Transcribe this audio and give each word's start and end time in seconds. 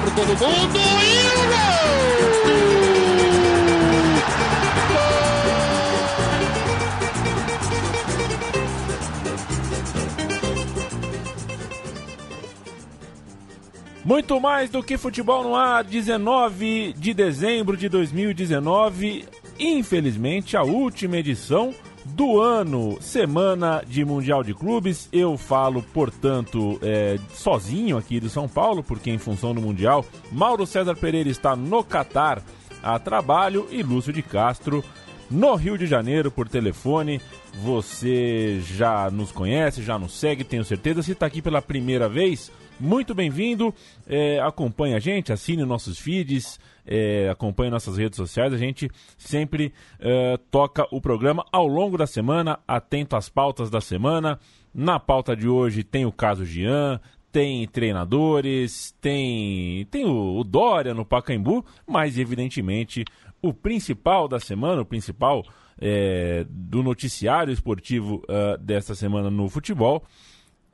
Para 0.00 0.10
todo 0.16 0.26
mundo 0.26 0.78
e 0.80 1.28
o 1.28 1.68
Muito 14.04 14.40
mais 14.40 14.70
do 14.70 14.82
que 14.82 14.98
futebol 14.98 15.44
no 15.44 15.54
ar, 15.54 15.84
19 15.84 16.92
de 16.94 17.14
dezembro 17.14 17.76
de 17.76 17.88
2019. 17.88 19.26
Infelizmente, 19.60 20.56
a 20.56 20.64
última 20.64 21.18
edição 21.18 21.72
do 22.18 22.40
ano, 22.40 23.00
semana 23.00 23.80
de 23.86 24.04
Mundial 24.04 24.42
de 24.42 24.52
Clubes. 24.52 25.08
Eu 25.12 25.38
falo, 25.38 25.84
portanto, 25.94 26.76
é, 26.82 27.16
sozinho 27.32 27.96
aqui 27.96 28.18
do 28.18 28.28
São 28.28 28.48
Paulo, 28.48 28.82
porque 28.82 29.08
em 29.08 29.18
função 29.18 29.54
do 29.54 29.60
Mundial, 29.60 30.04
Mauro 30.32 30.66
César 30.66 30.96
Pereira 30.96 31.28
está 31.28 31.54
no 31.54 31.84
Catar 31.84 32.42
a 32.82 32.98
trabalho 32.98 33.68
e 33.70 33.84
Lúcio 33.84 34.12
de 34.12 34.20
Castro 34.20 34.82
no 35.30 35.54
Rio 35.54 35.76
de 35.76 35.86
Janeiro 35.86 36.30
por 36.30 36.48
telefone. 36.48 37.20
Você 37.62 38.60
já 38.60 39.10
nos 39.10 39.32
conhece, 39.32 39.82
já 39.82 39.98
nos 39.98 40.12
segue, 40.12 40.44
tenho 40.44 40.64
certeza. 40.64 41.02
Se 41.02 41.12
está 41.12 41.26
aqui 41.26 41.42
pela 41.42 41.60
primeira 41.60 42.08
vez, 42.08 42.50
muito 42.78 43.14
bem-vindo. 43.14 43.74
É, 44.06 44.40
acompanhe 44.40 44.94
a 44.94 44.98
gente, 44.98 45.32
assine 45.32 45.64
nossos 45.64 45.98
feeds, 45.98 46.58
é, 46.86 47.28
acompanhe 47.28 47.70
nossas 47.70 47.96
redes 47.96 48.16
sociais. 48.16 48.52
A 48.52 48.58
gente 48.58 48.90
sempre 49.16 49.72
é, 49.98 50.38
toca 50.50 50.86
o 50.90 51.00
programa 51.00 51.44
ao 51.52 51.66
longo 51.66 51.98
da 51.98 52.06
semana, 52.06 52.58
atento 52.66 53.16
às 53.16 53.28
pautas 53.28 53.70
da 53.70 53.80
semana. 53.80 54.38
Na 54.72 55.00
pauta 55.00 55.34
de 55.34 55.48
hoje 55.48 55.82
tem 55.82 56.06
o 56.06 56.12
caso 56.12 56.44
Jean, 56.44 57.00
tem 57.32 57.66
treinadores, 57.66 58.94
tem, 59.00 59.86
tem 59.90 60.04
o, 60.04 60.38
o 60.38 60.44
Dória 60.44 60.94
no 60.94 61.04
Pacaembu, 61.04 61.64
mas 61.86 62.18
evidentemente 62.18 63.04
o 63.42 63.52
principal 63.52 64.28
da 64.28 64.40
semana, 64.40 64.82
o 64.82 64.86
principal 64.86 65.44
é, 65.80 66.44
do 66.48 66.82
noticiário 66.82 67.52
esportivo 67.52 68.22
uh, 68.28 68.58
desta 68.58 68.94
semana 68.94 69.30
no 69.30 69.48
futebol 69.48 70.04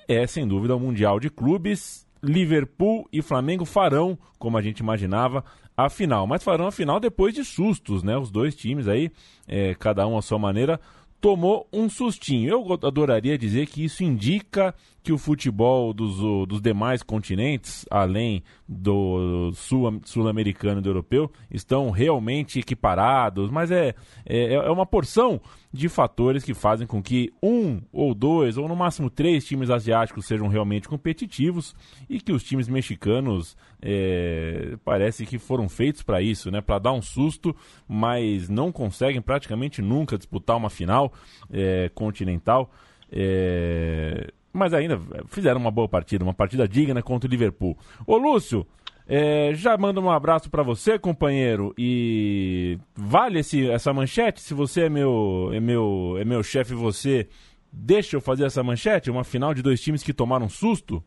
é, 0.09 0.27
sem 0.27 0.47
dúvida, 0.47 0.77
o 0.77 0.81
Mundial 0.81 1.19
de 1.19 1.31
Clubes. 1.31 2.05
Liverpool 2.23 3.07
e 3.13 3.21
Flamengo 3.21 3.67
farão, 3.67 4.19
como 4.39 4.57
a 4.57 4.63
gente 4.63 4.79
imaginava, 4.79 5.45
a 5.77 5.91
final. 5.91 6.27
Mas 6.27 6.43
farão 6.43 6.67
a 6.67 6.73
final 6.73 6.99
depois 6.99 7.35
de 7.35 7.45
sustos, 7.45 8.03
né? 8.03 8.17
Os 8.17 8.31
dois 8.31 8.55
times 8.55 8.89
aí, 8.89 9.11
é, 9.47 9.75
cada 9.75 10.07
um 10.07 10.17
à 10.17 10.23
sua 10.23 10.39
maneira, 10.39 10.81
tomou 11.21 11.69
um 11.73 11.89
sustinho. 11.89 12.49
Eu 12.49 12.73
adoraria 12.87 13.37
dizer 13.37 13.67
que 13.67 13.85
isso 13.85 14.03
indica 14.03 14.75
que 15.05 15.13
o 15.13 15.19
futebol 15.19 15.93
dos, 15.93 16.17
dos 16.49 16.63
demais 16.63 17.03
continentes, 17.03 17.85
além 17.91 18.43
do 18.67 19.53
sul-americano 19.53 20.77
sul 20.77 20.81
e 20.81 20.83
do 20.83 20.89
europeu, 20.89 21.31
estão 21.51 21.91
realmente 21.91 22.59
equiparados, 22.59 23.51
mas 23.51 23.71
é, 23.71 23.95
é, 24.25 24.55
é 24.55 24.71
uma 24.71 24.87
porção 24.87 25.39
de 25.71 25.91
fatores 25.91 26.43
que 26.43 26.55
fazem 26.55 26.87
com 26.87 27.03
que 27.03 27.31
um 27.43 27.83
ou 27.93 28.15
dois, 28.15 28.57
ou 28.57 28.67
no 28.67 28.75
máximo 28.75 29.11
três 29.11 29.45
times 29.45 29.69
asiáticos 29.69 30.25
sejam 30.25 30.49
realmente 30.49 30.89
competitivos 30.89 31.77
e 32.09 32.19
que 32.19 32.33
os 32.33 32.43
times 32.43 32.67
mexicanos 32.67 33.55
é, 33.83 34.79
parece 34.87 35.27
que 35.27 35.39
foram 35.39 35.69
feitos 35.69 36.03
para 36.03 36.23
isso, 36.23 36.51
né? 36.51 36.63
Para 36.63 36.79
dar 36.79 36.93
um 36.93 37.03
susto, 37.03 37.55
mas 37.87 38.49
não 38.49 38.73
conseguem 38.73 39.21
praticamente 39.21 39.83
nunca 39.83 40.17
disputar 40.17 40.57
uma 40.57 40.71
final 40.71 41.13
é, 41.53 41.91
continental. 41.95 42.71
É, 43.13 44.33
mas 44.55 44.73
ainda 44.73 44.99
fizeram 45.27 45.61
uma 45.61 45.71
boa 45.71 45.89
partida, 45.89 46.23
uma 46.25 46.33
partida 46.33 46.67
digna 46.69 47.03
contra 47.03 47.29
o 47.29 47.31
Liverpool. 47.31 47.77
Ô 48.07 48.17
Lúcio, 48.17 48.65
é, 49.07 49.53
já 49.53 49.77
mando 49.77 50.01
um 50.01 50.11
abraço 50.11 50.49
para 50.49 50.63
você, 50.63 50.97
companheiro. 50.97 51.75
E 51.77 52.79
vale 52.95 53.41
esse, 53.41 53.69
essa 53.69 53.93
manchete? 53.93 54.41
Se 54.41 54.55
você 54.55 54.83
é 54.83 54.89
meu, 54.89 55.51
é 55.53 55.59
meu, 55.59 56.17
é 56.21 56.25
meu 56.25 56.43
chefe, 56.43 56.73
você 56.73 57.29
deixa 57.73 58.17
eu 58.17 58.21
fazer 58.21 58.45
essa 58.45 58.63
manchete? 58.63 59.11
Uma 59.11 59.25
final 59.25 59.53
de 59.53 59.61
dois 59.61 59.81
times 59.81 60.05
que 60.05 60.15
tomaram 60.15 60.49
susto? 60.49 61.03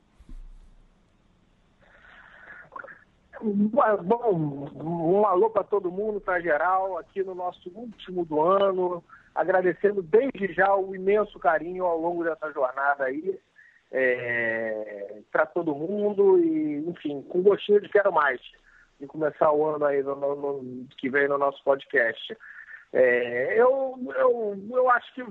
Bom, 3.42 4.68
um 4.76 5.26
alô 5.26 5.50
para 5.50 5.64
todo 5.64 5.92
mundo, 5.92 6.20
para 6.20 6.42
geral, 6.42 6.98
aqui 6.98 7.24
no 7.24 7.34
nosso 7.34 7.72
último 7.74 8.26
do 8.26 8.42
ano, 8.42 9.02
agradecendo 9.38 10.02
desde 10.02 10.52
já 10.52 10.76
o 10.76 10.96
imenso 10.96 11.38
carinho 11.38 11.86
ao 11.86 12.00
longo 12.00 12.24
dessa 12.24 12.52
jornada 12.52 13.06
aí 13.06 13.40
é, 13.92 15.22
para 15.32 15.46
todo 15.46 15.76
mundo 15.76 16.40
e, 16.40 16.90
enfim, 16.90 17.22
com 17.22 17.44
gostinho 17.44 17.80
de 17.80 17.88
quero 17.88 18.12
mais 18.12 18.42
de 19.00 19.06
começar 19.06 19.52
o 19.52 19.64
ano 19.64 19.86
aí 19.86 20.02
no, 20.02 20.16
no, 20.16 20.36
no, 20.36 20.88
que 20.98 21.08
vem 21.08 21.28
no 21.28 21.38
nosso 21.38 21.64
podcast. 21.64 22.36
É, 22.92 23.54
eu, 23.62 23.96
eu, 24.16 24.60
eu 24.72 24.90
acho 24.90 25.14
que 25.14 25.24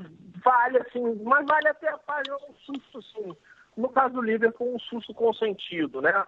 vale, 0.45 0.79
assim, 0.79 1.21
mas 1.25 1.45
vale 1.45 1.69
até 1.69 1.93
página 2.07 2.37
um 2.49 2.55
susto, 2.65 3.03
sim. 3.03 3.37
No 3.77 3.89
caso 3.89 4.15
do 4.15 4.23
Liverpool, 4.23 4.77
um 4.77 4.79
susto 4.79 5.13
consentido, 5.13 6.01
né? 6.01 6.25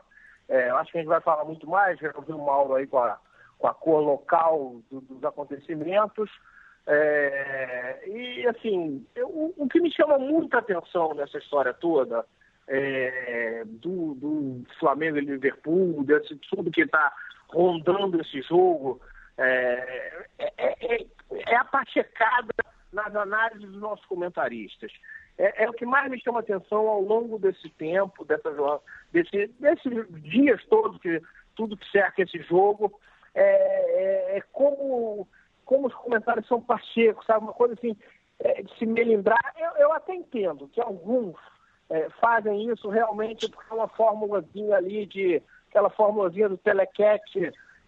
É, 0.49 0.71
eu 0.71 0.77
acho 0.79 0.91
que 0.91 0.99
a 0.99 1.01
gente 1.01 1.09
vai 1.09 1.21
falar 1.21 1.45
muito 1.45 1.69
mais, 1.69 1.99
já 2.01 2.13
ouvi 2.17 2.33
o 2.33 2.45
Mauro 2.45 2.75
aí 2.75 2.89
com 2.89 2.99
a, 2.99 3.19
com 3.57 3.69
a 3.69 3.75
cor 3.75 4.01
local 4.01 4.81
do, 4.91 5.01
dos 5.01 5.25
acontecimentos. 5.25 6.29
É, 6.91 8.03
e, 8.07 8.47
assim, 8.47 9.07
eu, 9.15 9.53
o 9.59 9.69
que 9.69 9.79
me 9.79 9.93
chama 9.93 10.19
muita 10.19 10.59
atenção 10.59 11.13
nessa 11.15 11.37
história 11.37 11.75
toda, 11.75 12.25
é, 12.67 13.63
do, 13.67 14.15
do, 14.15 14.63
Flamengo 14.81 15.19
e 15.19 15.21
Liverpool, 15.21 16.03
desse 16.05 16.35
tudo 16.51 16.71
que 16.71 16.81
está 16.81 17.13
rondando 17.51 18.19
esse 18.23 18.41
jogo, 18.41 19.01
é, 19.37 20.27
é, 20.39 20.95
é, 20.97 21.07
é 21.31 21.57
a 21.57 21.65
pachecada 21.65 22.55
nas 22.91 23.15
análises 23.15 23.71
dos 23.71 23.81
nossos 23.81 24.07
comentaristas. 24.07 24.91
É, 25.37 25.65
é, 25.65 25.69
o 25.69 25.75
que 25.75 25.85
mais 25.85 26.11
me 26.11 26.19
chama 26.19 26.41
atenção 26.41 26.89
ao 26.89 27.03
longo 27.03 27.39
desse 27.39 27.69
tempo, 27.71 28.25
dessa, 28.25 28.51
desse, 29.13 29.47
desses 29.61 30.23
dias 30.23 30.65
todos, 30.71 30.99
que, 31.03 31.21
tudo 31.55 31.77
que 31.77 31.91
cerca 31.91 32.23
esse 32.23 32.39
jogo, 32.45 32.99
é, 33.35 34.39
é 34.39 34.43
como 34.53 35.29
como 35.69 35.87
os 35.87 35.95
comentários 35.95 36.49
são 36.49 36.63
pachecos, 36.63 37.27
sabe? 37.27 37.45
Uma 37.45 37.53
coisa 37.53 37.75
assim, 37.75 37.95
é, 38.39 38.63
de 38.63 38.75
se 38.79 38.87
melindrar. 38.87 39.55
Eu, 39.55 39.83
eu 39.83 39.93
até 39.93 40.15
entendo 40.15 40.67
que 40.69 40.81
alguns 40.81 41.37
é, 41.91 42.09
fazem 42.23 42.73
isso 42.73 42.89
realmente 42.89 43.51
porque 43.51 43.71
é 43.71 43.77
uma 43.77 43.89
formulazinha 43.89 44.77
ali 44.77 45.05
de 45.05 45.43
aquela 45.69 45.91
formulazinha 45.91 46.49
do 46.49 46.57
telecat, 46.57 47.23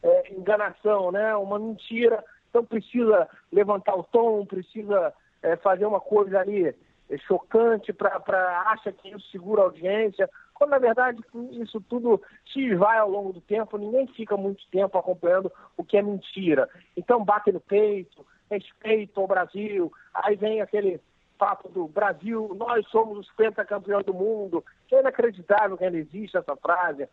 é, 0.03 0.33
enganação, 0.35 1.11
né? 1.11 1.35
Uma 1.37 1.59
mentira. 1.59 2.23
Então 2.51 2.63
precisa 2.63 3.27
levantar 3.51 3.97
o 3.97 4.05
tom, 4.05 4.45
precisa 4.45 5.15
é, 5.43 5.57
fazer 5.57 5.87
uma 5.87 6.01
coisa 6.01 6.39
ali 6.39 6.67
é, 6.67 7.19
chocante 7.27 7.95
para 7.95 8.63
acha 8.67 8.93
que 8.93 9.09
isso 9.09 9.27
segura 9.31 9.63
a 9.63 9.65
audiência 9.65 10.29
quando 10.61 10.73
na 10.73 10.79
verdade 10.79 11.25
isso 11.53 11.81
tudo 11.89 12.21
se 12.53 12.75
vai 12.75 12.99
ao 12.99 13.09
longo 13.09 13.33
do 13.33 13.41
tempo, 13.41 13.79
ninguém 13.79 14.07
fica 14.09 14.37
muito 14.37 14.63
tempo 14.71 14.99
acompanhando 14.99 15.51
o 15.75 15.83
que 15.83 15.97
é 15.97 16.03
mentira. 16.03 16.69
Então 16.95 17.25
bate 17.25 17.51
no 17.51 17.61
peito, 17.61 18.27
respeito 18.51 19.19
ao 19.19 19.27
Brasil, 19.27 19.91
aí 20.13 20.37
vem 20.37 20.61
aquele 20.61 21.01
papo 21.39 21.71
do 21.71 21.89
Brasil, 21.89 22.55
nós 22.55 22.87
somos 22.89 23.21
os 23.21 23.33
pentacampeões 23.33 24.05
do 24.05 24.13
mundo, 24.13 24.63
é 24.93 25.01
inacreditável 25.01 25.79
que 25.79 25.85
ainda 25.85 25.97
existe 25.97 26.37
essa 26.37 26.55
frase, 26.57 27.09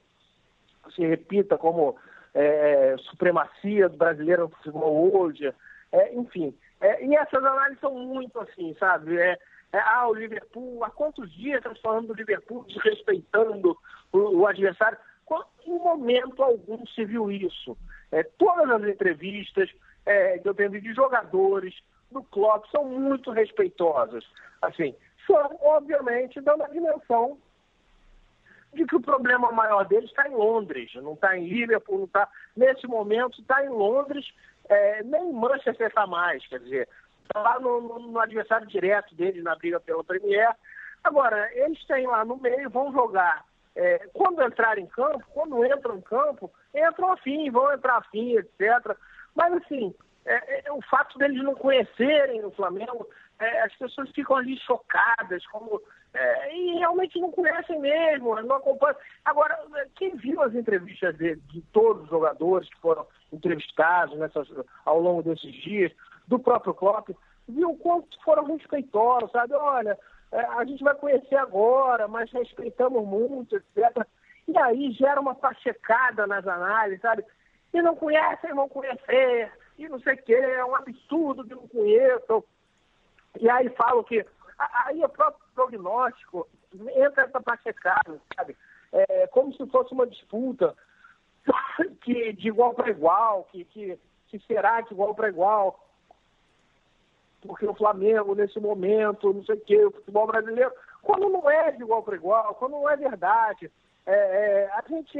se 0.94 1.06
repita 1.06 1.58
como 1.58 1.96
é, 2.34 2.97
supremacia 3.09 3.88
do 3.88 3.96
brasileiro 3.96 4.44
no 4.44 4.50
futebol 4.50 5.18
hoje, 5.18 5.53
é, 5.94 6.14
enfim. 6.14 6.53
É, 6.81 7.06
e 7.06 7.16
essas 7.16 7.41
análises 7.41 7.79
são 7.79 7.94
muito 7.94 8.38
assim, 8.41 8.75
sabe? 8.78 9.18
É, 9.18 9.40
é, 9.73 9.79
ah, 9.79 10.07
o 10.07 10.13
Liverpool, 10.13 10.84
há 10.84 10.90
quantos 10.90 11.31
dias 11.34 11.58
estamos 11.58 11.79
falando 11.81 12.08
do 12.08 12.14
Liverpool 12.14 12.66
desrespeitando 12.67 13.78
o, 14.11 14.17
o 14.40 14.47
adversário? 14.47 14.97
Em 15.67 15.78
momento 15.78 16.41
algum 16.41 16.85
se 16.87 17.03
viu 17.03 17.29
isso. 17.29 17.78
É, 18.11 18.23
todas 18.23 18.69
as 18.69 18.90
entrevistas 18.90 19.69
é, 20.05 20.37
que 20.40 20.47
eu 20.47 20.53
tenho 20.53 20.69
de 20.69 20.93
jogadores 20.93 21.75
do 22.09 22.23
Klopp 22.23 22.66
são 22.72 22.85
muito 22.85 23.31
respeitosas. 23.31 24.23
Assim, 24.61 24.96
são, 25.25 25.59
obviamente, 25.61 26.40
dando 26.40 26.63
a 26.63 26.70
dimensão 26.70 27.37
de 28.73 28.85
que 28.85 28.96
o 28.96 29.02
problema 29.02 29.52
maior 29.52 29.85
deles 29.85 30.09
está 30.09 30.29
em 30.29 30.34
Londres, 30.34 30.93
não 30.96 31.13
está 31.13 31.37
em 31.37 31.47
Liverpool, 31.47 31.97
não 31.97 32.05
está. 32.05 32.29
Nesse 32.55 32.87
momento 32.87 33.41
está 33.41 33.66
em 33.66 33.70
Londres, 33.70 34.25
é, 34.70 35.03
nem 35.03 35.29
em 35.29 35.34
Manchester 35.34 35.87
está 35.87 36.08
mais. 36.08 36.46
Quer 36.47 36.59
dizer, 36.59 36.90
Tá 37.34 37.41
lá 37.41 37.59
no, 37.59 37.82
no, 37.82 38.00
no, 38.00 38.20
adversário 38.20 38.68
direto 38.68 39.14
deles 39.16 39.44
na 39.44 39.56
briga 39.56 39.79
pela 39.79 40.03
Premier. 40.03 40.56
Agora, 41.03 41.50
eles 41.53 41.84
têm 41.85 42.08
lá 42.08 42.24
no 42.26 42.38
meio, 42.38 42.70
vão 42.70 42.91
jogar. 42.91 43.44
É, 43.76 44.09
quando 44.14 44.41
entrar 44.41 44.78
em 44.78 44.88
campo, 44.88 45.24
quando 45.34 45.64
entram 45.64 45.97
em 45.97 46.02
campo, 46.02 46.52
entram 46.74 47.12
afim, 47.12 47.50
vão 47.52 47.72
entrar 47.72 47.97
afim, 47.97 48.35
etc. 48.38 48.97
Mas, 49.35 49.53
assim, 49.53 49.94
é, 50.26 50.68
é, 50.68 50.72
o 50.72 50.82
fato 50.82 51.18
deles 51.18 51.41
não 51.44 51.56
conhecerem 51.56 52.44
o 52.44 52.52
Flamengo, 52.52 53.08
é, 53.40 53.62
as 53.62 53.73
pessoas 53.76 54.09
ficam 54.12 54.35
ali 54.35 54.58
chocadas, 54.59 55.46
como 55.47 55.82
é, 56.14 56.56
e 56.56 56.80
realmente 56.80 57.20
não 57.20 57.32
conhecem 57.32 57.80
mesmo, 57.80 58.41
não 58.41 58.56
acompanham. 58.56 58.97
Agora, 59.23 59.58
quem 59.96 60.16
viu 60.16 60.41
as 60.41 60.56
entrevistas 60.56 61.16
de, 61.18 61.35
de 61.35 61.62
todos 61.72 62.03
os 62.03 62.09
jogadores 62.09 62.68
que 62.70 62.82
foram 62.82 63.06
entrevistados 63.32 64.18
nessas, 64.18 64.47
ao 64.84 65.00
longo 65.00 65.22
desses 65.22 65.53
dias, 65.62 65.91
do 66.28 66.38
próprio 66.38 66.74
Klopp, 66.74 67.09
viu 67.47 67.76
quanto 67.78 68.22
foram 68.24 68.46
respeitosos, 68.46 69.32
sabe? 69.32 69.53
Olha, 69.53 69.97
é, 70.32 70.40
a 70.40 70.66
gente 70.66 70.84
vai 70.84 70.94
conhecer 70.96 71.35
agora, 71.35 72.08
mas 72.08 72.32
respeitamos 72.32 73.06
muito, 73.06 73.56
etc. 73.56 74.06
E 74.47 74.58
aí 74.58 74.91
gera 74.91 75.20
uma 75.20 75.35
pachecada 75.35 76.28
nas 76.28 76.46
análises, 76.46 77.02
sabe? 77.02 77.24
E 77.74 77.82
não 77.82 77.96
conhecem, 77.96 78.53
vão 78.53 78.68
conhecer, 78.68 79.52
e 79.78 79.88
não 79.88 80.00
sei 80.00 80.16
o 80.16 80.24
quê, 80.24 80.34
é 80.34 80.66
um 80.66 80.76
absurdo 80.76 81.46
que 81.46 81.56
não 81.56 81.68
conheçam. 81.68 82.44
E 83.40 83.50
aí 83.50 83.70
falam 83.70 84.03
que. 84.03 84.26
Aí 84.85 85.03
o 85.03 85.09
próprio 85.09 85.46
prognóstico 85.53 86.47
entra 86.96 87.23
essa 87.23 87.41
pachecada, 87.41 88.20
sabe? 88.35 88.58
É 88.91 89.28
como 89.28 89.53
se 89.53 89.66
fosse 89.68 89.94
uma 89.94 90.08
disputa 90.08 90.76
que, 92.02 92.34
de 92.34 92.47
igual 92.47 92.73
para 92.73 92.90
igual, 92.90 93.44
que, 93.52 93.66
que, 93.66 94.00
que 94.28 94.40
será 94.40 94.82
de 94.82 94.94
igual 94.94 95.14
para 95.14 95.30
igual 95.30 95.86
porque 97.41 97.66
o 97.66 97.73
Flamengo, 97.73 98.35
nesse 98.35 98.59
momento, 98.59 99.34
não 99.34 99.43
sei 99.43 99.55
o 99.55 99.61
quê, 99.61 99.85
o 99.85 99.91
futebol 99.91 100.28
brasileiro, 100.28 100.72
quando 101.01 101.29
não 101.29 101.49
é 101.49 101.72
de 101.72 101.81
igual 101.81 102.03
para 102.03 102.16
igual, 102.16 102.55
quando 102.55 102.73
não 102.73 102.89
é 102.89 102.95
verdade, 102.95 103.72
é, 104.05 104.13
é, 104.13 104.69
a 104.73 104.84
gente. 104.87 105.19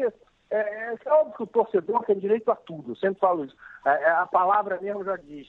É, 0.49 0.57
é, 0.57 0.95
é, 1.05 1.11
óbvio 1.11 1.35
que 1.35 1.43
o 1.43 1.47
torcedor 1.47 2.05
tem 2.05 2.17
direito 2.17 2.49
a 2.49 2.55
tudo, 2.55 2.91
eu 2.91 2.95
sempre 2.95 3.19
falo 3.19 3.43
isso. 3.43 3.55
É, 3.85 3.89
é 3.89 4.09
a 4.11 4.25
palavra 4.25 4.79
mesmo 4.81 5.03
já 5.03 5.17
diz, 5.17 5.47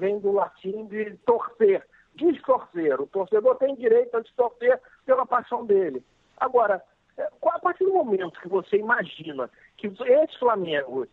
vem 0.00 0.18
do 0.18 0.32
latim 0.32 0.86
de 0.86 1.16
torcer, 1.18 1.86
distorcer. 2.14 3.00
O 3.00 3.06
torcedor 3.06 3.56
tem 3.56 3.74
direito 3.76 4.16
a 4.16 4.20
distorcer 4.20 4.80
pela 5.04 5.26
paixão 5.26 5.66
dele. 5.66 6.02
Agora, 6.38 6.82
a 7.18 7.58
partir 7.58 7.84
do 7.84 7.92
momento 7.92 8.40
que 8.40 8.48
você 8.48 8.76
imagina 8.76 9.50
que 9.76 9.86
esse 9.86 10.38
Flamengo, 10.38 11.06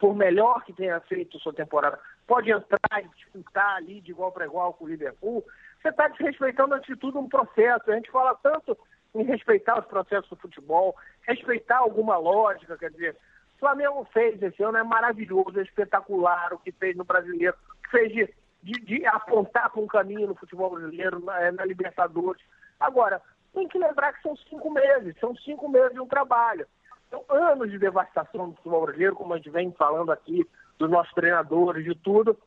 por 0.00 0.14
melhor 0.14 0.64
que 0.64 0.72
tenha 0.72 0.98
feito 1.00 1.38
sua 1.38 1.52
temporada, 1.52 2.00
pode 2.28 2.52
entrar 2.52 3.02
e 3.02 3.08
disputar 3.16 3.76
ali 3.76 4.00
de 4.02 4.12
igual 4.12 4.30
para 4.30 4.44
igual 4.44 4.74
com 4.74 4.84
o 4.84 4.88
Liverpool, 4.88 5.42
você 5.80 5.88
está 5.88 6.06
desrespeitando, 6.08 6.74
antes 6.74 6.86
de 6.86 7.00
tudo, 7.00 7.18
um 7.18 7.28
processo. 7.28 7.90
A 7.90 7.94
gente 7.94 8.10
fala 8.10 8.34
tanto 8.42 8.76
em 9.14 9.24
respeitar 9.24 9.80
os 9.80 9.86
processos 9.86 10.28
do 10.28 10.36
futebol, 10.36 10.94
respeitar 11.22 11.78
alguma 11.78 12.18
lógica, 12.18 12.76
quer 12.76 12.90
dizer, 12.90 13.16
o 13.56 13.58
Flamengo 13.58 14.06
fez 14.12 14.40
esse 14.42 14.62
ano, 14.62 14.76
é 14.76 14.84
maravilhoso, 14.84 15.58
é 15.58 15.62
espetacular 15.62 16.52
o 16.52 16.58
que 16.58 16.70
fez 16.70 16.94
no 16.94 17.04
brasileiro, 17.04 17.56
o 17.56 17.82
que 17.82 17.90
fez 17.90 18.12
de, 18.12 18.34
de, 18.62 18.80
de 18.84 19.06
apontar 19.06 19.70
para 19.70 19.80
um 19.80 19.86
caminho 19.86 20.28
no 20.28 20.34
futebol 20.34 20.70
brasileiro, 20.70 21.24
na, 21.24 21.50
na 21.50 21.64
Libertadores. 21.64 22.42
Agora, 22.78 23.22
tem 23.54 23.66
que 23.66 23.78
lembrar 23.78 24.12
que 24.12 24.22
são 24.22 24.36
cinco 24.36 24.70
meses, 24.70 25.16
são 25.18 25.34
cinco 25.36 25.68
meses 25.68 25.92
de 25.92 26.00
um 26.00 26.06
trabalho. 26.06 26.66
São 27.10 27.24
anos 27.30 27.70
de 27.70 27.78
devastação 27.78 28.50
do 28.50 28.56
futebol 28.56 28.82
brasileiro, 28.82 29.16
como 29.16 29.32
a 29.32 29.38
gente 29.38 29.50
vem 29.50 29.72
falando 29.72 30.12
aqui, 30.12 30.46
dos 30.78 30.90
nossos 30.90 31.12
treinadores, 31.12 31.84
de 31.84 31.94
tudo, 31.94 32.38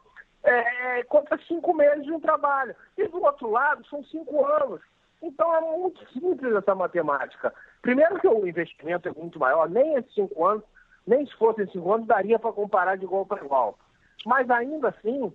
é, 0.43 1.03
contra 1.03 1.37
cinco 1.47 1.73
meses 1.73 2.03
de 2.03 2.11
um 2.11 2.19
trabalho. 2.19 2.75
E 2.97 3.07
do 3.07 3.23
outro 3.23 3.49
lado, 3.49 3.85
são 3.87 4.03
cinco 4.05 4.45
anos. 4.45 4.81
Então 5.21 5.55
é 5.55 5.61
muito 5.77 6.01
simples 6.11 6.53
essa 6.55 6.73
matemática. 6.73 7.53
Primeiro 7.81 8.19
que 8.19 8.27
o 8.27 8.47
investimento 8.47 9.07
é 9.07 9.11
muito 9.11 9.37
maior, 9.37 9.69
nem 9.69 9.95
esses 9.95 10.13
cinco 10.13 10.45
anos, 10.45 10.63
nem 11.05 11.25
se 11.25 11.33
fossem 11.35 11.67
cinco 11.67 11.93
anos, 11.93 12.07
daria 12.07 12.39
para 12.39 12.51
comparar 12.51 12.97
de 12.97 13.05
igual 13.05 13.25
para 13.25 13.43
igual. 13.43 13.77
Mas 14.25 14.49
ainda 14.49 14.89
assim, 14.89 15.31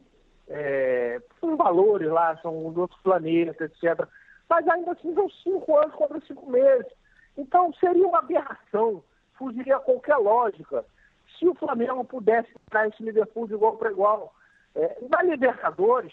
é, 0.48 1.20
valores 1.56 2.08
lá, 2.08 2.36
são 2.38 2.72
de 2.72 2.80
outros 2.80 3.00
planetas, 3.02 3.70
etc. 3.70 4.06
Mas 4.48 4.66
ainda 4.66 4.92
assim 4.92 5.14
são 5.14 5.28
cinco 5.30 5.76
anos 5.76 5.94
contra 5.94 6.20
cinco 6.20 6.50
meses. 6.50 6.86
Então 7.36 7.72
seria 7.74 8.06
uma 8.06 8.18
aberração, 8.18 9.04
fugiria 9.34 9.76
a 9.76 9.80
qualquer 9.80 10.16
lógica 10.16 10.84
se 11.38 11.48
o 11.48 11.54
Flamengo 11.54 12.04
pudesse 12.04 12.50
entrar 12.66 12.88
esse 12.88 13.02
Liverpool 13.02 13.46
de 13.46 13.54
igual 13.54 13.76
para 13.76 13.90
igual. 13.90 14.34
É, 14.74 14.98
na 15.08 15.22
Libertadores, 15.22 16.12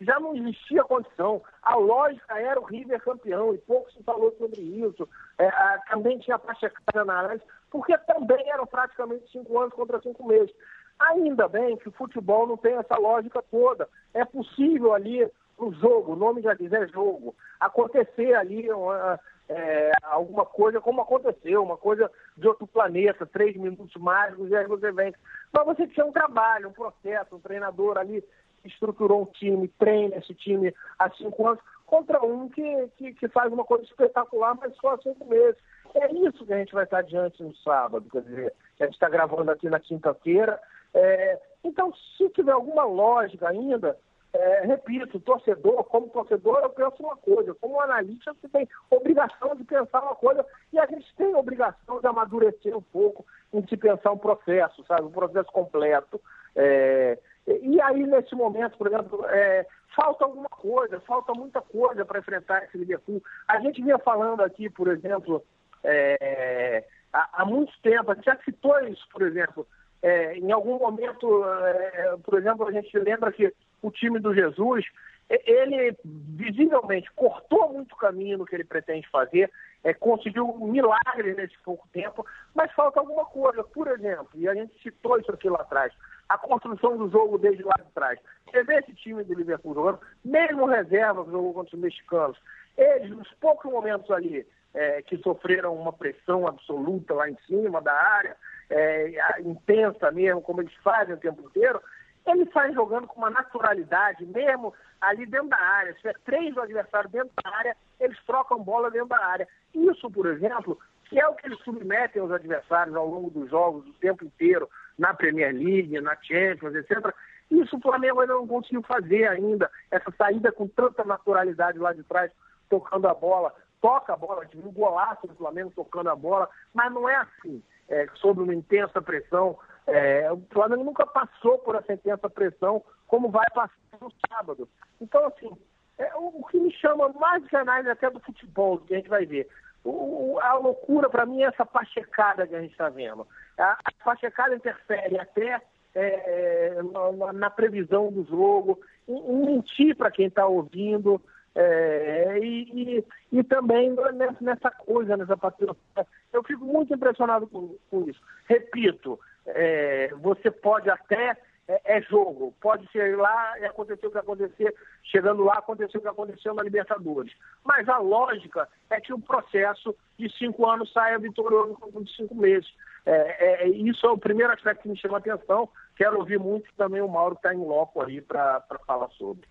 já 0.00 0.20
não 0.20 0.36
existia 0.36 0.84
condição. 0.84 1.42
A 1.62 1.76
lógica 1.76 2.38
era 2.38 2.60
o 2.60 2.64
River 2.64 3.00
campeão, 3.02 3.54
e 3.54 3.58
pouco 3.58 3.90
se 3.92 4.02
falou 4.02 4.34
sobre 4.38 4.60
isso. 4.60 5.08
É, 5.38 5.48
a, 5.48 5.82
também 5.90 6.18
tinha 6.18 6.38
faixa 6.38 6.70
na 6.94 7.02
análise, 7.02 7.42
porque 7.70 7.96
também 7.98 8.50
eram 8.50 8.66
praticamente 8.66 9.30
cinco 9.30 9.58
anos 9.58 9.74
contra 9.74 10.00
cinco 10.00 10.26
meses. 10.26 10.54
Ainda 10.98 11.48
bem 11.48 11.76
que 11.76 11.88
o 11.88 11.92
futebol 11.92 12.46
não 12.46 12.56
tem 12.56 12.74
essa 12.74 12.96
lógica 12.96 13.42
toda. 13.50 13.88
É 14.14 14.24
possível 14.24 14.94
ali, 14.94 15.30
no 15.58 15.72
jogo, 15.74 16.12
o 16.12 16.16
nome 16.16 16.42
já 16.42 16.54
diz 16.54 16.72
é 16.72 16.86
jogo, 16.88 17.34
acontecer 17.60 18.34
ali 18.34 18.70
uma, 18.70 19.18
é, 19.48 19.92
alguma 20.02 20.44
coisa 20.44 20.80
como 20.80 21.00
aconteceu, 21.00 21.62
uma 21.62 21.76
coisa 21.76 22.10
de 22.36 22.48
outro 22.48 22.66
planeta, 22.66 23.24
três 23.26 23.56
minutos 23.56 23.94
mágicos 24.00 24.50
e 24.50 24.56
aí 24.56 24.66
você 24.66 24.90
vem. 24.92 25.14
Mas 25.52 25.66
você 25.66 25.86
tinha 25.86 26.04
um 26.04 26.12
trabalho, 26.12 26.68
um 26.68 26.72
processo, 26.72 27.36
um 27.36 27.40
treinador 27.40 27.98
ali 27.98 28.24
estruturou 28.64 29.22
um 29.22 29.26
time, 29.26 29.68
treina 29.78 30.16
esse 30.16 30.34
time 30.34 30.74
há 30.98 31.08
cinco 31.10 31.46
anos, 31.46 31.60
contra 31.86 32.20
um 32.24 32.48
que, 32.48 32.88
que, 32.96 33.14
que 33.14 33.28
faz 33.28 33.52
uma 33.52 33.64
coisa 33.64 33.84
espetacular, 33.84 34.56
mas 34.56 34.74
só 34.76 34.94
há 34.94 34.98
cinco 34.98 35.24
meses. 35.24 35.56
É 35.94 36.12
isso 36.12 36.44
que 36.44 36.52
a 36.52 36.58
gente 36.58 36.74
vai 36.74 36.84
estar 36.84 37.02
diante 37.02 37.42
no 37.42 37.54
sábado, 37.56 38.08
quer 38.10 38.22
dizer, 38.22 38.52
a 38.80 38.84
gente 38.84 38.94
está 38.94 39.08
gravando 39.08 39.50
aqui 39.50 39.68
na 39.68 39.80
quinta-feira. 39.80 40.60
É, 40.92 41.40
então, 41.62 41.92
se 42.16 42.28
tiver 42.30 42.52
alguma 42.52 42.84
lógica 42.84 43.48
ainda, 43.48 43.96
é, 44.36 44.66
repito, 44.66 45.18
torcedor, 45.20 45.84
como 45.84 46.08
torcedor, 46.08 46.60
eu 46.62 46.70
penso 46.70 47.02
uma 47.02 47.16
coisa, 47.16 47.54
como 47.54 47.80
analista, 47.80 48.34
você 48.34 48.48
tem 48.48 48.68
obrigação 48.90 49.54
de 49.56 49.64
pensar 49.64 50.02
uma 50.02 50.14
coisa, 50.14 50.44
e 50.72 50.78
a 50.78 50.86
gente 50.86 51.06
tem 51.16 51.34
obrigação 51.34 52.00
de 52.00 52.06
amadurecer 52.06 52.76
um 52.76 52.82
pouco 52.82 53.24
em 53.52 53.66
se 53.66 53.76
pensar 53.76 54.12
um 54.12 54.18
processo, 54.18 54.84
sabe, 54.86 55.02
um 55.02 55.10
processo 55.10 55.50
completo. 55.50 56.20
É, 56.54 57.18
e 57.46 57.80
aí, 57.80 58.06
nesse 58.06 58.34
momento, 58.34 58.76
por 58.76 58.88
exemplo, 58.88 59.24
é, 59.26 59.66
falta 59.94 60.24
alguma 60.24 60.48
coisa, 60.48 61.00
falta 61.00 61.32
muita 61.32 61.60
coisa 61.60 62.04
para 62.04 62.18
enfrentar 62.18 62.64
esse 62.64 62.76
Liverpool. 62.76 63.22
A 63.48 63.60
gente 63.60 63.82
vinha 63.82 63.98
falando 63.98 64.42
aqui, 64.42 64.68
por 64.68 64.88
exemplo, 64.88 65.42
é, 65.82 66.84
há, 67.12 67.42
há, 67.42 67.44
muito 67.44 67.72
tempo, 67.82 68.10
a 68.10 68.14
gente 68.14 68.24
já 68.24 68.36
citou 68.44 68.78
isso, 68.80 69.06
por 69.10 69.22
exemplo, 69.22 69.66
é, 70.02 70.36
em 70.36 70.52
algum 70.52 70.78
momento, 70.78 71.44
é, 71.44 72.16
por 72.22 72.38
exemplo, 72.38 72.66
a 72.66 72.72
gente 72.72 72.96
lembra 72.98 73.32
que 73.32 73.52
o 73.86 73.90
time 73.90 74.18
do 74.18 74.34
Jesus, 74.34 74.84
ele 75.28 75.96
visivelmente 76.04 77.10
cortou 77.12 77.72
muito 77.72 77.96
caminho 77.96 78.38
no 78.38 78.46
que 78.46 78.54
ele 78.54 78.64
pretende 78.64 79.08
fazer, 79.08 79.50
é, 79.82 79.92
conseguiu 79.92 80.48
um 80.48 80.70
milagre 80.70 81.34
nesse 81.34 81.56
pouco 81.64 81.86
tempo, 81.92 82.24
mas 82.54 82.72
falta 82.72 83.00
alguma 83.00 83.24
coisa. 83.24 83.64
Por 83.64 83.88
exemplo, 83.88 84.28
e 84.34 84.48
a 84.48 84.54
gente 84.54 84.80
citou 84.82 85.18
isso 85.18 85.32
aqui 85.32 85.48
lá 85.48 85.60
atrás, 85.60 85.92
a 86.28 86.38
construção 86.38 86.96
do 86.96 87.10
jogo 87.10 87.38
desde 87.38 87.64
lá 87.64 87.74
de 87.76 87.90
trás. 87.92 88.18
Você 88.46 88.62
vê 88.62 88.78
esse 88.78 88.94
time 88.94 89.24
do 89.24 89.34
Liverpool 89.34 89.74
jogando, 89.74 90.00
mesmo 90.24 90.66
reserva 90.66 91.24
que 91.24 91.30
jogou 91.30 91.54
contra 91.54 91.74
os 91.74 91.82
mexicanos, 91.82 92.38
eles, 92.76 93.10
nos 93.10 93.30
poucos 93.40 93.70
momentos 93.70 94.10
ali 94.10 94.46
é, 94.74 95.02
que 95.02 95.16
sofreram 95.18 95.74
uma 95.74 95.92
pressão 95.92 96.46
absoluta 96.46 97.14
lá 97.14 97.28
em 97.28 97.36
cima 97.46 97.80
da 97.80 97.92
área, 97.92 98.36
é, 98.68 99.40
intensa 99.40 100.10
mesmo, 100.12 100.42
como 100.42 100.60
eles 100.60 100.74
fazem 100.84 101.14
o 101.14 101.18
tempo 101.18 101.42
inteiro, 101.42 101.80
ele 102.26 102.50
sai 102.52 102.72
jogando 102.72 103.06
com 103.06 103.20
uma 103.20 103.30
naturalidade, 103.30 104.26
mesmo 104.26 104.74
ali 105.00 105.26
dentro 105.26 105.48
da 105.48 105.58
área. 105.58 105.92
Se 105.92 105.98
tiver 105.98 106.18
três 106.24 106.54
do 106.54 106.60
adversário 106.60 107.08
dentro 107.08 107.30
da 107.42 107.50
área, 107.56 107.76
eles 108.00 108.18
trocam 108.26 108.62
bola 108.62 108.90
dentro 108.90 109.08
da 109.08 109.24
área. 109.24 109.48
Isso, 109.74 110.10
por 110.10 110.26
exemplo, 110.26 110.78
que 111.04 111.20
é 111.20 111.26
o 111.28 111.34
que 111.34 111.46
eles 111.46 111.58
submetem 111.60 112.20
aos 112.20 112.32
adversários 112.32 112.96
ao 112.96 113.06
longo 113.06 113.30
dos 113.30 113.48
jogos, 113.50 113.86
o 113.86 113.92
tempo 113.94 114.24
inteiro, 114.24 114.68
na 114.98 115.14
Premier 115.14 115.54
League, 115.54 116.00
na 116.00 116.16
Champions, 116.22 116.74
etc. 116.74 117.14
Isso 117.50 117.76
o 117.76 117.80
Flamengo 117.80 118.20
ainda 118.20 118.34
não 118.34 118.46
conseguiu 118.46 118.82
fazer 118.82 119.28
ainda, 119.28 119.70
essa 119.90 120.10
saída 120.18 120.50
com 120.50 120.66
tanta 120.66 121.04
naturalidade 121.04 121.78
lá 121.78 121.92
de 121.92 122.02
trás, 122.02 122.30
tocando 122.68 123.06
a 123.06 123.14
bola. 123.14 123.54
Toca 123.80 124.14
a 124.14 124.16
bola, 124.16 124.46
tive 124.46 124.66
um 124.66 124.72
golaço 124.72 125.28
do 125.28 125.34
Flamengo 125.36 125.72
tocando 125.76 126.08
a 126.08 126.16
bola, 126.16 126.48
mas 126.74 126.92
não 126.92 127.08
é 127.08 127.14
assim, 127.16 127.62
é, 127.88 128.08
sob 128.14 128.40
uma 128.40 128.54
intensa 128.54 129.00
pressão 129.00 129.56
é, 129.86 130.30
o 130.32 130.40
Flamengo 130.50 130.84
nunca 130.84 131.06
passou 131.06 131.58
por 131.58 131.76
essa 131.76 131.92
intensa 131.92 132.28
pressão 132.28 132.82
como 133.06 133.28
vai 133.28 133.46
passar 133.54 133.72
no 134.00 134.12
sábado. 134.28 134.68
Então, 135.00 135.24
assim, 135.26 135.50
é, 135.98 136.14
o, 136.16 136.40
o, 136.40 136.46
que 136.46 136.58
me 136.58 136.72
chama 136.72 137.08
mais 137.10 137.46
de 137.46 137.56
análise 137.56 137.88
até 137.88 138.10
do 138.10 138.20
futebol, 138.20 138.78
que 138.78 138.94
a 138.94 138.96
gente 138.96 139.08
vai 139.08 139.24
ver. 139.24 139.48
O, 139.84 140.38
a 140.42 140.54
loucura, 140.54 141.08
para 141.08 141.24
mim, 141.24 141.42
é 141.42 141.46
essa 141.46 141.64
pachecada 141.64 142.46
que 142.46 142.54
a 142.54 142.60
gente 142.60 142.72
está 142.72 142.88
vendo. 142.88 143.26
A, 143.56 143.78
a 143.84 144.04
pachecada 144.04 144.56
interfere 144.56 145.18
até 145.18 145.62
é, 145.94 146.76
na, 147.16 147.32
na, 147.32 147.50
previsão 147.50 148.12
do 148.12 148.24
jogo, 148.24 148.80
em, 149.08 149.16
em 149.16 149.46
mentir 149.46 149.96
para 149.96 150.10
quem 150.10 150.26
está 150.26 150.46
ouvindo, 150.46 151.22
é, 151.54 152.38
e, 152.42 152.98
e, 152.98 153.04
e, 153.32 153.42
também 153.42 153.94
nessa 154.40 154.70
coisa, 154.70 155.16
nessa 155.16 155.36
patriotia. 155.36 156.06
Eu 156.30 156.42
fico 156.42 156.64
muito 156.64 156.92
impressionado 156.92 157.46
com, 157.46 157.76
com 157.90 158.02
isso. 158.06 158.20
Repito, 158.44 159.18
é, 159.46 160.10
você 160.20 160.50
pode 160.50 160.90
até 160.90 161.36
é, 161.68 161.96
é, 161.96 162.02
jogo. 162.02 162.54
Pode 162.60 162.90
ser 162.92 163.16
lá 163.16 163.58
e 163.58 163.64
acontecer 163.64 164.06
o 164.06 164.10
que 164.10 164.18
acontecer, 164.18 164.74
chegando 165.02 165.42
lá, 165.42 165.54
aconteceu 165.54 165.98
o 165.98 166.02
que 166.02 166.08
aconteceu 166.08 166.54
na 166.54 166.62
Libertadores. 166.62 167.32
Mas 167.64 167.88
a 167.88 167.98
lógica 167.98 168.68
é 168.88 169.00
que 169.00 169.12
o 169.12 169.18
processo 169.18 169.94
de 170.18 170.30
cinco 170.36 170.68
anos 170.68 170.92
saia 170.92 171.18
vitorioso 171.18 171.76
de 172.00 172.16
cinco 172.16 172.34
meses. 172.34 172.68
É, 173.04 173.64
é, 173.64 173.68
isso 173.68 174.06
é 174.06 174.10
o 174.10 174.18
primeiro 174.18 174.52
aspecto 174.52 174.82
que 174.82 174.88
me 174.88 174.96
chama 174.96 175.16
a 175.16 175.18
atenção. 175.18 175.68
Quero 175.96 176.18
ouvir 176.18 176.38
muito 176.38 176.72
também 176.76 177.00
o 177.00 177.08
Mauro 177.08 177.34
que 177.34 177.40
está 177.40 177.54
em 177.54 177.64
loco 177.64 178.00
ali 178.00 178.20
para 178.20 178.62
falar 178.86 179.08
sobre. 179.10 179.46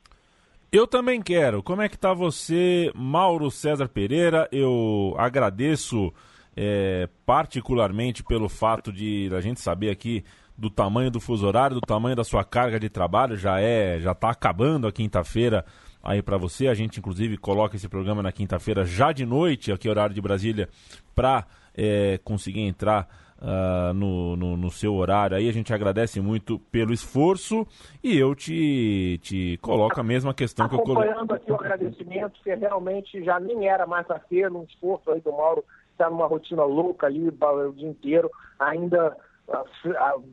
Eu 0.72 0.88
também 0.88 1.22
quero. 1.22 1.64
Como 1.64 1.82
é 1.82 1.88
que 1.88 1.96
está 1.96 2.14
você, 2.14 2.92
Mauro 2.94 3.50
César 3.50 3.88
Pereira? 3.88 4.48
Eu 4.52 5.16
agradeço 5.18 6.14
é, 6.55 7.09
particularmente 7.25 8.24
pelo 8.24 8.47
fato 8.47 8.91
de 8.91 9.29
a 9.35 9.41
gente 9.41 9.59
saber 9.59 9.89
aqui 9.89 10.24
do 10.57 10.69
tamanho 10.69 11.12
do 11.12 11.19
fuso 11.19 11.45
horário, 11.45 11.75
do 11.75 11.81
tamanho 11.81 12.15
da 12.15 12.24
sua 12.24 12.43
carga 12.43 12.79
de 12.79 12.89
trabalho, 12.89 13.35
já 13.35 13.59
é, 13.59 14.00
já 14.00 14.13
está 14.13 14.29
acabando 14.29 14.88
a 14.88 14.91
quinta-feira 14.91 15.65
aí 16.01 16.21
para 16.21 16.38
você. 16.38 16.67
A 16.67 16.74
gente 16.74 17.00
inclusive 17.00 17.38
coloca 17.38 17.75
esse 17.75 17.89
programa 17.89 18.24
na 18.24 18.31
quinta-feira 18.31 18.85
já 18.85 19.12
de 19.12 19.25
noite, 19.25 19.71
aqui 19.71 19.89
horário 19.89 20.15
de 20.15 20.21
Brasília, 20.21 20.69
para 21.13 21.45
é, 21.75 22.19
conseguir 22.24 22.62
entrar 22.62 23.07
uh, 23.39 23.93
no, 23.93 24.35
no, 24.35 24.57
no, 24.57 24.71
seu 24.71 24.93
horário. 24.95 25.38
Aí 25.38 25.50
a 25.50 25.53
gente 25.53 25.74
agradece 25.74 26.19
muito 26.21 26.59
pelo 26.71 26.93
esforço 26.93 27.67
e 28.03 28.17
eu 28.17 28.33
te, 28.33 29.19
te 29.21 29.57
coloco 29.62 30.00
a 30.00 30.03
mesma 30.03 30.33
questão 30.33 30.67
que 30.67 30.75
eu 30.75 30.79
coloquei. 30.79 31.12
Aqui 31.12 31.51
o 31.51 31.55
agradecimento, 31.55 32.39
que 32.43 32.53
realmente 32.55 33.24
já 33.24 33.39
nem 33.39 33.67
era 33.67 33.85
mais 33.85 34.09
a 34.09 34.19
ter, 34.19 34.51
um 34.51 34.63
esforço 34.63 35.12
aí 35.12 35.21
do 35.21 35.31
Mauro, 35.31 35.63
está 35.96 36.10
numa 36.10 36.28
rotina 36.28 36.64
louca 36.64 37.08
ali 37.08 37.28
o 37.28 37.74
dia 37.74 37.88
inteiro, 37.88 38.30
ainda 38.60 39.16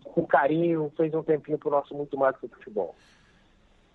com 0.04 0.26
carinho, 0.26 0.92
fez 0.97 1.12
um 1.14 1.23
tempinho 1.23 1.59
para 1.59 1.69
o 1.69 1.73
nosso 1.73 1.95
muito 1.95 2.16
mais 2.16 2.37
que 2.37 2.47
o 2.47 2.49
futebol. 2.49 2.95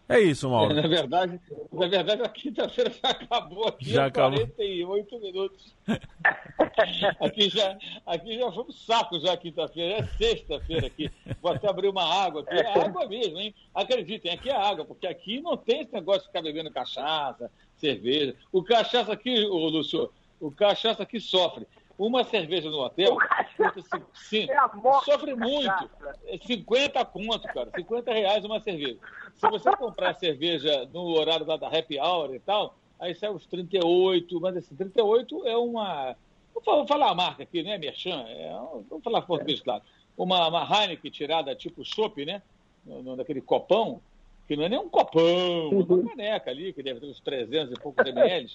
É 0.09 0.21
isso, 0.21 0.49
Mauro. 0.49 0.73
na 0.73 0.87
verdade, 0.87 1.39
na 1.69 1.87
verdade 1.87 2.21
a 2.21 2.29
quinta-feira 2.29 2.89
já 2.89 3.09
acabou 3.09 3.67
aqui 3.67 3.89
já 3.89 4.05
há 4.05 4.11
48 4.11 5.01
acabou. 5.01 5.19
minutos. 5.19 5.75
aqui, 7.19 7.49
já, 7.49 7.77
aqui 8.05 8.39
já 8.39 8.49
foi 8.49 8.63
um 8.63 8.71
saco 8.71 9.19
já 9.19 9.35
quinta-feira, 9.35 9.95
é 9.99 10.03
sexta-feira 10.17 10.87
aqui. 10.87 11.11
Vou 11.41 11.51
até 11.51 11.69
abrir 11.69 11.89
uma 11.89 12.05
água 12.05 12.41
aqui. 12.41 12.55
É 12.55 12.79
água 12.79 13.05
mesmo, 13.05 13.37
hein? 13.37 13.53
Acreditem, 13.75 14.31
aqui 14.31 14.49
é 14.49 14.55
água, 14.55 14.85
porque 14.85 15.07
aqui 15.07 15.41
não 15.41 15.57
tem 15.57 15.81
esse 15.81 15.93
negócio 15.93 16.21
de 16.21 16.27
ficar 16.27 16.41
bebendo 16.41 16.71
cachaça, 16.71 17.51
cerveja. 17.75 18.33
O 18.49 18.63
cachaça 18.63 19.11
aqui, 19.11 19.43
ô 19.45 19.67
Lúcio, 19.67 20.09
o 20.39 20.51
cachaça 20.51 21.03
aqui 21.03 21.19
sofre. 21.19 21.67
Uma 21.97 22.23
cerveja 22.23 22.69
no 22.69 22.79
hotel 22.79 23.17
é 23.59 25.03
sofre 25.03 25.33
muito. 25.33 25.89
É 26.25 26.37
50 26.37 27.03
conto, 27.05 27.47
cara. 27.47 27.71
50 27.75 28.13
reais 28.13 28.45
uma 28.45 28.59
cerveja. 28.59 28.97
Se 29.35 29.49
você 29.49 29.75
comprar 29.75 30.13
cerveja 30.13 30.87
no 30.93 31.17
horário 31.17 31.45
da, 31.45 31.57
da 31.57 31.67
happy 31.67 31.99
hour 31.99 32.35
e 32.35 32.39
tal, 32.39 32.75
aí 32.99 33.15
sai 33.15 33.31
uns 33.31 33.47
38, 33.47 34.39
mas 34.39 34.57
assim, 34.57 34.75
38 34.75 35.47
é 35.47 35.57
uma. 35.57 36.15
Vou 36.53 36.87
falar 36.87 37.11
a 37.11 37.15
marca 37.15 37.43
aqui, 37.43 37.63
não 37.63 37.71
é 37.71 37.77
Merchan? 37.77 38.25
É, 38.27 38.51
vamos 38.89 39.03
falar 39.03 39.21
português, 39.23 39.61
claro. 39.61 39.81
Uma, 40.15 40.47
uma 40.47 40.63
Heineken 40.63 41.11
tirada 41.11 41.55
tipo 41.55 41.83
chopp, 41.83 42.25
né? 42.25 42.41
No, 42.85 43.03
no, 43.03 43.15
naquele 43.15 43.41
copão, 43.41 44.01
que 44.47 44.55
não 44.55 44.63
é 44.63 44.69
nem 44.69 44.79
um 44.79 44.89
copão, 44.89 45.23
é 45.71 45.75
uma 45.75 46.09
caneca 46.09 46.49
ali, 46.49 46.73
que 46.73 46.81
deve 46.81 46.99
ter 46.99 47.07
uns 47.07 47.19
300 47.19 47.77
e 47.77 47.81
poucos 47.81 48.07
ml, 48.07 48.49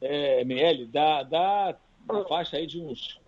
é, 0.00 0.40
ml 0.42 0.86
dá, 0.86 1.22
dá 1.22 1.76
uma 2.08 2.24
faixa 2.24 2.56
aí 2.56 2.66
de 2.66 2.80
uns 2.80 3.20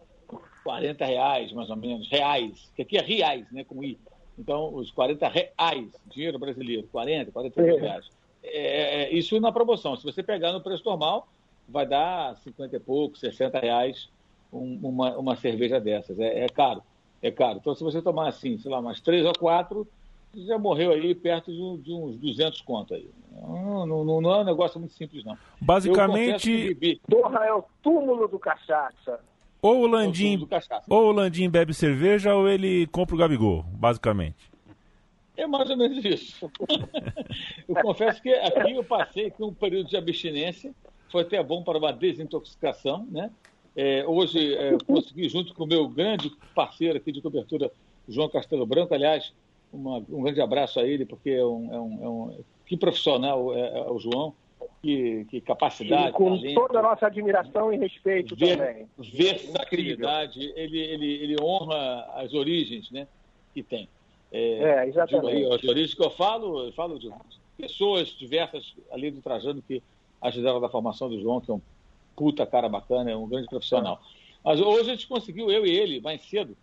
40 0.64 1.04
reais, 1.04 1.52
mais 1.52 1.70
ou 1.70 1.76
menos, 1.76 2.08
reais, 2.08 2.70
que 2.74 2.82
aqui 2.82 2.98
é 2.98 3.00
reais, 3.00 3.46
né, 3.50 3.64
com 3.64 3.82
I. 3.82 3.98
Então, 4.38 4.74
os 4.74 4.90
40 4.90 5.28
reais, 5.28 5.90
dinheiro 6.06 6.38
brasileiro, 6.38 6.88
40, 6.90 7.30
40 7.30 7.60
é. 7.60 7.76
reais. 7.76 8.10
É, 8.42 9.02
é, 9.02 9.14
isso 9.14 9.38
na 9.38 9.52
promoção. 9.52 9.96
Se 9.96 10.04
você 10.04 10.22
pegar 10.22 10.52
no 10.52 10.62
preço 10.62 10.84
normal, 10.84 11.28
vai 11.68 11.86
dar 11.86 12.36
50 12.38 12.76
e 12.76 12.80
pouco, 12.80 13.18
60 13.18 13.58
reais 13.58 14.08
um, 14.52 14.78
uma, 14.82 15.16
uma 15.18 15.36
cerveja 15.36 15.78
dessas. 15.78 16.18
É, 16.18 16.44
é, 16.44 16.48
caro, 16.48 16.82
é 17.22 17.30
caro. 17.30 17.58
Então, 17.58 17.74
se 17.74 17.84
você 17.84 18.00
tomar 18.00 18.28
assim, 18.28 18.58
sei 18.58 18.70
lá, 18.70 18.80
umas 18.80 19.00
três 19.00 19.26
ou 19.26 19.32
quatro, 19.38 19.86
já 20.34 20.58
morreu 20.58 20.92
aí 20.92 21.14
perto 21.14 21.50
de, 21.50 21.82
de 21.82 21.92
uns 21.92 22.16
200 22.16 22.60
conto 22.62 22.94
aí. 22.94 23.08
Não, 23.32 23.86
não, 23.86 24.20
não, 24.20 24.34
é 24.34 24.40
um 24.40 24.44
negócio 24.44 24.78
muito 24.78 24.94
simples, 24.94 25.24
não. 25.24 25.36
Basicamente. 25.60 27.00
Porra, 27.08 27.46
é 27.46 27.52
o 27.52 27.64
túmulo 27.82 28.28
do 28.28 28.38
cachaça. 28.38 29.20
Ou 29.62 29.82
o 29.82 29.86
Landim, 29.86 30.48
é 30.50 30.80
ou 30.88 31.08
o 31.08 31.12
Landim 31.12 31.48
bebe 31.50 31.74
cerveja 31.74 32.34
ou 32.34 32.48
ele 32.48 32.86
compra 32.86 33.14
o 33.14 33.18
Gabigol, 33.18 33.62
basicamente. 33.62 34.50
É 35.36 35.46
mais 35.46 35.68
ou 35.68 35.76
menos 35.76 36.02
isso. 36.04 36.50
eu 37.68 37.74
confesso 37.76 38.22
que 38.22 38.30
aqui 38.30 38.72
eu 38.72 38.84
passei 38.84 39.30
com 39.30 39.46
um 39.46 39.54
período 39.54 39.88
de 39.88 39.96
abstinência, 39.96 40.72
foi 41.10 41.22
até 41.22 41.42
bom 41.42 41.62
para 41.62 41.78
uma 41.78 41.92
desintoxicação, 41.92 43.06
né? 43.10 43.30
É, 43.76 44.04
hoje 44.06 44.54
é, 44.54 44.76
consegui, 44.86 45.28
junto 45.28 45.54
com 45.54 45.64
o 45.64 45.66
meu 45.66 45.88
grande 45.88 46.30
parceiro 46.54 46.96
aqui 46.96 47.12
de 47.12 47.20
cobertura, 47.20 47.70
João 48.08 48.28
Castelo 48.28 48.66
Branco, 48.66 48.94
aliás, 48.94 49.32
uma, 49.72 49.98
um 50.08 50.22
grande 50.22 50.40
abraço 50.40 50.80
a 50.80 50.84
ele, 50.84 51.04
porque 51.04 51.30
é 51.30 51.44
um, 51.44 51.74
é 51.74 51.80
um, 51.80 52.04
é 52.04 52.08
um 52.08 52.44
que 52.66 52.76
profissional 52.76 53.54
é, 53.54 53.78
é, 53.78 53.90
o 53.90 53.98
João, 53.98 54.34
que, 54.82 55.24
que 55.30 55.40
capacidade. 55.40 56.10
E 56.10 56.12
com 56.12 56.36
talento, 56.36 56.54
toda 56.54 56.78
a 56.78 56.82
nossa 56.82 57.06
admiração 57.06 57.72
e 57.72 57.76
respeito 57.76 58.36
ver, 58.36 58.56
também. 58.56 58.88
Versatilidade, 58.98 60.52
ele, 60.54 60.78
ele, 60.78 61.06
ele 61.06 61.36
honra 61.42 62.08
as 62.14 62.32
origens 62.32 62.90
né, 62.90 63.06
que 63.52 63.62
tem. 63.62 63.88
É, 64.32 64.84
é 64.84 64.88
exatamente. 64.88 65.36
Aí, 65.36 65.52
as 65.52 65.64
origens 65.64 65.94
que 65.94 66.04
eu 66.04 66.10
falo, 66.10 66.66
eu 66.66 66.72
falo 66.72 66.98
de 66.98 67.10
pessoas 67.56 68.08
diversas 68.08 68.74
ali 68.90 69.10
do 69.10 69.20
Trajano 69.20 69.62
que 69.66 69.82
ajudaram 70.20 70.60
na 70.60 70.68
formação 70.68 71.08
do 71.08 71.20
João, 71.20 71.40
que 71.40 71.50
é 71.50 71.54
um 71.54 71.60
puta 72.14 72.46
cara 72.46 72.68
bacana, 72.68 73.10
é 73.10 73.16
um 73.16 73.28
grande 73.28 73.48
profissional. 73.48 74.00
Mas 74.44 74.60
hoje 74.60 74.90
a 74.90 74.94
gente 74.94 75.08
conseguiu, 75.08 75.50
eu 75.50 75.66
e 75.66 75.70
ele, 75.70 76.00
mais 76.00 76.22
cedo, 76.22 76.56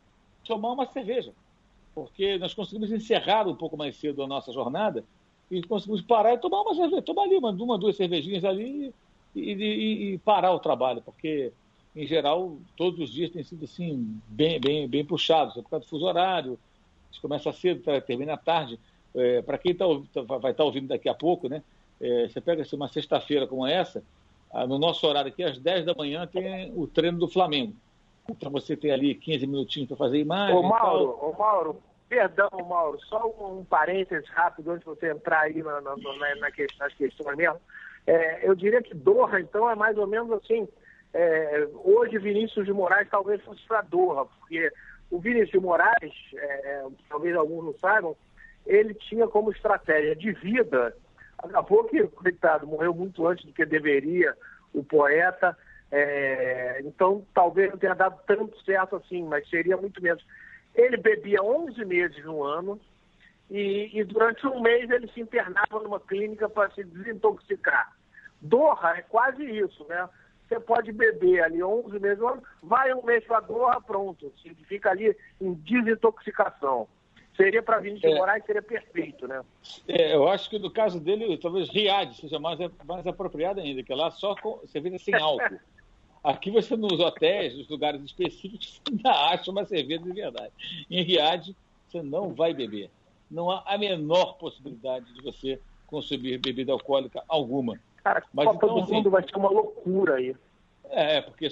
tomar 0.46 0.72
uma 0.72 0.86
cerveja 0.88 1.34
porque 1.98 2.38
nós 2.38 2.54
conseguimos 2.54 2.92
encerrar 2.92 3.48
um 3.48 3.56
pouco 3.56 3.76
mais 3.76 3.96
cedo 3.96 4.22
a 4.22 4.28
nossa 4.28 4.54
jornada 4.54 5.04
e 5.50 5.64
conseguimos 5.64 6.00
parar 6.00 6.36
e 6.36 6.38
tomar 6.38 6.62
uma 6.62 6.76
cerveja, 6.76 7.02
tomar 7.02 7.24
ali 7.24 7.36
uma, 7.36 7.50
uma 7.50 7.76
duas 7.76 7.96
cervejinhas 7.96 8.46
ali 8.46 8.94
e, 9.36 9.54
e, 9.54 10.14
e, 10.14 10.18
parar 10.20 10.54
o 10.54 10.60
trabalho, 10.60 11.02
porque 11.02 11.52
em 11.96 12.06
geral 12.06 12.56
todos 12.76 13.00
os 13.00 13.12
dias 13.12 13.32
tem 13.32 13.44
sido 13.44 13.66
assim 13.66 14.22
bem 14.28 14.60
bem 14.60 14.88
bem 14.88 15.04
puxados, 15.04 15.56
por 15.56 15.72
causa 15.72 15.88
do 15.88 15.90
fuso 15.90 16.06
horário, 16.06 16.60
a 17.10 17.12
gente 17.12 17.20
começa 17.20 17.52
cedo, 17.52 17.82
termina 18.02 18.38
tarde. 18.38 18.80
É, 19.16 19.42
Para 19.42 19.58
quem 19.58 19.74
tá, 19.74 19.86
tá 20.14 20.22
vai 20.22 20.38
estar 20.38 20.54
tá 20.54 20.64
ouvindo 20.64 20.90
daqui 20.90 21.10
a 21.10 21.16
pouco, 21.16 21.50
né? 21.50 21.64
É, 22.00 22.28
você 22.28 22.40
pega 22.40 22.62
assim, 22.62 22.76
uma 22.76 22.90
sexta-feira 22.90 23.48
como 23.48 23.66
essa, 23.66 24.04
no 24.68 24.78
nosso 24.78 25.08
horário 25.08 25.32
aqui, 25.32 25.44
às 25.44 25.58
10 25.58 25.86
da 25.86 25.96
manhã, 25.96 26.28
tem 26.28 26.72
o 26.76 26.86
treino 26.86 27.18
do 27.18 27.28
Flamengo. 27.28 27.74
Então 28.30 28.52
você 28.52 28.76
tem 28.76 28.92
ali 28.92 29.16
15 29.16 29.48
minutinhos 29.48 29.88
para 29.88 29.98
fazer 29.98 30.20
imagem. 30.20 30.56
Ô 30.56 30.64
Mauro, 30.64 31.18
ô 31.22 31.34
Mauro, 31.34 31.82
perdão, 32.10 32.50
Mauro, 32.68 33.00
só 33.06 33.26
um, 33.28 33.60
um 33.60 33.66
parênteses 33.66 34.28
rápido 34.30 34.72
antes 34.72 34.82
de 34.82 34.86
você 34.86 35.12
entrar 35.12 35.42
aí 35.42 35.62
na, 35.64 35.82
na, 35.82 35.96
na, 35.96 36.36
na 36.36 36.52
questão, 36.52 36.86
nas 36.86 36.94
questões 36.94 37.38
mesmo. 37.38 37.60
É, 38.06 38.48
eu 38.48 38.56
diria 38.56 38.82
que 38.82 38.94
Doha, 38.94 39.40
então, 39.40 39.70
é 39.70 39.76
mais 39.76 39.98
ou 39.98 40.08
menos 40.08 40.32
assim. 40.32 40.68
É, 41.14 41.68
hoje 41.84 42.18
Vinícius 42.18 42.66
de 42.66 42.74
Moraes 42.74 43.10
talvez 43.10 43.42
fosse 43.44 43.66
para 43.68 43.82
Doha, 43.82 44.26
porque 44.26 44.72
o 45.10 45.20
Vinícius 45.20 45.52
de 45.52 45.60
Moraes, 45.60 46.14
é, 46.36 46.86
talvez 47.10 47.36
alguns 47.36 47.66
não 47.66 47.74
saibam, 47.74 48.16
ele 48.66 48.94
tinha 48.94 49.28
como 49.28 49.52
estratégia 49.52 50.16
de 50.16 50.32
vida, 50.34 50.96
acabou 51.38 51.86
que, 51.86 52.04
coitado, 52.08 52.68
morreu 52.68 52.94
muito 52.94 53.26
antes 53.26 53.46
do 53.46 53.54
que 53.54 53.66
deveria, 53.66 54.36
o 54.74 54.84
poeta, 54.84 55.58
é, 55.92 56.82
então, 56.84 57.26
talvez 57.34 57.72
não 57.72 57.78
tenha 57.78 57.94
dado 57.94 58.20
tanto 58.26 58.62
certo 58.64 58.98
assim, 58.98 59.24
mas 59.24 59.48
seria 59.50 59.78
muito 59.78 60.02
menos. 60.02 60.24
Ele 60.76 60.98
bebia 60.98 61.42
11 61.42 61.84
meses 61.86 62.24
no 62.26 62.44
ano 62.44 62.80
e, 63.50 63.90
e 63.94 64.04
durante 64.04 64.46
um 64.46 64.62
mês 64.62 64.90
ele 64.90 65.08
se 65.12 65.22
internava 65.22 65.80
numa 65.82 66.00
clínica 66.00 66.50
para 66.50 66.70
se 66.72 66.84
desintoxicar. 66.84 67.96
Doha 68.42 68.98
é 68.98 69.02
quase 69.02 69.44
isso, 69.44 69.86
né? 69.88 70.08
Você 70.48 70.60
pode 70.60 70.92
beber 70.92 71.44
ali 71.44 71.64
11 71.64 72.00
meses 72.00 72.20
no 72.20 72.28
ano, 72.28 72.44
vai 72.62 72.94
um 72.94 73.04
mês 73.04 73.24
para 73.26 73.42
Doha, 73.42 73.82
pronto. 73.82 74.32
Você 74.38 74.54
fica 74.68 74.92
ali 74.92 75.16
em 75.42 75.54
desintoxicação. 75.54 76.88
Seria 77.36 77.62
para 77.62 77.80
Vinícius 77.80 78.14
é. 78.14 78.18
Moraes, 78.18 78.44
seria 78.46 78.64
perfeito, 78.64 79.28
né? 79.28 79.42
É, 79.88 80.16
eu 80.16 80.28
acho 80.28 80.50
que 80.50 80.58
no 80.58 80.72
caso 80.72 81.00
dele, 81.00 81.38
talvez 81.38 81.70
Riad 81.70 82.16
seja 82.16 82.40
mais, 82.40 82.58
mais 82.84 83.06
apropriado 83.06 83.60
ainda, 83.60 83.84
que 83.84 83.94
lá 83.94 84.10
só 84.10 84.36
com 84.36 84.66
cerveja 84.66 84.98
sem 84.98 85.14
álcool. 85.16 85.60
Aqui 86.24 86.52
você, 86.52 86.76
nos 86.76 87.00
hotéis, 87.00 87.58
nos 87.58 87.68
lugares 87.68 88.02
específicos, 88.04 88.82
você 88.86 88.92
ainda 88.92 89.12
acha 89.12 89.52
uma 89.52 89.66
cerveja 89.66 90.04
de 90.04 90.12
verdade. 90.12 90.52
Em 90.90 91.04
Riad, 91.04 91.56
você 91.88 92.02
não 92.02 92.34
vai 92.34 92.54
beber. 92.54 92.90
Não 93.30 93.52
há 93.52 93.64
a 93.66 93.78
menor 93.78 94.34
possibilidade 94.38 95.12
de 95.14 95.22
você 95.22 95.60
consumir 95.86 96.38
bebida 96.38 96.72
alcoólica 96.72 97.24
alguma. 97.28 97.80
Cara, 98.04 98.24
Mas, 98.34 98.46
Copa 98.46 98.58
então, 98.66 98.76
do 98.76 98.84
assim, 98.84 98.94
Mundo 98.94 99.10
vai 99.10 99.24
ser 99.24 99.36
uma 99.36 99.50
loucura 99.50 100.16
aí. 100.16 100.36
É, 100.90 101.22
porque, 101.22 101.48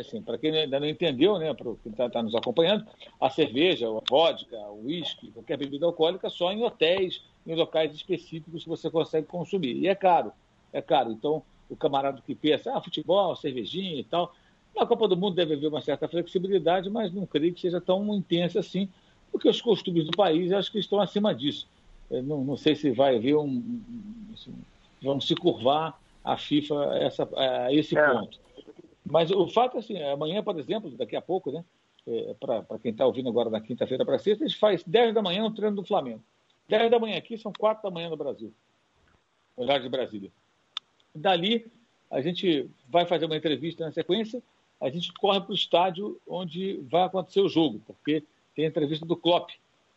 assim, 0.00 0.20
para 0.20 0.36
quem 0.36 0.50
ainda 0.56 0.80
não 0.80 0.88
entendeu, 0.88 1.38
né, 1.38 1.54
para 1.54 1.72
quem 1.82 1.92
está 1.92 2.10
tá 2.10 2.22
nos 2.22 2.34
acompanhando, 2.34 2.84
a 3.20 3.30
cerveja, 3.30 3.86
a 3.86 4.00
vodka, 4.08 4.56
o 4.56 4.86
uísque, 4.86 5.30
qualquer 5.30 5.56
bebida 5.56 5.86
alcoólica, 5.86 6.28
só 6.28 6.50
em 6.50 6.64
hotéis, 6.64 7.22
em 7.46 7.54
locais 7.54 7.94
específicos 7.94 8.64
que 8.64 8.68
você 8.68 8.90
consegue 8.90 9.26
consumir. 9.26 9.76
E 9.76 9.86
é 9.86 9.94
caro, 9.94 10.32
é 10.72 10.82
caro. 10.82 11.12
Então, 11.12 11.42
o 11.70 11.76
camarada 11.76 12.20
que 12.26 12.34
pensa, 12.34 12.76
ah, 12.76 12.82
futebol, 12.82 13.34
cervejinha 13.36 14.00
e 14.00 14.04
tal, 14.04 14.34
na 14.76 14.84
Copa 14.84 15.08
do 15.08 15.16
Mundo 15.16 15.34
deve 15.34 15.54
haver 15.54 15.68
uma 15.68 15.80
certa 15.80 16.08
flexibilidade, 16.08 16.90
mas 16.90 17.12
não 17.12 17.24
creio 17.24 17.54
que 17.54 17.60
seja 17.60 17.80
tão 17.80 18.14
intensa 18.14 18.60
assim, 18.60 18.88
porque 19.30 19.48
os 19.48 19.60
costumes 19.60 20.04
do 20.04 20.16
país 20.16 20.52
acho 20.52 20.70
que 20.70 20.78
estão 20.78 21.00
acima 21.00 21.34
disso. 21.34 21.68
Não, 22.10 22.42
não 22.44 22.56
sei 22.56 22.74
se 22.74 22.90
vai 22.90 23.16
haver 23.16 23.36
um. 23.36 23.80
Assim, 24.34 24.52
vamos 25.00 25.26
se 25.26 25.34
curvar 25.36 25.98
a 26.24 26.36
FIFA 26.36 26.92
a, 26.92 26.98
essa, 26.98 27.28
a 27.36 27.72
esse 27.72 27.96
é. 27.96 28.10
ponto. 28.12 28.38
Mas 29.06 29.30
o 29.30 29.46
fato 29.48 29.76
é 29.76 29.80
assim, 29.80 30.02
amanhã, 30.02 30.42
por 30.42 30.58
exemplo, 30.58 30.90
daqui 30.90 31.14
a 31.16 31.22
pouco, 31.22 31.52
né? 31.52 31.64
É, 32.06 32.34
para 32.34 32.78
quem 32.82 32.90
está 32.90 33.06
ouvindo 33.06 33.28
agora 33.28 33.50
na 33.50 33.60
quinta-feira 33.60 34.04
para 34.04 34.18
sexta, 34.18 34.44
a 34.44 34.48
gente 34.48 34.58
faz 34.58 34.82
10 34.82 35.14
da 35.14 35.22
manhã 35.22 35.42
no 35.42 35.54
treino 35.54 35.76
do 35.76 35.84
Flamengo. 35.84 36.22
10 36.68 36.90
da 36.90 36.98
manhã 36.98 37.16
aqui 37.16 37.36
são 37.36 37.52
4 37.52 37.82
da 37.82 37.90
manhã 37.90 38.08
no 38.08 38.16
Brasil. 38.16 38.52
Horário 39.56 39.82
de 39.82 39.88
Brasília. 39.88 40.32
Dali, 41.14 41.66
a 42.10 42.20
gente 42.20 42.68
vai 42.88 43.06
fazer 43.06 43.26
uma 43.26 43.36
entrevista 43.36 43.84
na 43.84 43.92
sequência, 43.92 44.42
a 44.80 44.88
gente 44.88 45.12
corre 45.12 45.40
para 45.40 45.52
o 45.52 45.54
estádio 45.54 46.20
onde 46.26 46.80
vai 46.88 47.02
acontecer 47.02 47.40
o 47.40 47.48
jogo, 47.48 47.80
porque 47.86 48.22
tem 48.54 48.64
a 48.64 48.68
entrevista 48.68 49.04
do 49.04 49.16
Klopp 49.16 49.50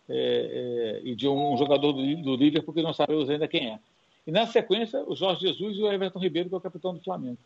é, 0.09 1.01
é, 1.03 1.07
e 1.07 1.15
de 1.15 1.27
um 1.27 1.55
jogador 1.57 1.93
do, 1.93 2.15
do 2.17 2.35
Liverpool 2.35 2.73
que 2.73 2.81
não 2.81 2.93
sabemos 2.93 3.29
ainda 3.29 3.47
quem 3.47 3.71
é. 3.71 3.79
E 4.27 4.31
na 4.31 4.45
sequência, 4.45 5.03
o 5.07 5.15
Jorge 5.15 5.47
Jesus 5.47 5.77
e 5.77 5.81
o 5.81 5.91
Everton 5.91 6.19
Ribeiro, 6.19 6.49
que 6.49 6.55
é 6.55 6.57
o 6.57 6.61
capitão 6.61 6.93
do 6.93 7.01
Flamengo. 7.01 7.37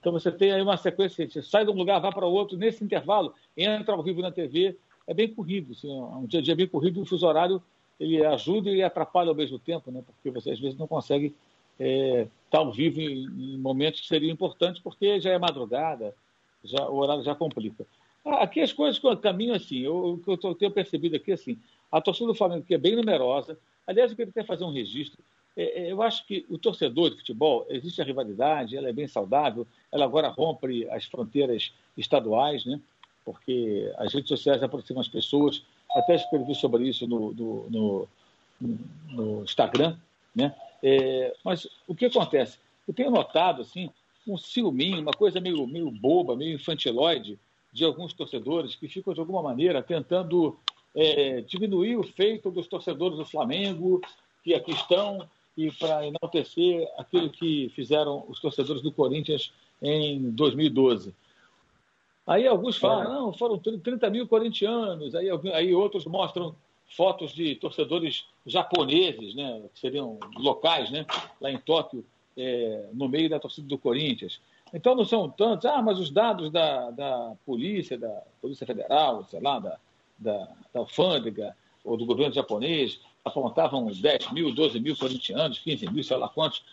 Então 0.00 0.12
você 0.12 0.30
tem 0.30 0.52
aí 0.52 0.60
uma 0.60 0.76
sequência, 0.76 1.28
você 1.28 1.42
sai 1.42 1.64
de 1.64 1.70
um 1.70 1.74
lugar, 1.74 1.98
vai 2.00 2.12
para 2.12 2.26
outro, 2.26 2.56
nesse 2.56 2.84
intervalo, 2.84 3.34
entra 3.56 3.94
ao 3.94 4.02
vivo 4.02 4.20
na 4.20 4.30
TV, 4.30 4.76
é 5.06 5.14
bem 5.14 5.28
corrido, 5.28 5.72
assim, 5.72 5.90
é 5.90 6.02
um 6.16 6.26
dia 6.26 6.40
a 6.40 6.42
dia 6.42 6.54
bem 6.54 6.66
corrido, 6.66 7.00
o 7.00 7.06
fuso 7.06 7.26
horário 7.26 7.62
ele 7.98 8.24
ajuda 8.24 8.70
e 8.70 8.82
atrapalha 8.82 9.28
ao 9.28 9.34
mesmo 9.34 9.58
tempo, 9.58 9.90
né? 9.90 10.02
porque 10.06 10.30
você 10.30 10.50
às 10.50 10.60
vezes 10.60 10.78
não 10.78 10.86
consegue 10.86 11.34
é, 11.78 12.26
tá 12.50 12.58
ao 12.58 12.72
vivo 12.72 13.00
em, 13.00 13.24
em, 13.24 13.58
momentos 13.58 14.00
que 14.00 14.06
seriam 14.06 14.32
importantes, 14.32 14.80
porque 14.80 15.20
já 15.20 15.30
é 15.30 15.38
madrugada, 15.38 16.14
já, 16.62 16.88
o 16.88 16.96
horário 16.96 17.22
já 17.22 17.34
complica. 17.34 17.86
Aqui 18.24 18.60
as 18.60 18.72
coisas 18.72 19.00
caminham 19.20 19.54
assim, 19.54 19.86
o 19.86 20.18
que 20.18 20.30
eu, 20.30 20.38
eu 20.42 20.54
tenho 20.54 20.70
percebido 20.70 21.16
aqui 21.16 21.32
assim, 21.32 21.58
a 21.92 22.00
torcida 22.00 22.26
do 22.26 22.34
Flamengo 22.34 22.64
que 22.64 22.74
é 22.74 22.78
bem 22.78 22.96
numerosa, 22.96 23.58
aliás 23.86 24.10
eu 24.10 24.16
queria 24.16 24.30
até 24.30 24.42
fazer 24.44 24.64
um 24.64 24.72
registro, 24.72 25.22
é, 25.56 25.82
é, 25.82 25.92
eu 25.92 26.02
acho 26.02 26.26
que 26.26 26.44
o 26.48 26.58
torcedor 26.58 27.10
de 27.10 27.16
futebol, 27.16 27.66
existe 27.68 28.00
a 28.00 28.04
rivalidade, 28.04 28.76
ela 28.76 28.88
é 28.88 28.92
bem 28.92 29.06
saudável, 29.06 29.66
ela 29.92 30.04
agora 30.04 30.28
rompe 30.28 30.88
as 30.90 31.04
fronteiras 31.04 31.72
estaduais, 31.96 32.64
né? 32.64 32.80
porque 33.24 33.90
as 33.96 34.12
redes 34.12 34.28
sociais 34.28 34.62
aproximam 34.62 35.00
as 35.00 35.08
pessoas, 35.08 35.64
até 35.90 36.14
escrevi 36.16 36.54
sobre 36.54 36.86
isso 36.88 37.06
no, 37.06 37.32
no, 37.32 37.70
no, 37.70 38.08
no 39.08 39.44
Instagram, 39.44 39.96
né? 40.34 40.54
É, 40.86 41.34
mas 41.42 41.66
o 41.88 41.94
que 41.94 42.04
acontece? 42.04 42.58
Eu 42.86 42.92
tenho 42.92 43.10
notado, 43.10 43.62
assim, 43.62 43.88
um 44.28 44.36
ciúminho, 44.36 45.00
uma 45.00 45.12
coisa 45.12 45.40
meio, 45.40 45.66
meio 45.66 45.90
boba, 45.90 46.36
meio 46.36 46.56
infantiloide 46.56 47.38
de 47.72 47.86
alguns 47.86 48.12
torcedores 48.12 48.76
que 48.76 48.86
ficam, 48.86 49.14
de 49.14 49.20
alguma 49.20 49.42
maneira, 49.42 49.82
tentando 49.82 50.58
é, 50.94 51.40
diminuir 51.40 51.96
o 51.96 52.02
feito 52.02 52.50
dos 52.50 52.68
torcedores 52.68 53.16
do 53.16 53.24
Flamengo, 53.24 54.02
que 54.44 54.52
aqui 54.52 54.72
estão, 54.72 55.26
e 55.56 55.72
para 55.72 56.06
enaltecer 56.06 56.86
aquilo 56.98 57.30
que 57.30 57.70
fizeram 57.74 58.22
os 58.28 58.38
torcedores 58.38 58.82
do 58.82 58.92
Corinthians 58.92 59.54
em 59.80 60.30
2012. 60.32 61.14
Aí 62.26 62.46
alguns 62.46 62.76
falam, 62.76 63.10
não, 63.10 63.32
foram 63.32 63.58
30 63.58 64.10
mil 64.10 64.28
corintianos, 64.28 65.14
aí, 65.14 65.28
aí 65.54 65.74
outros 65.74 66.04
mostram 66.04 66.54
fotos 66.88 67.32
de 67.32 67.56
torcedores 67.56 68.26
japoneses, 68.46 69.34
né, 69.34 69.62
que 69.72 69.80
seriam 69.80 70.18
locais, 70.36 70.90
né, 70.90 71.06
lá 71.40 71.50
em 71.50 71.58
Tóquio, 71.58 72.04
é, 72.36 72.88
no 72.92 73.08
meio 73.08 73.28
da 73.28 73.38
torcida 73.40 73.66
do 73.66 73.78
Corinthians. 73.78 74.40
Então 74.72 74.94
não 74.94 75.04
são 75.04 75.30
tantos, 75.30 75.66
ah, 75.66 75.80
mas 75.80 75.98
os 75.98 76.10
dados 76.10 76.50
da, 76.50 76.90
da 76.90 77.36
polícia, 77.46 77.96
da 77.96 78.22
Polícia 78.40 78.66
Federal, 78.66 79.24
sei 79.24 79.40
lá, 79.40 79.58
da, 79.58 79.78
da, 80.18 80.48
da 80.72 80.80
alfândega 80.80 81.56
ou 81.84 81.96
do 81.96 82.06
governo 82.06 82.34
japonês, 82.34 83.00
apontavam 83.24 83.86
10 83.86 84.32
mil, 84.32 84.52
12 84.52 84.80
mil 84.80 84.96
corintianos, 84.96 85.60
15 85.60 85.86
mil, 85.90 86.02
sei 86.02 86.16
lá 86.16 86.28
quantos. 86.28 86.64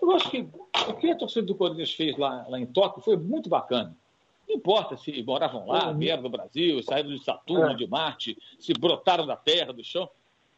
Eu 0.00 0.12
acho 0.12 0.30
que 0.30 0.46
o 0.88 0.94
que 0.94 1.10
a 1.10 1.16
torcida 1.16 1.46
do 1.46 1.54
Corinthians 1.54 1.92
fez 1.92 2.16
lá, 2.16 2.46
lá 2.48 2.60
em 2.60 2.66
Tóquio 2.66 3.02
foi 3.02 3.16
muito 3.16 3.48
bacana. 3.48 3.96
Não 4.48 4.56
importa 4.56 4.96
se 4.96 5.22
moravam 5.22 5.66
lá, 5.66 5.88
uhum. 5.88 5.98
vieram 5.98 6.22
do 6.22 6.28
Brasil, 6.28 6.82
saíram 6.82 7.10
de 7.10 7.22
Saturno, 7.22 7.72
é. 7.72 7.74
de 7.74 7.86
Marte, 7.86 8.38
se 8.58 8.72
brotaram 8.72 9.26
da 9.26 9.36
terra, 9.36 9.72
do 9.72 9.82
chão. 9.82 10.08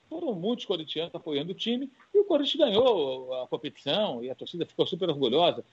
Foram 0.09 0.33
muitos 0.35 0.65
corintianos 0.65 1.15
apoiando 1.15 1.53
o 1.53 1.55
time 1.55 1.91
e 2.15 2.19
o 2.19 2.25
Corinthians 2.25 2.71
ganhou 2.71 3.33
a 3.43 3.47
competição 3.47 4.23
e 4.23 4.31
a 4.31 4.35
torcida 4.35 4.65
ficou 4.67 4.87
super 4.87 5.09
orgulhosa. 5.09 5.65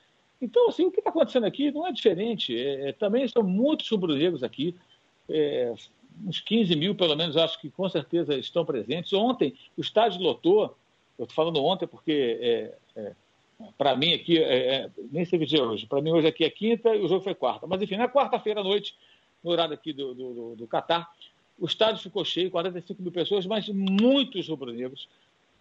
Então, 0.41 0.67
assim, 0.67 0.85
o 0.85 0.91
que 0.91 0.99
está 0.99 1.09
acontecendo 1.09 1.45
aqui 1.45 1.71
não 1.71 1.87
é 1.87 1.91
diferente. 1.91 2.57
É, 2.57 2.89
é 2.89 2.91
também 2.91 3.27
são 3.27 3.43
muitos 3.43 3.89
rubro-negros 3.89 4.43
aqui. 4.43 4.75
É, 5.29 5.73
uns 6.25 6.39
15 6.39 6.75
mil, 6.75 6.95
pelo 6.95 7.15
menos, 7.15 7.35
acho 7.35 7.59
que 7.59 7.69
com 7.69 7.87
certeza 7.89 8.35
estão 8.35 8.65
presentes. 8.65 9.11
Ontem, 9.13 9.55
o 9.77 9.81
estádio 9.81 10.21
lotou, 10.21 10.75
eu 11.17 11.23
estou 11.23 11.35
falando 11.35 11.63
ontem 11.63 11.87
porque, 11.87 12.37
é, 12.41 12.77
é, 12.95 13.15
para 13.77 13.95
mim 13.95 14.13
aqui, 14.13 14.37
é, 14.37 14.75
é, 14.75 14.89
nem 15.11 15.25
sei 15.25 15.39
que 15.39 15.45
dia 15.45 15.63
hoje, 15.63 15.85
para 15.85 16.01
mim 16.01 16.11
hoje 16.11 16.27
aqui 16.27 16.43
é 16.43 16.49
quinta 16.49 16.95
e 16.95 17.01
o 17.01 17.07
jogo 17.07 17.23
foi 17.23 17.35
quarta. 17.35 17.65
Mas, 17.67 17.81
enfim, 17.81 17.97
na 17.97 18.09
quarta-feira 18.09 18.61
à 18.61 18.63
noite, 18.63 18.95
no 19.43 19.51
horário 19.51 19.73
aqui 19.73 19.93
do, 19.93 20.13
do, 20.13 20.33
do, 20.33 20.55
do 20.55 20.67
Catar, 20.67 21.09
o 21.59 21.65
estádio 21.65 22.01
ficou 22.01 22.25
cheio, 22.25 22.51
45 22.51 23.01
mil 23.01 23.11
pessoas, 23.11 23.45
mas 23.45 23.67
muitos 23.69 24.47
rubro-negros. 24.47 25.07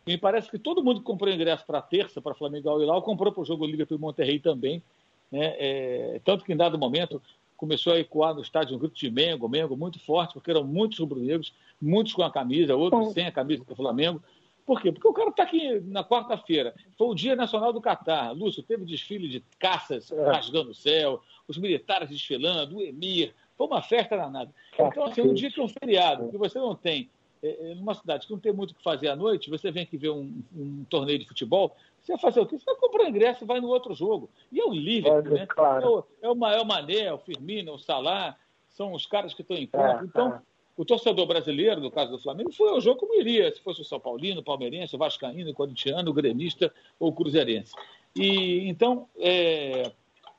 Me 0.06 0.18
parece 0.18 0.50
que 0.50 0.58
todo 0.58 0.82
mundo 0.82 1.00
que 1.00 1.06
comprou 1.06 1.32
ingresso 1.32 1.64
para 1.64 1.80
terça, 1.80 2.20
para 2.20 2.34
Flamengo 2.34 2.80
e 2.80 2.84
Lau, 2.84 3.00
comprou 3.02 3.32
para 3.32 3.42
o 3.42 3.44
jogo 3.44 3.64
Liverpool 3.64 3.96
e 3.96 4.00
Monterrey 4.00 4.38
também. 4.38 4.82
Né? 5.30 5.54
É, 5.58 6.20
tanto 6.24 6.44
que 6.44 6.52
em 6.52 6.56
dado 6.56 6.78
momento 6.78 7.22
começou 7.56 7.92
a 7.92 7.98
ecoar 7.98 8.34
no 8.34 8.42
estádio 8.42 8.76
um 8.76 8.78
grito 8.78 8.96
de 8.96 9.10
Mengo, 9.10 9.48
Mengo 9.48 9.76
muito 9.76 9.98
forte, 9.98 10.34
porque 10.34 10.50
eram 10.50 10.64
muitos 10.64 10.98
rubro-negros, 10.98 11.52
muitos 11.80 12.12
com 12.12 12.22
a 12.22 12.30
camisa, 12.30 12.74
outros 12.74 13.12
sem 13.12 13.26
a 13.26 13.32
camisa 13.32 13.64
do 13.64 13.74
Flamengo. 13.74 14.22
Por 14.64 14.80
quê? 14.80 14.90
Porque 14.90 15.06
o 15.06 15.12
cara 15.12 15.30
está 15.30 15.42
aqui 15.42 15.80
na 15.80 16.02
quarta-feira. 16.02 16.74
Foi 16.96 17.08
o 17.08 17.14
Dia 17.14 17.36
Nacional 17.36 17.72
do 17.72 17.80
Catar. 17.80 18.32
Lúcio, 18.32 18.62
teve 18.62 18.84
desfile 18.84 19.28
de 19.28 19.40
caças 19.58 20.10
é. 20.10 20.24
rasgando 20.24 20.70
o 20.70 20.74
céu, 20.74 21.20
os 21.46 21.58
militares 21.58 22.08
desfilando, 22.08 22.76
o 22.76 22.82
Emir. 22.82 23.34
Foi 23.56 23.66
uma 23.66 23.82
festa 23.82 24.16
danada. 24.16 24.50
Então, 24.78 25.04
assim, 25.04 25.20
é 25.20 25.24
um 25.24 25.34
dia 25.34 25.50
que 25.50 25.60
é 25.60 25.62
um 25.62 25.68
feriado, 25.68 26.28
que 26.30 26.38
você 26.38 26.58
não 26.58 26.74
tem, 26.74 27.10
é, 27.42 27.72
é, 27.72 27.74
numa 27.74 27.94
cidade 27.94 28.26
que 28.26 28.32
não 28.32 28.40
tem 28.40 28.52
muito 28.52 28.70
o 28.70 28.74
que 28.74 28.82
fazer 28.82 29.08
à 29.08 29.14
noite, 29.14 29.50
você 29.50 29.70
vem 29.70 29.82
aqui 29.82 29.96
ver 29.96 30.10
um, 30.10 30.42
um 30.56 30.84
torneio 30.88 31.18
de 31.18 31.28
futebol, 31.28 31.76
você 32.00 32.12
vai 32.12 32.20
fazer 32.20 32.40
o 32.40 32.46
quê? 32.46 32.58
Você 32.58 32.64
vai 32.64 32.74
comprar 32.76 33.08
ingresso 33.08 33.44
e 33.44 33.46
vai 33.46 33.60
no 33.60 33.68
outro 33.68 33.94
jogo. 33.94 34.28
E 34.50 34.60
é 34.60 34.64
o 34.64 34.72
Liverpool, 34.72 35.36
é, 35.36 35.40
né? 35.40 35.46
Claro. 35.46 35.84
É, 35.84 35.88
o, 35.88 36.04
é 36.22 36.30
o 36.30 36.34
maior 36.34 36.64
Mané, 36.64 37.12
o 37.12 37.18
Firmino, 37.18 37.74
o 37.74 37.78
Salah, 37.78 38.36
são 38.70 38.92
os 38.92 39.06
caras 39.06 39.32
que 39.34 39.42
estão 39.42 39.56
em 39.56 39.66
campo. 39.66 40.04
Então. 40.04 40.42
O 40.76 40.84
torcedor 40.84 41.26
brasileiro, 41.26 41.80
no 41.80 41.90
caso 41.90 42.10
do 42.10 42.18
Flamengo, 42.18 42.52
foi 42.52 42.68
ao 42.68 42.80
jogo 42.80 43.00
como 43.00 43.14
iria, 43.14 43.52
se 43.54 43.60
fosse 43.60 43.80
o 43.80 43.84
São 43.84 44.00
Paulino, 44.00 44.40
o 44.40 44.44
Palmeirense, 44.44 44.96
o 44.96 44.98
Vascaíno, 44.98 45.50
o 45.50 45.54
Corintiano, 45.54 46.10
o 46.10 46.14
Gremista 46.14 46.72
ou 46.98 47.10
o 47.10 47.12
Cruzeirense. 47.12 47.72
E, 48.16 48.68
então, 48.68 49.08
é, 49.18 49.92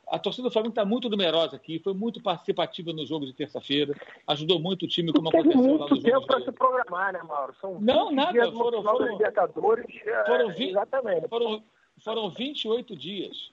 a 0.07 0.19
torcida 0.19 0.47
do 0.47 0.51
Flamengo 0.51 0.71
está 0.71 0.85
muito 0.85 1.09
numerosa 1.09 1.55
aqui, 1.55 1.79
foi 1.79 1.93
muito 1.93 2.21
participativa 2.21 2.91
no 2.91 3.05
jogo 3.05 3.25
de 3.25 3.33
terça-feira, 3.33 3.95
ajudou 4.27 4.59
muito 4.59 4.83
o 4.83 4.87
time, 4.87 5.11
como 5.11 5.29
aconteceu 5.29 5.77
lá 5.77 5.87
no 5.87 5.95
jogo. 5.95 6.01
tempo 6.01 6.27
para 6.27 6.41
se 6.41 6.51
programar, 6.51 7.13
né, 7.13 7.21
Mauro? 7.23 7.55
São 7.59 7.79
não, 7.79 8.11
nada. 8.11 8.51
Foram, 8.51 8.83
foram, 8.83 9.07
Libertadores, 9.13 9.85
é, 10.05 10.25
foram, 10.25 10.51
exatamente. 10.51 11.27
Foram, 11.27 11.63
foram 12.03 12.29
28 12.29 12.95
dias. 12.95 13.51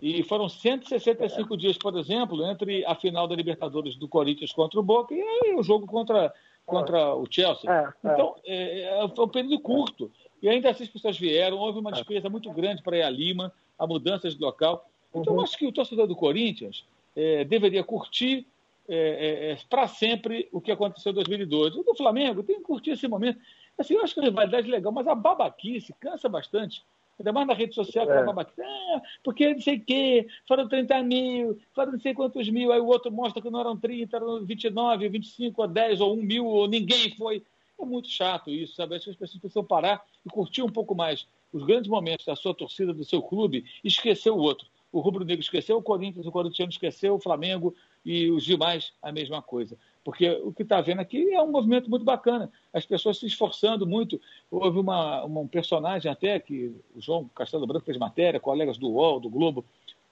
E 0.00 0.22
foram 0.22 0.48
165 0.48 1.54
é. 1.54 1.56
dias, 1.56 1.76
por 1.76 1.96
exemplo, 1.98 2.44
entre 2.46 2.84
a 2.86 2.94
final 2.94 3.28
da 3.28 3.34
Libertadores 3.34 3.96
do 3.96 4.08
Corinthians 4.08 4.52
contra 4.52 4.80
o 4.80 4.82
Boca 4.82 5.14
e 5.14 5.54
o 5.54 5.62
jogo 5.62 5.86
contra, 5.86 6.32
contra 6.64 7.14
o 7.14 7.26
Chelsea. 7.28 7.70
É, 7.70 8.08
é. 8.08 8.12
então, 8.12 8.34
é, 8.46 9.08
foi 9.14 9.24
um 9.24 9.28
período 9.28 9.60
curto. 9.60 10.10
E 10.42 10.48
ainda 10.48 10.70
assim 10.70 10.84
as 10.84 10.88
pessoas 10.88 11.18
vieram, 11.18 11.58
houve 11.58 11.78
uma 11.78 11.92
despesa 11.92 12.30
muito 12.30 12.50
grande 12.50 12.82
para 12.82 12.96
ir 12.96 13.02
a 13.02 13.10
Lima, 13.10 13.52
a 13.78 13.86
mudança 13.86 14.30
de 14.30 14.38
local. 14.38 14.88
Então, 15.14 15.34
uhum. 15.34 15.42
acho 15.42 15.58
que 15.58 15.66
o 15.66 15.72
torcedor 15.72 16.06
do 16.06 16.16
Corinthians 16.16 16.84
é, 17.14 17.44
deveria 17.44 17.84
curtir 17.84 18.46
é, 18.88 18.96
é, 18.96 19.52
é 19.52 19.58
para 19.68 19.86
sempre 19.86 20.48
o 20.50 20.60
que 20.60 20.72
aconteceu 20.72 21.12
em 21.12 21.14
2012. 21.14 21.78
O 21.78 21.82
do 21.82 21.94
Flamengo 21.94 22.42
tem 22.42 22.56
que 22.56 22.62
curtir 22.62 22.92
esse 22.92 23.06
momento. 23.06 23.38
Assim, 23.78 23.94
eu 23.94 24.02
acho 24.02 24.14
que 24.14 24.20
a 24.20 24.24
rivalidade 24.24 24.68
é 24.68 24.70
legal, 24.70 24.92
mas 24.92 25.06
a 25.06 25.14
babaquice 25.14 25.94
cansa 26.00 26.28
bastante. 26.28 26.82
Ainda 27.20 27.32
mais 27.32 27.46
na 27.46 27.54
rede 27.54 27.74
social, 27.74 28.06
que 28.06 28.12
é. 28.12 28.24
babaquice. 28.24 28.62
Ah, 28.62 29.02
porque 29.22 29.52
não 29.52 29.60
sei 29.60 29.76
o 29.76 29.84
quê, 29.84 30.26
foram 30.48 30.66
30 30.66 31.02
mil, 31.02 31.58
foram 31.74 31.92
não 31.92 32.00
sei 32.00 32.14
quantos 32.14 32.48
mil, 32.48 32.72
aí 32.72 32.80
o 32.80 32.86
outro 32.86 33.12
mostra 33.12 33.42
que 33.42 33.50
não 33.50 33.60
eram 33.60 33.76
30, 33.76 34.16
eram 34.16 34.44
29, 34.44 35.08
25, 35.08 35.60
ou 35.60 35.68
10, 35.68 36.00
ou 36.00 36.14
1 36.14 36.16
mil, 36.16 36.46
ou 36.46 36.66
ninguém 36.66 37.14
foi. 37.16 37.42
É 37.78 37.84
muito 37.84 38.08
chato 38.08 38.50
isso, 38.50 38.74
sabe? 38.74 38.94
Acho 38.94 39.04
que 39.04 39.10
as 39.10 39.16
pessoas 39.16 39.40
precisam 39.40 39.64
parar 39.64 40.02
e 40.24 40.30
curtir 40.30 40.62
um 40.62 40.68
pouco 40.68 40.94
mais 40.94 41.26
os 41.52 41.64
grandes 41.64 41.88
momentos 41.88 42.24
da 42.24 42.36
sua 42.36 42.54
torcida, 42.54 42.92
do 42.92 43.04
seu 43.04 43.22
clube, 43.22 43.64
e 43.84 43.88
esquecer 43.88 44.30
o 44.30 44.38
outro. 44.38 44.66
o 44.92 45.00
Rubro 45.00 45.24
Negro 45.24 45.42
esqueceu 45.42 45.76
o 45.76 45.82
Corinthians, 45.82 46.26
o 46.26 46.32
Corinthians 46.32 46.74
esqueceu 46.74 47.14
o 47.14 47.20
Flamengo 47.20 47.74
e 48.04 48.30
os 48.30 48.44
demais 48.44 48.92
a 49.02 49.12
mesma 49.12 49.40
coisa. 49.42 49.76
Porque 50.02 50.30
o 50.30 50.52
que 50.52 50.62
está 50.62 50.80
vendo 50.80 51.00
aqui 51.00 51.32
é 51.32 51.42
um 51.42 51.50
movimento 51.50 51.90
muito 51.90 52.04
bacana. 52.04 52.50
As 52.72 52.86
pessoas 52.86 53.18
se 53.18 53.26
esforçando 53.26 53.86
muito. 53.86 54.20
Houve 54.50 54.78
uma, 54.78 55.24
uma 55.24 55.40
um 55.40 55.46
personagem 55.46 56.10
até 56.10 56.38
que 56.40 56.74
o 56.94 57.00
João 57.00 57.28
Castelo 57.34 57.66
Branco 57.66 57.84
fez 57.84 57.98
matéria, 57.98 58.40
colegas 58.40 58.78
do 58.78 58.88
UOL, 58.88 59.20
do 59.20 59.28
Globo, 59.28 59.64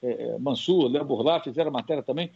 é, 0.03 0.11
é 0.11 0.39
Mansur, 0.39 0.91
Léo 0.91 1.05
Burlá 1.05 1.41
fizeram 1.41 1.71
matéria 1.71 2.03
também. 2.03 2.31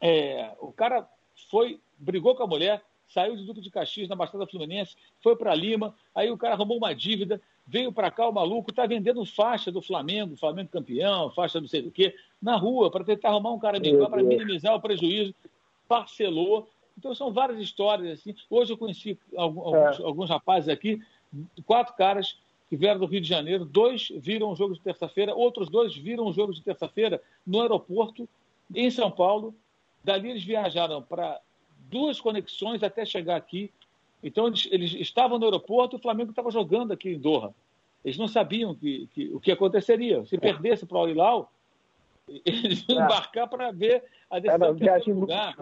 É, 0.00 0.52
o 0.60 0.70
cara 0.70 1.08
foi, 1.50 1.80
brigou 1.98 2.34
com 2.34 2.42
a 2.42 2.46
mulher, 2.46 2.82
saiu 3.08 3.34
de 3.34 3.44
Duque 3.44 3.60
de 3.60 3.70
Caxias, 3.70 4.08
na 4.08 4.14
Baixada 4.14 4.46
Fluminense, 4.46 4.94
foi 5.20 5.34
para 5.36 5.54
Lima, 5.54 5.94
aí 6.14 6.30
o 6.30 6.36
cara 6.36 6.54
arrumou 6.54 6.76
uma 6.76 6.94
dívida, 6.94 7.40
veio 7.66 7.92
para 7.92 8.10
cá 8.10 8.28
o 8.28 8.32
maluco, 8.32 8.70
está 8.70 8.86
vendendo 8.86 9.24
faixa 9.24 9.72
do 9.72 9.80
Flamengo, 9.80 10.36
Flamengo 10.36 10.68
campeão, 10.70 11.30
faixa 11.30 11.60
não 11.60 11.68
sei 11.68 11.82
do 11.82 11.90
quê, 11.90 12.14
na 12.40 12.56
rua, 12.56 12.90
para 12.90 13.04
tentar 13.04 13.30
arrumar 13.30 13.52
um 13.52 13.58
cara 13.58 13.80
melhor, 13.80 14.08
para 14.08 14.22
minimizar 14.22 14.74
o 14.74 14.80
prejuízo, 14.80 15.34
parcelou. 15.88 16.68
Então 16.96 17.14
são 17.14 17.32
várias 17.32 17.58
histórias 17.58 18.20
assim. 18.20 18.34
Hoje 18.50 18.72
eu 18.72 18.76
conheci 18.76 19.18
alguns, 19.36 19.98
é. 19.98 20.02
alguns 20.02 20.28
rapazes 20.28 20.68
aqui, 20.68 21.00
quatro 21.64 21.94
caras 21.94 22.36
que 22.68 22.76
vieram 22.76 23.00
do 23.00 23.06
Rio 23.06 23.20
de 23.20 23.28
Janeiro, 23.28 23.64
dois 23.64 24.08
viram 24.16 24.52
o 24.52 24.56
jogo 24.56 24.74
de 24.74 24.80
terça-feira, 24.80 25.34
outros 25.34 25.70
dois 25.70 25.96
viram 25.96 26.26
o 26.26 26.32
jogo 26.32 26.52
de 26.52 26.62
terça-feira 26.62 27.22
no 27.46 27.62
aeroporto, 27.62 28.28
em 28.74 28.90
São 28.90 29.10
Paulo. 29.10 29.54
Dali 30.04 30.30
eles 30.30 30.44
viajaram 30.44 31.02
para 31.02 31.40
duas 31.88 32.20
conexões 32.20 32.82
até 32.82 33.06
chegar 33.06 33.36
aqui. 33.36 33.70
Então, 34.22 34.48
eles, 34.48 34.68
eles 34.70 34.94
estavam 34.94 35.38
no 35.38 35.44
aeroporto 35.44 35.96
e 35.96 35.98
o 35.98 36.02
Flamengo 36.02 36.30
estava 36.30 36.50
jogando 36.50 36.92
aqui 36.92 37.10
em 37.10 37.18
Doha. 37.18 37.54
Eles 38.04 38.18
não 38.18 38.28
sabiam 38.28 38.74
que, 38.74 39.08
que 39.14 39.30
o 39.34 39.40
que 39.40 39.50
aconteceria. 39.50 40.24
Se 40.26 40.36
é. 40.36 40.38
perdesse 40.38 40.84
para 40.84 40.98
o 40.98 41.22
Al 41.22 41.50
eles 42.44 42.84
iam 42.88 43.00
é. 43.00 43.04
embarcar 43.04 43.48
para 43.48 43.70
ver 43.70 44.04
a 44.30 44.38
decisão 44.38 44.74
do 44.74 45.20
lugar. 45.20 45.56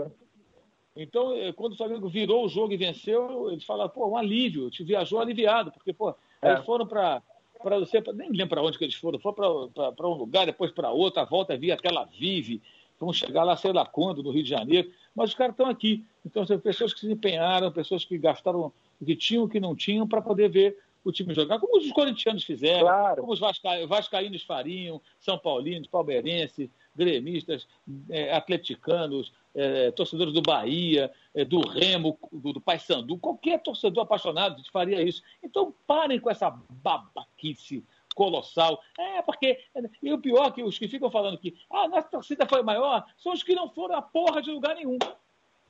Então, 0.97 1.37
eh, 1.37 1.53
quando 1.53 1.75
o 1.75 1.77
Flamengo 1.77 2.09
virou 2.09 2.45
o 2.45 2.49
jogo 2.49 2.73
e 2.73 2.77
venceu, 2.77 3.51
eles 3.51 3.65
falaram, 3.65 3.91
pô, 3.91 4.09
um 4.09 4.17
alívio, 4.17 4.71
te 4.71 4.83
viajou 4.83 5.21
aliviado, 5.21 5.71
porque, 5.71 5.93
pô, 5.93 6.15
é. 6.41 6.53
eles 6.53 6.65
foram 6.65 6.87
para 6.87 7.23
para 7.63 7.79
você, 7.79 8.03
nem 8.15 8.31
lembro 8.31 8.49
para 8.49 8.63
onde 8.63 8.77
que 8.77 8.85
eles 8.85 8.95
foram, 8.95 9.19
foram 9.19 9.71
para 9.73 10.07
um 10.07 10.13
lugar, 10.13 10.45
depois 10.45 10.71
para 10.71 10.91
outro, 10.91 11.21
a 11.21 11.25
volta 11.25 11.57
via 11.57 11.73
aquela 11.73 12.05
Vive, 12.05 12.61
vamos 13.01 13.17
chegar 13.17 13.45
lá, 13.45 13.57
sei 13.57 13.73
lá 13.73 13.85
quando, 13.85 14.23
no 14.23 14.31
Rio 14.31 14.43
de 14.43 14.51
Janeiro 14.51 14.93
mas 15.17 15.31
os 15.31 15.35
caras 15.35 15.55
estão 15.55 15.67
aqui. 15.67 16.05
Então, 16.25 16.47
são 16.47 16.61
pessoas 16.61 16.93
que 16.93 17.01
se 17.01 17.11
empenharam, 17.11 17.73
pessoas 17.73 18.05
que 18.05 18.19
gastaram 18.19 18.71
o 19.01 19.05
que 19.05 19.17
tinham 19.17 19.45
o 19.45 19.49
que 19.49 19.59
não 19.59 19.75
tinham 19.75 20.07
para 20.07 20.21
poder 20.21 20.51
ver 20.51 20.79
o 21.07 21.13
time 21.13 21.33
jogar, 21.33 21.61
como 21.61 21.79
os 21.79 21.93
corintianos 21.93 22.43
fizeram, 22.43 22.81
claro. 22.81 23.21
como 23.21 23.33
os 23.33 23.39
vasca... 23.39 23.87
vascaínos 23.87 24.43
fariam, 24.43 25.01
São 25.21 25.39
Paulinos, 25.39 25.87
palmeirenses, 25.87 26.69
gremistas, 26.97 27.69
é, 28.11 28.35
atleticanos, 28.35 29.33
é, 29.55 29.93
torcedores 29.93 30.35
do 30.35 30.43
Bahia, 30.43 31.13
é, 31.33 31.45
do 31.45 31.61
Remo, 31.61 32.19
do, 32.33 32.55
do 32.55 32.61
Paysandu, 32.61 33.19
qualquer 33.19 33.63
torcedor 33.63 34.03
apaixonado 34.03 34.61
faria 34.73 35.01
isso. 35.01 35.23
Então 35.43 35.73
parem 35.87 36.19
com 36.19 36.29
essa 36.29 36.51
babaquice 36.51 37.85
colossal. 38.17 38.83
É, 38.99 39.23
porque. 39.23 39.61
E 40.03 40.13
o 40.13 40.19
pior 40.19 40.49
é 40.49 40.51
que 40.51 40.65
os 40.65 40.77
que 40.77 40.89
ficam 40.89 41.11
falando 41.11 41.39
que 41.39 41.55
ah, 41.71 41.83
a 41.83 41.89
nossa 41.89 42.09
torcida 42.09 42.47
foi 42.47 42.63
maior 42.63 43.05
são 43.17 43.33
os 43.33 43.45
que 43.45 43.55
não 43.55 43.69
foram 43.69 43.95
a 43.95 44.03
porra 44.03 44.43
de 44.43 44.51
lugar 44.51 44.75
nenhum. 44.75 44.99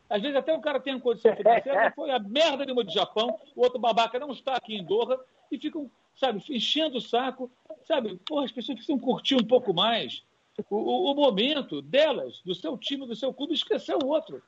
Às 0.09 0.23
vezes 0.23 0.37
até 0.37 0.55
o 0.55 0.61
cara 0.61 0.81
tem 0.81 0.95
uma 0.95 1.01
condição 1.01 1.35
financeira, 1.35 1.93
foi 1.95 2.11
a 2.11 2.19
merda 2.19 2.65
de 2.65 2.73
uma 2.73 2.85
de 2.85 2.95
Japão, 2.95 3.39
o 3.55 3.63
outro 3.63 3.79
babaca 3.79 4.19
não 4.19 4.31
está 4.31 4.55
aqui 4.55 4.77
em 4.77 4.85
Doha, 4.85 5.19
e 5.51 5.59
ficam, 5.59 5.91
sabe, 6.15 6.43
enchendo 6.49 6.99
o 6.99 7.01
saco. 7.01 7.51
Sabe, 7.85 8.17
porra, 8.27 8.45
as 8.45 8.53
pessoas 8.53 8.77
precisam 8.77 8.99
curtir 8.99 9.37
um 9.37 9.45
pouco 9.45 9.73
mais 9.73 10.23
o, 10.71 10.77
o, 10.77 11.13
o 11.13 11.15
momento 11.15 11.83
delas, 11.83 12.41
do 12.45 12.55
seu 12.55 12.77
time, 12.77 13.07
do 13.07 13.15
seu 13.15 13.33
clube, 13.33 13.55
esquecer 13.55 13.97
o 13.97 14.07
outro. 14.07 14.43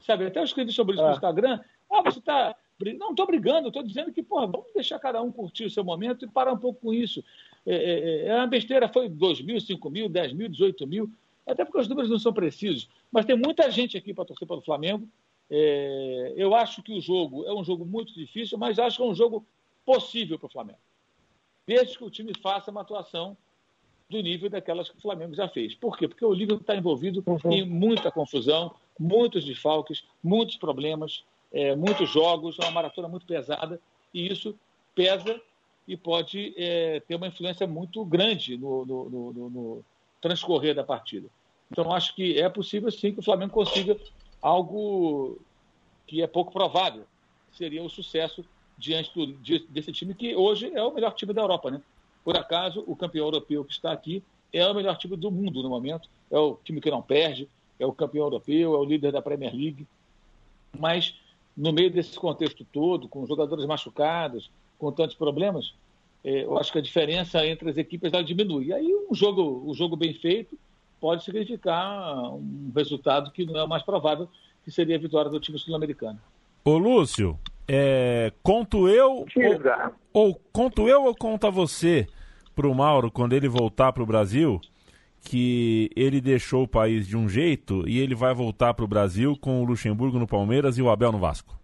Sabe, 0.00 0.26
até 0.26 0.40
eu 0.40 0.44
escrevi 0.44 0.72
sobre 0.72 0.94
isso 0.94 1.02
no 1.02 1.10
é. 1.10 1.12
Instagram. 1.12 1.60
Ah, 1.90 2.02
você 2.02 2.18
está 2.18 2.56
não 2.98 3.10
estou 3.10 3.26
brigando, 3.26 3.68
estou 3.68 3.82
dizendo 3.82 4.12
que, 4.12 4.24
porra, 4.24 4.46
vamos 4.46 4.66
deixar 4.74 4.98
cada 4.98 5.22
um 5.22 5.30
curtir 5.30 5.66
o 5.66 5.70
seu 5.70 5.84
momento 5.84 6.24
e 6.24 6.28
parar 6.28 6.52
um 6.52 6.58
pouco 6.58 6.80
com 6.80 6.92
isso. 6.92 7.22
É, 7.64 7.74
é, 7.74 8.26
é 8.26 8.34
uma 8.34 8.46
besteira, 8.48 8.88
foi 8.88 9.08
2 9.08 9.42
mil, 9.42 9.60
5 9.60 9.90
mil, 9.90 10.08
10 10.08 10.32
mil, 10.32 10.48
18 10.48 10.84
mil, 10.86 11.08
até 11.46 11.64
porque 11.64 11.78
os 11.78 11.88
números 11.88 12.10
não 12.10 12.18
são 12.18 12.32
precisos. 12.32 12.88
Mas 13.10 13.24
tem 13.24 13.36
muita 13.36 13.70
gente 13.70 13.96
aqui 13.96 14.14
para 14.14 14.24
torcer 14.24 14.46
pelo 14.46 14.62
Flamengo. 14.62 15.08
É, 15.50 16.32
eu 16.36 16.54
acho 16.54 16.82
que 16.82 16.92
o 16.92 17.00
jogo 17.00 17.44
é 17.44 17.52
um 17.52 17.64
jogo 17.64 17.84
muito 17.84 18.14
difícil, 18.14 18.56
mas 18.56 18.78
acho 18.78 18.98
que 18.98 19.02
é 19.02 19.06
um 19.06 19.14
jogo 19.14 19.44
possível 19.84 20.38
para 20.38 20.46
o 20.46 20.52
Flamengo. 20.52 20.78
Desde 21.66 21.98
que 21.98 22.04
o 22.04 22.10
time 22.10 22.32
faça 22.40 22.70
uma 22.70 22.80
atuação 22.80 23.36
do 24.08 24.20
nível 24.20 24.48
daquelas 24.48 24.88
que 24.88 24.96
o 24.96 25.00
Flamengo 25.00 25.34
já 25.34 25.48
fez. 25.48 25.74
Por 25.74 25.96
quê? 25.96 26.06
Porque 26.06 26.24
o 26.24 26.32
Liverpool 26.32 26.60
está 26.60 26.76
envolvido 26.76 27.22
uhum. 27.26 27.52
em 27.52 27.64
muita 27.64 28.10
confusão, 28.10 28.74
muitos 28.98 29.44
desfalques, 29.44 30.04
muitos 30.22 30.56
problemas 30.56 31.24
é, 31.52 31.76
muitos 31.76 32.08
jogos, 32.08 32.56
é 32.58 32.64
uma 32.64 32.70
maratona 32.70 33.08
muito 33.08 33.26
pesada, 33.26 33.78
e 34.12 34.32
isso 34.32 34.58
pesa 34.94 35.40
e 35.86 35.96
pode 35.96 36.54
é, 36.56 37.00
ter 37.00 37.14
uma 37.14 37.26
influência 37.26 37.66
muito 37.66 38.04
grande 38.04 38.56
no, 38.56 38.86
no, 38.86 39.10
no, 39.10 39.50
no, 39.50 39.84
transcorrer 40.22 40.74
da 40.74 40.84
partida. 40.84 41.28
Então, 41.70 41.92
acho 41.92 42.14
que 42.14 42.38
é 42.38 42.48
possível, 42.48 42.90
sim, 42.90 43.12
que 43.12 43.20
o 43.20 43.22
Flamengo 43.22 43.52
consiga 43.52 43.98
algo 44.40 45.38
que 46.06 46.22
é 46.22 46.26
pouco 46.26 46.52
provável, 46.52 47.04
seria 47.50 47.82
o 47.82 47.90
sucesso 47.90 48.44
diante 48.78 49.12
do, 49.14 49.26
desse 49.68 49.92
time, 49.92 50.14
que 50.14 50.34
hoje 50.34 50.70
é 50.74 50.82
o 50.82 50.92
melhor 50.92 51.12
time 51.12 51.32
da 51.32 51.42
Europa. 51.42 51.70
Né? 51.70 51.82
Por 52.24 52.36
acaso, 52.36 52.84
o 52.86 52.94
campeão 52.94 53.26
europeu 53.26 53.64
que 53.64 53.72
está 53.72 53.92
aqui 53.92 54.22
é 54.52 54.66
o 54.66 54.74
melhor 54.74 54.96
time 54.96 55.16
do 55.16 55.30
mundo 55.30 55.62
no 55.62 55.68
momento, 55.68 56.08
é 56.30 56.38
o 56.38 56.56
time 56.62 56.80
que 56.80 56.90
não 56.90 57.02
perde, 57.02 57.48
é 57.78 57.86
o 57.86 57.92
campeão 57.92 58.24
europeu, 58.24 58.74
é 58.74 58.78
o 58.78 58.84
líder 58.84 59.12
da 59.12 59.22
Premier 59.22 59.54
League, 59.54 59.86
mas 60.78 61.14
no 61.56 61.72
meio 61.72 61.90
desse 61.90 62.18
contexto 62.18 62.64
todo, 62.72 63.08
com 63.08 63.26
jogadores 63.26 63.64
machucados, 63.66 64.50
com 64.78 64.92
tantos 64.92 65.16
problemas, 65.16 65.74
eu 66.24 66.58
acho 66.58 66.72
que 66.72 66.78
a 66.78 66.82
diferença 66.82 67.44
entre 67.46 67.68
as 67.68 67.76
equipes 67.76 68.12
ela 68.12 68.22
diminui. 68.22 68.66
E 68.66 68.72
aí 68.72 68.94
um 69.10 69.14
jogo, 69.14 69.64
um 69.66 69.74
jogo 69.74 69.96
bem 69.96 70.14
feito 70.14 70.56
pode 71.00 71.24
significar 71.24 72.32
um 72.34 72.70
resultado 72.74 73.32
que 73.32 73.44
não 73.44 73.58
é 73.58 73.64
o 73.64 73.68
mais 73.68 73.82
provável, 73.82 74.28
que 74.64 74.70
seria 74.70 74.96
a 74.96 75.00
vitória 75.00 75.30
do 75.30 75.40
time 75.40 75.58
sul-americano. 75.58 76.20
Ô 76.64 76.78
Lúcio, 76.78 77.36
é, 77.66 78.32
conto 78.40 78.88
eu 78.88 79.10
ou, 79.10 79.26
ou, 80.12 80.40
conto 80.52 80.88
eu 80.88 81.04
ou 81.04 81.14
conta 81.14 81.50
você 81.50 82.06
para 82.54 82.68
o 82.68 82.74
Mauro 82.74 83.10
quando 83.10 83.32
ele 83.32 83.48
voltar 83.48 83.92
para 83.92 84.02
o 84.02 84.06
Brasil 84.06 84.60
que 85.24 85.90
ele 85.94 86.20
deixou 86.20 86.64
o 86.64 86.68
país 86.68 87.06
de 87.06 87.16
um 87.16 87.28
jeito 87.28 87.88
e 87.88 87.98
ele 87.98 88.14
vai 88.14 88.34
voltar 88.34 88.74
para 88.74 88.84
o 88.84 88.88
Brasil 88.88 89.36
com 89.40 89.62
o 89.62 89.64
Luxemburgo 89.64 90.18
no 90.18 90.26
Palmeiras 90.26 90.78
e 90.78 90.82
o 90.82 90.90
Abel 90.90 91.12
no 91.12 91.18
Vasco? 91.18 91.61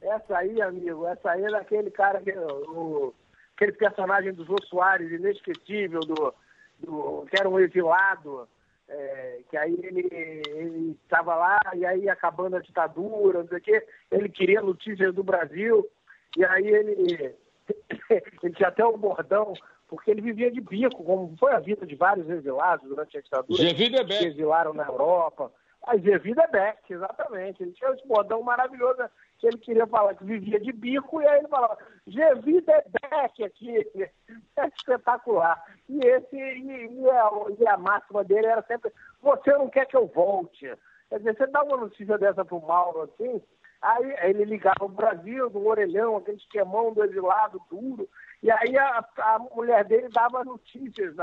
Essa 0.00 0.38
aí, 0.38 0.60
amigo, 0.60 1.06
essa 1.06 1.30
aí 1.30 1.44
é 1.44 1.50
daquele 1.50 1.90
cara, 1.90 2.20
que, 2.20 2.30
o, 2.30 3.14
aquele 3.54 3.72
personagem 3.72 4.32
do 4.32 4.44
Jô 4.44 4.56
Soares, 4.64 5.10
inesquecível, 5.10 6.00
do, 6.00 6.34
do, 6.80 7.26
que 7.28 7.38
era 7.38 7.48
um 7.48 7.58
exilado, 7.58 8.48
é, 8.88 9.40
que 9.50 9.56
aí 9.56 9.78
ele 9.82 10.96
estava 11.02 11.34
lá 11.34 11.58
e 11.74 11.84
aí 11.84 12.08
acabando 12.08 12.56
a 12.56 12.60
ditadura, 12.60 13.40
não 13.40 13.48
sei 13.48 13.58
o 13.58 13.60
quê, 13.60 13.86
ele 14.10 14.28
queria 14.28 14.62
notícias 14.62 15.14
do 15.14 15.22
Brasil, 15.22 15.86
e 16.36 16.44
aí 16.44 16.66
ele, 16.66 17.34
ele 18.42 18.54
tinha 18.54 18.68
até 18.68 18.84
um 18.84 18.96
bordão 18.96 19.54
porque 19.88 20.10
ele 20.10 20.20
vivia 20.20 20.50
de 20.50 20.60
bico, 20.60 21.02
como 21.02 21.34
foi 21.38 21.52
a 21.52 21.58
vida 21.58 21.86
de 21.86 21.96
vários 21.96 22.28
exilados 22.28 22.86
durante 22.86 23.16
a 23.16 23.20
ditadura. 23.22 23.62
Gevida 23.62 24.04
que 24.04 24.26
exilaram 24.26 24.74
na 24.74 24.84
Europa. 24.84 25.50
A 25.86 25.96
Gevida 25.96 26.46
Beck, 26.46 26.92
exatamente. 26.92 27.62
Ele 27.62 27.72
tinha 27.72 27.90
esse 27.92 28.06
bordão 28.06 28.42
maravilhoso 28.42 29.02
que 29.38 29.46
ele 29.46 29.58
queria 29.58 29.86
falar 29.86 30.14
que 30.14 30.24
vivia 30.24 30.58
de 30.60 30.72
bico, 30.72 31.22
e 31.22 31.26
aí 31.26 31.38
ele 31.38 31.48
falava, 31.48 31.78
Gevida 32.06 32.84
Beck 32.88 33.44
aqui. 33.44 33.86
É 34.56 34.66
espetacular. 34.76 35.62
E, 35.88 36.00
esse, 36.04 36.36
e, 36.36 37.00
e, 37.00 37.10
a, 37.10 37.30
e 37.58 37.66
a 37.68 37.76
máxima 37.76 38.24
dele 38.24 38.46
era 38.46 38.62
sempre, 38.62 38.92
você 39.22 39.52
não 39.52 39.68
quer 39.68 39.86
que 39.86 39.96
eu 39.96 40.06
volte. 40.08 40.72
Quer 41.08 41.18
dizer, 41.18 41.36
você 41.36 41.46
dá 41.46 41.62
uma 41.62 41.76
notícia 41.76 42.18
dessa 42.18 42.44
pro 42.44 42.60
Mauro 42.60 43.02
assim, 43.02 43.40
aí 43.80 44.16
ele 44.22 44.44
ligava 44.44 44.84
o 44.84 44.88
Brasil, 44.88 45.48
do 45.48 45.64
orelhão, 45.66 46.16
aquele 46.16 46.36
esquemão 46.36 46.92
do 46.92 47.04
exilado 47.04 47.62
duro, 47.70 48.08
e 48.42 48.50
aí 48.50 48.76
a, 48.76 49.04
a 49.18 49.38
mulher 49.54 49.84
dele 49.84 50.08
dava 50.08 50.44
notícias 50.44 51.14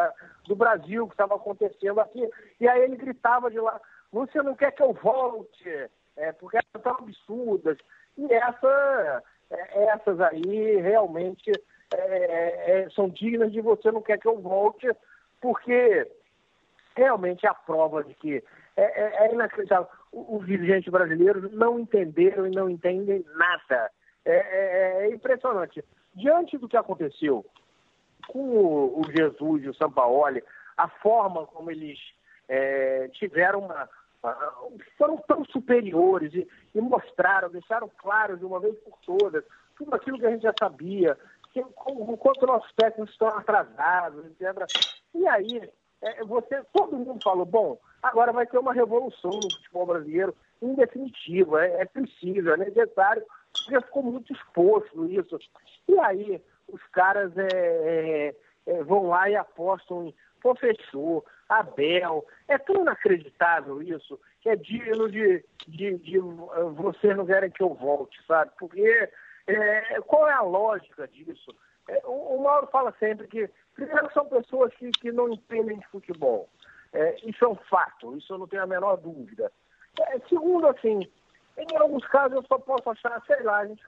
do 0.46 0.56
Brasil, 0.56 1.08
que 1.08 1.14
estava 1.14 1.36
acontecendo 1.36 2.00
aqui. 2.00 2.30
E 2.60 2.68
aí 2.68 2.82
ele 2.82 2.98
gritava 2.98 3.50
de 3.50 3.60
lá, 3.60 3.80
você 4.12 4.42
não 4.42 4.56
quer 4.56 4.72
que 4.72 4.82
eu 4.82 4.94
volte, 4.94 5.70
é, 6.18 6.32
porque 6.34 6.58
elas 6.58 6.84
são 6.84 6.94
absurdas. 6.94 7.78
E 8.18 8.34
essa, 8.34 9.24
é, 9.50 9.84
essas 9.86 10.20
aí 10.22 10.78
realmente 10.82 11.52
é, 11.94 11.98
é, 11.98 12.80
é, 12.82 12.90
são 12.90 13.10
dignas 13.10 13.52
de 13.52 13.62
você 13.62 13.92
não 13.92 14.02
quer 14.02 14.18
que 14.18 14.28
eu 14.28 14.40
volte, 14.40 14.88
porque 15.42 16.10
realmente 16.96 17.46
é 17.46 17.50
a 17.50 17.54
prova 17.54 18.04
de 18.04 18.14
que 18.16 18.44
é, 18.76 19.26
é, 19.26 19.34
inacreditável. 19.34 19.88
Os 20.12 20.46
dirigentes 20.46 20.92
brasileiros 20.92 21.52
não 21.52 21.80
entenderam 21.80 22.48
e 22.48 22.52
não 22.52 22.70
entendem 22.70 23.26
nada. 23.36 23.92
É, 24.24 24.36
é, 24.36 25.06
é 25.06 25.14
impressionante 25.14 25.84
diante 26.16 26.58
do 26.58 26.68
que 26.68 26.78
aconteceu 26.78 27.46
com 28.28 28.40
o, 28.40 29.02
o 29.02 29.04
Jesus 29.12 29.64
e 29.64 29.70
o 29.70 29.76
Sampaoli, 29.76 30.44
a 30.78 30.88
forma 30.88 31.46
como 31.46 31.70
eles 31.70 32.00
tiveram 33.14 33.60
uma, 33.60 33.90
foram 34.98 35.18
tão 35.28 35.44
superiores 35.46 36.34
e, 36.34 36.48
e, 36.74 36.82
mostraram, 36.82 37.50
deixaram 37.50 37.90
claro 37.98 38.38
de 38.38 38.46
uma 38.46 38.60
vez 38.60 38.76
por 38.80 38.98
todas 39.06 39.44
tudo 39.78 39.94
aquilo 39.94 40.18
que 40.18 40.26
a 40.26 40.32
gente 40.32 40.44
já 40.44 40.54
sabia, 40.58 41.18
que, 41.52 41.60
o 41.62 42.18
quanto 42.18 42.46
nossos 42.46 42.72
técnicos 42.74 43.12
estão 43.12 43.28
atrasados, 43.28 44.26
etc. 44.26 44.66
E 45.14 45.28
aí, 45.28 45.70
é, 46.02 46.24
você, 46.24 46.62
todo 46.74 46.98
mundo 46.98 47.20
falou, 47.24 47.46
bom, 47.46 47.78
agora 48.02 48.32
vai 48.32 48.46
ter 48.46 48.58
uma 48.58 48.74
revolução 48.74 49.32
no 49.32 49.56
futebol 49.56 49.86
brasileiro, 49.86 50.36
em 50.62 50.74
definitivo, 50.76 51.58
é, 51.58 51.82
é 51.82 51.86
preciso, 51.86 52.50
é 52.50 52.58
necessário, 52.58 53.24
porque 53.52 53.86
ficou 53.86 54.04
muito 54.04 54.34
exposto 54.34 55.06
isso. 55.06 55.38
E 55.88 56.00
aí, 56.00 56.42
os 56.68 56.82
caras 56.92 57.32
é, 57.38 57.48
é, 57.54 58.36
é 58.66 58.84
vão 58.84 59.08
lá 59.08 59.30
e 59.30 59.36
apostam 59.36 60.06
em, 60.06 60.16
fechou, 60.60 61.26
Abel. 61.50 62.26
É 62.48 62.58
tão 62.58 62.82
inacreditável 62.82 63.82
isso, 63.82 64.20
que 64.42 64.50
é 64.50 64.56
digno 64.56 65.10
de, 65.10 65.44
de, 65.68 65.98
de 65.98 66.20
vocês 66.20 67.16
não 67.16 67.26
querem 67.26 67.52
que 67.52 67.64
eu 67.64 67.74
volte, 67.74 68.20
sabe? 68.26 68.52
Porque 68.60 69.10
é, 69.48 70.02
qual 70.02 70.28
é 70.28 70.34
a 70.34 70.42
lógica 70.42 71.08
disso? 71.08 71.56
É, 71.88 72.02
o, 72.06 72.36
o, 72.36 72.44
Mauro 72.44 72.68
fala 72.68 72.94
sempre 73.00 73.28
que, 73.28 73.50
primeiro, 73.76 74.12
são 74.12 74.26
pessoas 74.26 74.74
que, 74.76 74.90
que 74.92 75.12
não 75.12 75.30
entendem 75.30 75.78
de 75.78 75.88
futebol. 75.88 76.50
É, 76.94 77.16
isso 77.24 77.44
é 77.44 77.48
um 77.48 77.56
fato, 77.56 78.18
isso 78.18 78.34
eu 78.34 78.38
não 78.38 78.48
tenho 78.48 78.64
a 78.64 78.68
menor 78.68 78.98
dúvida. 78.98 79.52
Segundo, 80.28 80.68
assim, 80.68 81.10
em 81.58 81.78
alguns 81.78 82.06
casos 82.08 82.36
eu 82.36 82.44
só 82.44 82.58
posso 82.58 82.90
achar, 82.90 83.22
sei 83.26 83.42
lá, 83.44 83.60
a 83.60 83.68
gente 83.68 83.84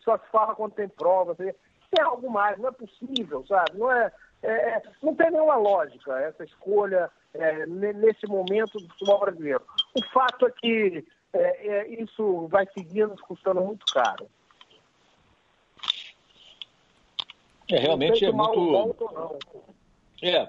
só 0.00 0.18
se 0.18 0.26
fala 0.30 0.54
quando 0.54 0.74
tem 0.74 0.88
provas. 0.88 1.36
Tem 1.36 2.02
algo 2.02 2.30
mais, 2.30 2.58
não 2.58 2.68
é 2.68 2.72
possível, 2.72 3.44
sabe? 3.46 3.78
Não 3.78 3.92
é, 3.92 4.10
é, 4.42 4.82
não 5.02 5.14
tem 5.14 5.30
nenhuma 5.30 5.56
lógica 5.56 6.18
essa 6.20 6.44
escolha 6.44 7.10
é, 7.34 7.66
nesse 7.66 8.26
momento 8.26 8.78
do 8.78 8.88
futebol 8.88 9.20
brasileiro. 9.20 9.62
O 9.94 10.02
fato 10.12 10.46
é 10.46 10.50
que 10.50 11.04
é, 11.32 11.68
é 11.68 12.02
isso 12.02 12.48
vai 12.48 12.66
seguir 12.76 13.06
nos 13.06 13.20
custando 13.20 13.60
muito 13.60 13.86
caro. 13.92 14.28
É, 17.70 17.78
realmente 17.78 18.24
é 18.24 18.32
muito. 18.32 18.96
É, 20.20 20.48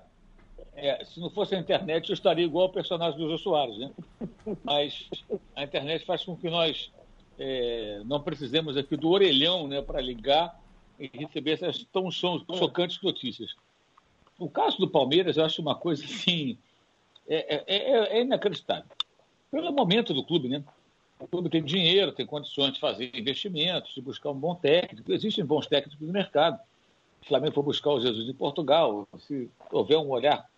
é, 0.76 1.06
se 1.06 1.20
não 1.20 1.30
fosse 1.30 1.56
a 1.56 1.60
internet, 1.60 2.10
eu 2.10 2.14
estaria 2.14 2.46
igual 2.46 2.66
ao 2.66 2.74
personagem 2.74 3.18
do 3.18 3.30
Jô 3.30 3.38
Soares, 3.38 3.78
né? 3.78 3.92
Mas 4.64 5.10
a 5.56 5.64
internet 5.64 6.06
faz 6.06 6.26
com 6.26 6.36
que 6.36 6.50
nós 6.50 6.92
é, 7.38 8.02
não 8.06 8.22
precisemos 8.22 8.76
aqui 8.76 8.98
do 8.98 9.10
orelhão 9.10 9.68
né, 9.68 9.82
para 9.82 10.02
ligar 10.02 10.60
e 11.00 11.10
receber 11.14 11.52
essas 11.52 11.84
tão 11.92 12.10
chocantes 12.12 13.02
notícias. 13.02 13.56
O 14.38 14.50
caso 14.50 14.78
do 14.78 14.90
Palmeiras, 14.90 15.38
eu 15.38 15.46
acho 15.46 15.62
uma 15.62 15.76
coisa 15.76 16.04
assim. 16.04 16.58
É, 17.28 17.56
é, 17.56 17.64
é, 17.68 18.18
é 18.18 18.22
inacreditável. 18.22 18.86
Pelo 19.52 19.72
momento 19.72 20.14
do 20.14 20.24
clube, 20.24 20.50
né? 20.50 20.64
O 21.20 21.28
clube 21.28 21.50
tem 21.50 21.64
dinheiro, 21.64 22.12
tem 22.12 22.26
condições 22.26 22.74
de 22.74 22.80
fazer 22.80 23.12
investimentos, 23.18 23.94
de 23.94 24.02
buscar 24.02 24.32
um 24.32 24.40
bom 24.40 24.56
técnico. 24.56 25.12
Existem 25.14 25.46
bons 25.46 25.68
técnicos 25.68 26.06
no 26.06 26.12
mercado. 26.12 26.60
O 27.22 27.26
Flamengo 27.26 27.54
for 27.54 27.64
buscar 27.64 27.92
o 27.92 28.02
Jesus 28.02 28.28
em 28.28 28.34
Portugal. 28.34 29.08
Se 29.20 29.50
houver 29.72 29.98
um 29.98 30.10
olhar 30.10 30.50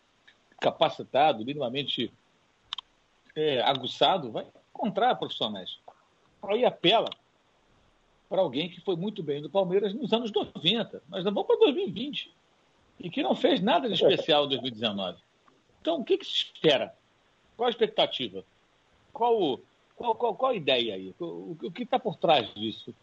capacitado, 0.59 1.45
minimamente 1.45 2.11
é, 3.35 3.61
aguçado, 3.61 4.31
vai 4.31 4.47
encontrar 4.69 5.15
profissionais. 5.15 5.77
Aí 6.41 6.65
apela 6.65 7.09
para 8.27 8.41
alguém 8.41 8.69
que 8.69 8.81
foi 8.81 8.95
muito 8.95 9.21
bem 9.21 9.41
no 9.41 9.49
Palmeiras 9.49 9.93
nos 9.93 10.11
anos 10.11 10.31
90. 10.31 11.03
Nós 11.09 11.23
vamos 11.23 11.45
para 11.45 11.59
2020 11.59 12.33
e 12.99 13.10
que 13.10 13.21
não 13.21 13.36
fez 13.36 13.62
nada 13.62 13.88
de 13.88 13.95
especial 13.95 14.45
em 14.45 14.49
2019. 14.49 15.17
Então, 15.81 15.99
o 15.99 16.03
que, 16.03 16.17
que 16.17 16.25
se 16.25 16.31
espera? 16.31 16.93
Qual 17.55 17.67
a 17.67 17.69
expectativa? 17.69 18.43
Qual, 19.13 19.60
qual, 19.95 20.15
qual, 20.15 20.36
qual 20.36 20.51
a 20.51 20.55
ideia 20.55 20.95
aí? 20.95 21.13
O, 21.19 21.58
o 21.62 21.71
que 21.71 21.84
está 21.84 21.99
por 21.99 22.15
trás 22.15 22.53
disso? 22.53 22.93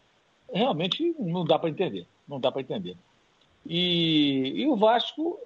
Realmente 0.51 1.15
não 1.17 1.45
dá 1.45 1.57
para 1.57 1.69
entender. 1.69 2.05
Não 2.27 2.39
dá 2.39 2.51
para 2.51 2.61
entender. 2.61 2.97
E, 3.65 4.53
e, 4.55 4.67
o 4.67 4.75
Vasco, 4.75 5.39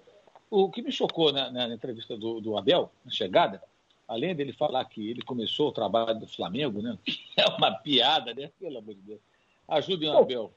o 0.49 0.69
que 0.69 0.81
me 0.81 0.91
chocou 0.91 1.31
na, 1.31 1.51
na 1.51 1.73
entrevista 1.73 2.17
do, 2.17 2.41
do, 2.41 2.57
Abel, 2.57 2.91
na 3.05 3.11
chegada, 3.11 3.61
além 4.07 4.35
dele 4.35 4.51
falar 4.51 4.83
que 4.85 5.09
ele 5.09 5.21
começou 5.21 5.69
o 5.69 5.71
trabalho 5.71 6.19
do 6.19 6.27
Flamengo, 6.27 6.81
né? 6.81 6.97
É 7.37 7.45
uma 7.49 7.71
piada, 7.71 8.33
né? 8.33 8.49
Pelo 8.59 8.79
amor 8.79 8.95
de 8.95 9.01
Deus. 9.01 9.19
Ajudem 9.67 10.09
o 10.09 10.17
Abel. 10.17 10.51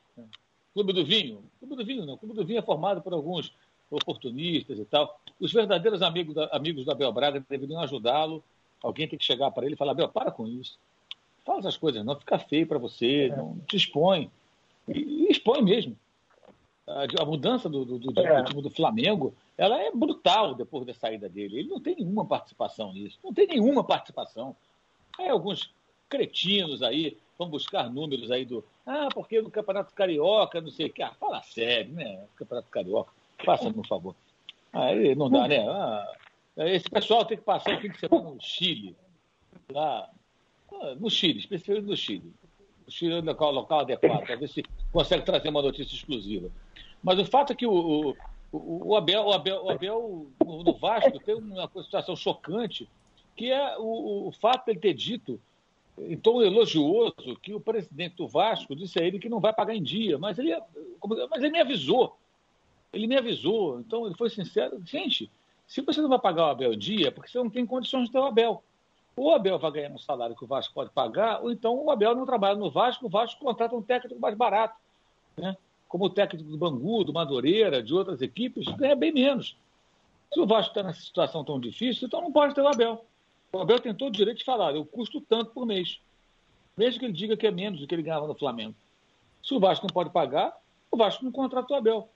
Clube 0.72 0.92
do 0.94 1.04
Vinho. 1.04 1.44
Clube 1.58 1.76
do 1.76 1.84
Vinho 1.84 2.06
não. 2.06 2.16
Clube 2.16 2.34
do 2.34 2.44
Vinho 2.44 2.58
é 2.58 2.62
formado 2.62 3.02
por 3.02 3.12
alguns 3.12 3.52
oportunistas 3.90 4.78
e 4.78 4.84
tal. 4.84 5.18
Os 5.38 5.52
verdadeiros 5.52 6.02
amigos, 6.02 6.34
da, 6.34 6.46
amigos 6.46 6.84
do 6.84 6.90
Abel 6.90 7.12
Braga 7.12 7.44
deveriam 7.48 7.80
ajudá-lo. 7.80 8.42
Alguém 8.82 9.08
tem 9.08 9.18
que 9.18 9.24
chegar 9.24 9.50
para 9.50 9.66
ele 9.66 9.74
e 9.74 9.78
falar: 9.78 9.92
Abel, 9.92 10.08
para 10.08 10.30
com 10.30 10.46
isso. 10.46 10.78
Fala 11.44 11.60
essas 11.60 11.76
coisas, 11.76 12.04
não 12.04 12.16
fica 12.16 12.38
feio 12.38 12.66
para 12.66 12.78
você, 12.78 13.30
é. 13.32 13.36
não 13.36 13.58
te 13.66 13.76
expõe. 13.76 14.30
E, 14.88 14.98
e 14.98 15.30
expõe 15.30 15.62
mesmo. 15.62 15.96
A, 16.86 17.22
a 17.22 17.24
mudança 17.24 17.68
do, 17.68 17.84
do, 17.84 17.98
do, 17.98 18.20
é. 18.20 18.42
do, 18.42 18.48
time 18.48 18.62
do 18.62 18.70
Flamengo 18.70 19.34
ela 19.56 19.78
é 19.78 19.90
brutal 19.90 20.54
depois 20.54 20.86
da 20.86 20.94
saída 20.94 21.28
dele. 21.28 21.58
Ele 21.58 21.68
não 21.68 21.80
tem 21.80 21.94
nenhuma 21.96 22.24
participação 22.24 22.92
nisso. 22.92 23.18
Não 23.22 23.32
tem 23.32 23.46
nenhuma 23.46 23.84
participação. 23.84 24.56
Aí 25.18 25.28
alguns 25.28 25.70
cretinos 26.08 26.82
aí 26.82 27.18
vão 27.38 27.48
buscar 27.48 27.90
números 27.90 28.30
aí 28.30 28.44
do. 28.44 28.64
Ah, 28.86 29.08
porque 29.12 29.40
no 29.40 29.50
Campeonato 29.50 29.94
Carioca, 29.94 30.60
não 30.60 30.70
sei 30.70 30.86
o 30.86 30.92
que. 30.92 31.02
Ah, 31.02 31.12
fala 31.20 31.42
sério, 31.42 31.92
né? 31.92 32.24
Campeonato 32.36 32.68
Carioca. 32.70 33.12
Faça-me 33.44 33.78
um 33.78 33.84
favor. 33.84 34.14
Aí 34.72 35.14
não 35.14 35.30
dá, 35.30 35.48
né? 35.48 35.66
Ah, 35.68 36.14
esse 36.58 36.88
pessoal 36.88 37.24
tem 37.24 37.36
que 37.36 37.44
passar 37.44 37.76
o 37.76 37.80
fim 37.80 37.90
de 37.90 37.98
semana 37.98 38.30
no 38.30 38.40
Chile. 38.40 38.96
Lá, 39.70 40.08
ah, 40.72 40.94
no 40.98 41.10
Chile, 41.10 41.38
especialmente 41.38 41.88
no 41.88 41.96
Chile. 41.96 42.32
O 42.86 42.90
Chile 42.90 43.14
é 43.14 43.18
o 43.18 43.50
local 43.50 43.80
adequado, 43.80 44.24
para 44.24 44.36
ver 44.36 44.48
se 44.48 44.62
consegue 44.92 45.24
trazer 45.24 45.48
uma 45.48 45.62
notícia 45.62 45.94
exclusiva. 45.94 46.50
Mas 47.02 47.18
o 47.18 47.24
fato 47.24 47.52
é 47.52 47.56
que 47.56 47.66
o, 47.66 48.14
o, 48.52 48.88
o 48.88 48.96
Abel, 48.96 49.24
o 49.24 49.32
Abel, 49.32 49.64
o 49.64 49.70
Abel 49.70 50.26
no 50.44 50.74
Vasco 50.74 51.18
tem 51.20 51.34
uma 51.34 51.68
situação 51.82 52.14
chocante, 52.14 52.88
que 53.36 53.50
é 53.50 53.78
o, 53.78 54.28
o 54.28 54.32
fato 54.32 54.66
de 54.66 54.72
ele 54.72 54.80
ter 54.80 54.94
dito 54.94 55.40
em 55.98 56.16
tom 56.16 56.42
elogioso 56.42 57.36
que 57.42 57.54
o 57.54 57.60
presidente 57.60 58.16
do 58.16 58.26
Vasco 58.26 58.74
disse 58.74 58.98
a 58.98 59.04
ele 59.04 59.18
que 59.18 59.28
não 59.28 59.40
vai 59.40 59.52
pagar 59.52 59.74
em 59.74 59.82
dia, 59.82 60.18
mas 60.18 60.38
ele, 60.38 60.56
mas 61.30 61.42
ele 61.42 61.50
me 61.50 61.60
avisou. 61.60 62.16
Ele 62.92 63.06
me 63.06 63.16
avisou, 63.16 63.80
então 63.80 64.06
ele 64.06 64.16
foi 64.16 64.30
sincero. 64.30 64.80
Gente, 64.84 65.30
se 65.66 65.80
você 65.80 66.00
não 66.00 66.08
vai 66.08 66.18
pagar 66.18 66.46
o 66.46 66.50
Abel 66.50 66.74
dia, 66.74 67.08
é 67.08 67.10
porque 67.10 67.30
você 67.30 67.38
não 67.38 67.48
tem 67.48 67.64
condições 67.64 68.06
de 68.06 68.12
ter 68.12 68.18
o 68.18 68.24
Abel. 68.24 68.62
Ou 69.16 69.28
o 69.28 69.34
Abel 69.34 69.58
vai 69.58 69.70
ganhar 69.70 69.90
um 69.90 69.98
salário 69.98 70.34
que 70.34 70.44
o 70.44 70.46
Vasco 70.46 70.74
pode 70.74 70.90
pagar, 70.90 71.40
ou 71.42 71.52
então 71.52 71.84
o 71.84 71.90
Abel 71.90 72.14
não 72.14 72.26
trabalha 72.26 72.56
no 72.56 72.70
Vasco, 72.70 73.06
o 73.06 73.08
Vasco 73.08 73.40
contrata 73.40 73.76
um 73.76 73.82
técnico 73.82 74.20
mais 74.20 74.36
barato. 74.36 74.74
Né? 75.36 75.56
Como 75.88 76.06
o 76.06 76.10
técnico 76.10 76.48
do 76.48 76.56
Bangu, 76.56 77.04
do 77.04 77.12
Madureira, 77.12 77.82
de 77.82 77.94
outras 77.94 78.20
equipes, 78.22 78.64
ganha 78.76 78.96
bem 78.96 79.12
menos. 79.12 79.56
Se 80.32 80.40
o 80.40 80.46
Vasco 80.46 80.70
está 80.70 80.82
nessa 80.82 81.02
situação 81.02 81.44
tão 81.44 81.60
difícil, 81.60 82.06
então 82.06 82.20
não 82.20 82.32
pode 82.32 82.54
ter 82.54 82.62
o 82.62 82.68
Abel. 82.68 83.04
O 83.52 83.58
Abel 83.58 83.80
tem 83.80 83.94
todo 83.94 84.08
o 84.08 84.16
direito 84.16 84.38
de 84.38 84.44
falar, 84.44 84.74
eu 84.74 84.84
custo 84.84 85.20
tanto 85.20 85.50
por 85.50 85.66
mês. 85.66 86.00
Mesmo 86.76 87.00
que 87.00 87.06
ele 87.06 87.12
diga 87.12 87.36
que 87.36 87.46
é 87.46 87.50
menos 87.50 87.80
do 87.80 87.86
que 87.86 87.94
ele 87.94 88.02
ganhava 88.02 88.26
no 88.26 88.34
Flamengo. 88.34 88.74
Se 89.42 89.54
o 89.54 89.60
Vasco 89.60 89.86
não 89.86 89.92
pode 89.92 90.10
pagar, 90.10 90.56
o 90.90 90.96
Vasco 90.96 91.24
não 91.24 91.32
contrata 91.32 91.72
o 91.72 91.76
Abel. 91.76 92.08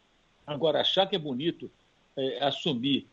Agora, 0.46 0.80
achar 0.80 1.06
que 1.06 1.16
é 1.16 1.18
bonito 1.18 1.70
é, 2.16 2.44
assumir 2.44 3.08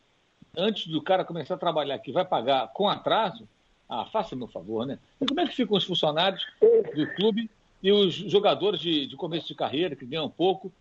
antes 0.55 0.87
do 0.87 1.01
cara 1.01 1.23
começar 1.23 1.55
a 1.55 1.57
trabalhar 1.57 1.97
que 1.99 2.11
vai 2.11 2.25
pagar 2.25 2.67
com 2.73 2.89
atraso, 2.89 3.47
ah, 3.87 4.05
faça 4.05 4.35
meu 4.35 4.47
favor, 4.47 4.85
né? 4.85 4.99
E 5.19 5.25
como 5.25 5.39
é 5.39 5.47
que 5.47 5.55
ficam 5.55 5.77
os 5.77 5.83
funcionários 5.83 6.45
do 6.95 7.07
clube 7.15 7.49
e 7.81 7.91
os 7.91 8.13
jogadores 8.13 8.79
de, 8.79 9.07
de 9.07 9.15
começo 9.15 9.47
de 9.47 9.55
carreira, 9.55 9.95
que 9.95 10.05
ganham 10.05 10.29
pouco, 10.29 10.71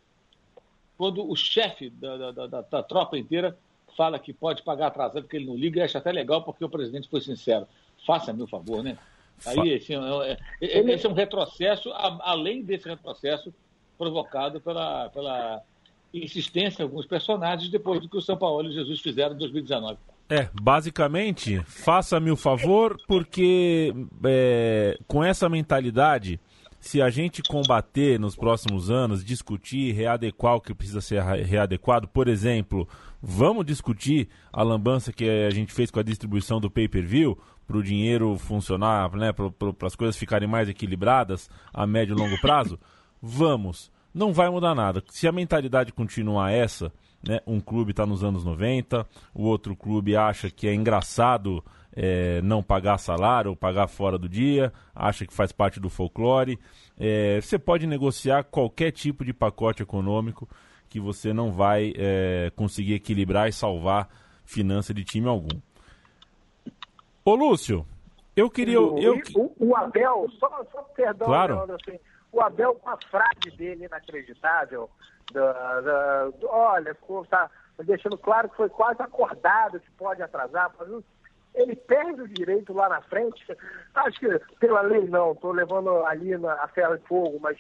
quando 0.96 1.28
o 1.28 1.34
chefe 1.34 1.88
da, 1.90 2.30
da, 2.30 2.46
da, 2.46 2.60
da, 2.60 2.82
tropa 2.82 3.16
inteira 3.16 3.56
fala 3.96 4.18
que 4.18 4.32
pode 4.32 4.62
pagar 4.62 4.88
atrasado 4.88 5.22
porque 5.22 5.36
ele 5.36 5.46
não 5.46 5.56
liga 5.56 5.80
e 5.80 5.82
acha 5.82 5.98
até 5.98 6.12
legal 6.12 6.42
porque 6.42 6.64
o 6.64 6.68
presidente 6.68 7.08
foi 7.08 7.20
sincero. 7.20 7.66
Faça 8.06 8.32
meu 8.32 8.46
favor, 8.46 8.82
né? 8.82 8.98
Aí 9.46 9.70
esse, 9.70 9.94
é, 9.94 10.38
é, 10.60 10.78
esse 10.92 11.06
é 11.06 11.08
um 11.08 11.14
retrocesso, 11.14 11.90
além 11.92 12.62
desse 12.62 12.88
retrocesso 12.88 13.52
provocado 13.96 14.60
pela, 14.60 15.08
pela 15.08 15.62
insistência 16.12 16.82
em 16.82 16.84
alguns 16.84 17.06
personagens 17.06 17.70
depois 17.70 18.00
do 18.00 18.08
que 18.08 18.16
o 18.16 18.20
São 18.20 18.36
Paulo 18.36 18.68
e 18.68 18.72
Jesus 18.72 19.00
fizeram 19.00 19.34
em 19.34 19.38
2019. 19.38 19.98
É, 20.28 20.48
basicamente, 20.60 21.60
faça-me 21.66 22.30
o 22.30 22.36
favor, 22.36 22.96
porque 23.08 23.92
é, 24.24 24.96
com 25.06 25.24
essa 25.24 25.48
mentalidade, 25.48 26.38
se 26.78 27.02
a 27.02 27.10
gente 27.10 27.42
combater 27.42 28.18
nos 28.18 28.36
próximos 28.36 28.90
anos, 28.90 29.24
discutir, 29.24 29.92
readequar 29.92 30.54
o 30.54 30.60
que 30.60 30.72
precisa 30.72 31.00
ser 31.00 31.20
readequado, 31.22 32.06
por 32.06 32.28
exemplo, 32.28 32.88
vamos 33.20 33.66
discutir 33.66 34.28
a 34.52 34.62
lambança 34.62 35.12
que 35.12 35.28
a 35.28 35.50
gente 35.50 35.72
fez 35.72 35.90
com 35.90 35.98
a 35.98 36.04
distribuição 36.04 36.60
do 36.60 36.70
pay-per-view 36.70 37.36
para 37.66 37.76
o 37.76 37.82
dinheiro 37.82 38.36
funcionar, 38.38 39.12
né, 39.16 39.32
para 39.32 39.86
as 39.86 39.94
coisas 39.94 40.16
ficarem 40.16 40.48
mais 40.48 40.68
equilibradas 40.68 41.50
a 41.72 41.86
médio 41.86 42.16
e 42.16 42.18
longo 42.18 42.40
prazo? 42.40 42.78
Vamos 43.20 43.90
não 44.14 44.32
vai 44.32 44.48
mudar 44.50 44.74
nada. 44.74 45.02
Se 45.08 45.26
a 45.28 45.32
mentalidade 45.32 45.92
continuar 45.92 46.50
essa, 46.50 46.92
né? 47.26 47.40
Um 47.46 47.60
clube 47.60 47.90
está 47.90 48.06
nos 48.06 48.24
anos 48.24 48.44
90, 48.44 49.06
o 49.34 49.44
outro 49.44 49.76
clube 49.76 50.16
acha 50.16 50.50
que 50.50 50.66
é 50.66 50.74
engraçado 50.74 51.62
é, 51.92 52.40
não 52.42 52.62
pagar 52.62 52.98
salário 52.98 53.50
ou 53.50 53.56
pagar 53.56 53.88
fora 53.88 54.16
do 54.16 54.28
dia, 54.28 54.72
acha 54.94 55.26
que 55.26 55.34
faz 55.34 55.52
parte 55.52 55.78
do 55.78 55.90
folclore. 55.90 56.58
É, 56.98 57.40
você 57.40 57.58
pode 57.58 57.86
negociar 57.86 58.44
qualquer 58.44 58.90
tipo 58.90 59.24
de 59.24 59.32
pacote 59.32 59.82
econômico 59.82 60.48
que 60.88 60.98
você 60.98 61.32
não 61.32 61.52
vai 61.52 61.92
é, 61.96 62.50
conseguir 62.56 62.94
equilibrar 62.94 63.48
e 63.48 63.52
salvar 63.52 64.08
finança 64.44 64.92
de 64.92 65.04
time 65.04 65.28
algum. 65.28 65.60
Ô 67.24 67.34
Lúcio, 67.34 67.86
eu 68.34 68.50
queria. 68.50 68.80
O, 68.80 68.98
eu... 68.98 69.20
o, 69.36 69.68
o 69.68 69.76
Abel, 69.76 70.26
só, 70.38 70.48
só 70.72 70.82
perdão, 70.96 71.28
claro. 71.28 71.54
Leandro, 71.54 71.76
assim, 71.76 71.98
o 72.32 72.40
Abel 72.40 72.74
com 72.76 72.90
a 72.90 72.98
frase 73.10 73.56
dele 73.56 73.86
inacreditável, 73.86 74.88
da, 75.32 75.80
da, 75.80 76.24
do, 76.30 76.48
olha, 76.48 76.94
ficou, 76.94 77.24
tá 77.26 77.50
deixando 77.78 78.18
claro 78.18 78.48
que 78.48 78.56
foi 78.56 78.68
quase 78.68 79.02
acordado 79.02 79.80
que 79.80 79.90
pode 79.92 80.22
atrasar, 80.22 80.70
ele 81.54 81.74
perde 81.74 82.22
o 82.22 82.28
direito 82.28 82.72
lá 82.72 82.88
na 82.88 83.00
frente, 83.02 83.44
acho 83.94 84.20
que 84.20 84.38
pela 84.58 84.82
lei 84.82 85.06
não, 85.08 85.32
estou 85.32 85.52
levando 85.52 86.04
ali 86.06 86.36
na, 86.38 86.54
a 86.54 86.68
ferro 86.68 86.96
de 86.96 87.04
fogo, 87.06 87.38
mas 87.40 87.58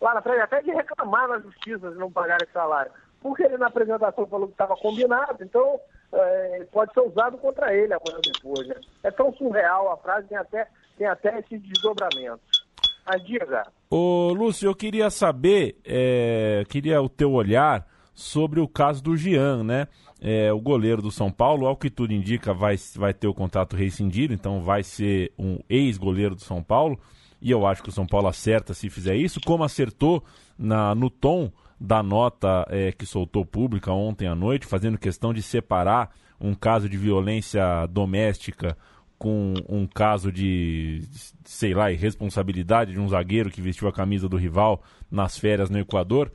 lá 0.00 0.14
na 0.14 0.22
frente 0.22 0.40
até 0.40 0.62
de 0.62 0.70
reclamar 0.70 1.28
na 1.28 1.38
justiça 1.40 1.90
de 1.90 1.98
não 1.98 2.10
pagar 2.10 2.40
esse 2.42 2.52
salário, 2.52 2.92
porque 3.20 3.42
ele 3.42 3.56
na 3.56 3.66
apresentação 3.66 4.26
falou 4.26 4.46
que 4.46 4.54
estava 4.54 4.76
combinado, 4.76 5.42
então 5.42 5.80
é, 6.12 6.66
pode 6.70 6.92
ser 6.92 7.00
usado 7.00 7.38
contra 7.38 7.74
ele 7.74 7.94
amanhã 7.94 8.20
depois. 8.22 8.66
Né? 8.66 8.76
É 9.02 9.10
tão 9.10 9.32
surreal 9.34 9.90
a 9.92 9.96
frase, 9.96 10.28
tem 10.28 10.36
até, 10.38 10.68
tem 10.98 11.06
até 11.06 11.38
esse 11.38 11.58
desdobramento. 11.58 12.61
Mas 13.06 13.24
diga. 13.24 13.64
Ô, 13.90 14.32
Lúcio, 14.32 14.68
eu 14.68 14.74
queria 14.74 15.10
saber, 15.10 15.76
é, 15.84 16.64
queria 16.68 17.00
o 17.02 17.08
teu 17.08 17.32
olhar 17.32 17.86
sobre 18.14 18.60
o 18.60 18.68
caso 18.68 19.02
do 19.02 19.16
Jean, 19.16 19.64
né? 19.64 19.88
É, 20.20 20.52
o 20.52 20.60
goleiro 20.60 21.02
do 21.02 21.10
São 21.10 21.32
Paulo, 21.32 21.66
ao 21.66 21.76
que 21.76 21.90
tudo 21.90 22.12
indica, 22.12 22.54
vai, 22.54 22.76
vai 22.94 23.12
ter 23.12 23.26
o 23.26 23.34
contrato 23.34 23.74
rescindido, 23.74 24.32
então 24.32 24.62
vai 24.62 24.84
ser 24.84 25.32
um 25.36 25.58
ex-goleiro 25.68 26.36
do 26.36 26.42
São 26.42 26.62
Paulo. 26.62 26.98
E 27.40 27.50
eu 27.50 27.66
acho 27.66 27.82
que 27.82 27.88
o 27.88 27.92
São 27.92 28.06
Paulo 28.06 28.28
acerta 28.28 28.72
se 28.72 28.88
fizer 28.88 29.16
isso, 29.16 29.40
como 29.44 29.64
acertou 29.64 30.22
na, 30.56 30.94
no 30.94 31.10
tom 31.10 31.50
da 31.80 32.00
nota 32.00 32.64
é, 32.70 32.92
que 32.92 33.04
soltou 33.04 33.44
pública 33.44 33.90
ontem 33.90 34.28
à 34.28 34.34
noite, 34.34 34.64
fazendo 34.64 34.96
questão 34.96 35.34
de 35.34 35.42
separar 35.42 36.10
um 36.40 36.54
caso 36.54 36.88
de 36.88 36.96
violência 36.96 37.86
doméstica 37.86 38.76
com 39.22 39.54
um 39.68 39.86
caso 39.86 40.32
de, 40.32 41.00
sei 41.44 41.72
lá, 41.74 41.92
irresponsabilidade 41.92 42.92
de 42.92 42.98
um 42.98 43.06
zagueiro 43.06 43.52
que 43.52 43.62
vestiu 43.62 43.86
a 43.86 43.92
camisa 43.92 44.28
do 44.28 44.36
rival 44.36 44.82
nas 45.08 45.38
férias 45.38 45.70
no 45.70 45.78
Equador. 45.78 46.32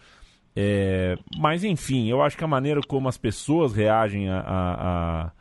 É, 0.56 1.18
mas, 1.38 1.66
enfim, 1.66 2.08
eu 2.08 2.22
acho 2.22 2.38
que 2.38 2.46
a 2.46 2.48
maneira 2.48 2.80
como 2.88 3.10
as 3.10 3.18
pessoas 3.18 3.74
reagem 3.74 4.30
a, 4.30 4.40
a, 4.40 5.32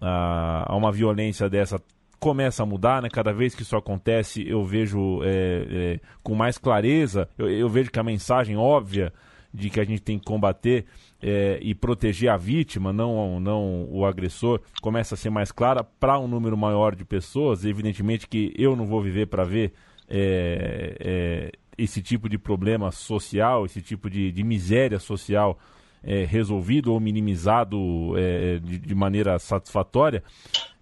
a, 0.00 0.72
a 0.72 0.74
uma 0.74 0.90
violência 0.90 1.46
dessa 1.46 1.78
começa 2.18 2.62
a 2.62 2.66
mudar, 2.66 3.02
né? 3.02 3.10
Cada 3.10 3.34
vez 3.34 3.54
que 3.54 3.60
isso 3.60 3.76
acontece, 3.76 4.42
eu 4.48 4.64
vejo 4.64 5.22
é, 5.24 5.66
é, 5.68 6.00
com 6.22 6.34
mais 6.34 6.56
clareza, 6.56 7.28
eu, 7.36 7.50
eu, 7.50 7.68
vejo 7.68 7.90
que 7.90 8.00
a 8.00 8.02
mensagem 8.02 8.56
óbvia 8.56 9.12
de 9.52 9.68
que 9.68 9.78
a 9.78 9.84
gente 9.84 10.00
tem 10.00 10.18
que 10.18 10.24
combater 10.24 10.86
é, 11.22 11.58
e 11.62 11.74
proteger 11.74 12.30
a 12.30 12.36
vítima, 12.36 12.92
não, 12.92 13.38
não 13.38 13.86
o 13.90 14.04
agressor, 14.04 14.60
começa 14.80 15.14
a 15.14 15.18
ser 15.18 15.30
mais 15.30 15.52
clara 15.52 15.84
para 15.84 16.18
um 16.18 16.26
número 16.26 16.56
maior 16.56 16.94
de 16.94 17.04
pessoas. 17.04 17.64
Evidentemente 17.64 18.26
que 18.26 18.52
eu 18.56 18.74
não 18.74 18.86
vou 18.86 19.00
viver 19.00 19.26
para 19.26 19.44
ver 19.44 19.72
é, 20.08 20.96
é, 21.00 21.52
esse 21.78 22.02
tipo 22.02 22.28
de 22.28 22.36
problema 22.36 22.90
social, 22.90 23.64
esse 23.64 23.80
tipo 23.80 24.10
de, 24.10 24.32
de 24.32 24.42
miséria 24.42 24.98
social 24.98 25.58
é, 26.02 26.24
resolvido 26.24 26.92
ou 26.92 26.98
minimizado 26.98 27.78
é, 28.18 28.58
de, 28.58 28.78
de, 28.78 28.94
maneira 28.94 29.38
satisfatória. 29.38 30.22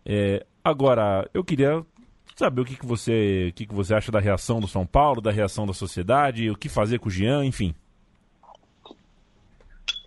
É, 0.05 0.45
Agora, 0.63 1.29
eu 1.33 1.43
queria 1.43 1.85
saber 2.37 2.61
o 2.61 2.65
que, 2.65 2.77
que 2.77 2.85
você 2.85 3.49
o 3.51 3.55
que, 3.55 3.67
que 3.67 3.75
você 3.75 3.95
acha 3.95 4.13
da 4.13 4.21
reação 4.21 4.61
do 4.61 4.69
São 4.69 4.87
Paulo, 4.87 5.21
da 5.21 5.31
reação 5.31 5.67
da 5.67 5.73
sociedade, 5.73 6.51
o 6.51 6.57
que 6.57 6.69
fazer 6.69 6.99
com 6.99 7.09
o 7.09 7.11
Jean, 7.11 7.45
enfim. 7.45 7.75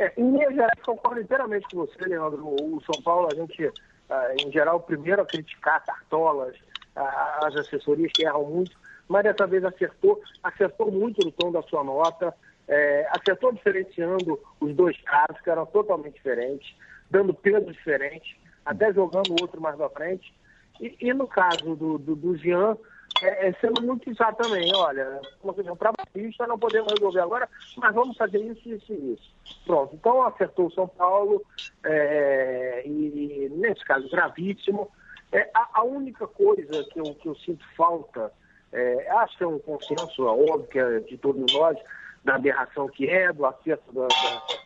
É, 0.04 0.12
em 0.18 0.32
linhas 0.32 0.54
gerais, 0.54 0.82
concordo 0.84 1.22
inteiramente 1.22 1.66
com 1.72 1.78
você, 1.78 2.04
Leandro. 2.06 2.46
O 2.46 2.82
São 2.82 3.02
Paulo, 3.02 3.30
a 3.32 3.36
gente, 3.36 3.72
ah, 4.10 4.34
em 4.38 4.52
geral, 4.52 4.82
primeiro 4.82 5.22
a 5.22 5.26
criticar 5.26 5.84
cartolas, 5.86 6.56
as 6.96 7.56
assessorias 7.56 8.12
que 8.14 8.26
erram 8.26 8.46
muito, 8.46 8.76
mas 9.08 9.24
dessa 9.24 9.48
vez 9.48 9.64
acertou, 9.64 10.22
acertou 10.44 10.92
muito 10.92 11.24
no 11.26 11.32
tom 11.32 11.52
da 11.52 11.62
sua 11.64 11.84
nota, 11.86 12.34
é, 12.68 13.08
acertou 13.12 13.54
diferenciando 13.54 14.40
os 14.60 14.76
dois 14.76 15.00
casos, 15.04 15.42
que 15.42 15.50
eram 15.50 15.66
totalmente 15.66 16.16
diferentes, 16.16 16.76
dando 17.10 17.34
peso 17.34 17.72
diferente, 17.72 18.38
até 18.66 18.94
jogando 18.94 19.30
o 19.30 19.42
outro 19.42 19.62
mais 19.62 19.80
à 19.80 19.90
frente. 19.90 20.34
E, 20.82 20.98
e 21.00 21.14
no 21.14 21.28
caso 21.28 21.76
do, 21.76 21.98
do, 21.98 22.16
do 22.16 22.36
Jean, 22.38 22.78
é, 23.24 23.48
é, 23.48 23.54
sendo 23.62 23.82
muito 23.82 24.10
exato 24.10 24.44
também, 24.44 24.72
olha, 24.76 25.22
uma 25.44 25.54
questão 25.54 25.76
trabalhista, 25.76 26.46
não 26.46 26.60
podemos 26.60 26.92
resolver 26.92 27.22
agora, 27.22 27.50
mas 27.78 27.96
vamos 27.96 28.18
fazer 28.18 28.40
isso, 28.40 28.70
isso 28.70 28.92
e 28.92 29.14
isso. 29.14 29.34
Pronto, 29.66 29.96
então 29.96 30.24
acertou 30.24 30.68
o 30.68 30.72
São 30.72 30.88
Paulo, 30.88 31.42
é, 31.86 32.84
e 32.86 33.50
nesse 33.56 33.84
caso 33.86 34.10
gravíssimo. 34.10 34.92
É, 35.32 35.50
a, 35.54 35.80
a, 35.80 35.84
única 35.84 36.28
coisa 36.28 36.84
que 36.92 37.00
eu, 37.00 37.16
que 37.16 37.28
eu 37.28 37.36
sinto 37.38 37.66
falta, 37.76 38.32
é, 38.72 39.10
acho 39.10 39.36
que 39.36 39.44
é 39.44 39.48
um 39.48 39.58
consenso, 39.58 40.28
é 40.28 40.30
óbvio 40.30 40.68
que 40.68 40.78
é 40.78 41.00
de 41.00 41.18
todos 41.18 41.52
nós, 41.54 41.76
da 42.24 42.36
aberração 42.36 42.88
que 42.88 43.10
é, 43.10 43.34
do 43.34 43.44
acerto 43.46 43.92
da, 43.94 44.08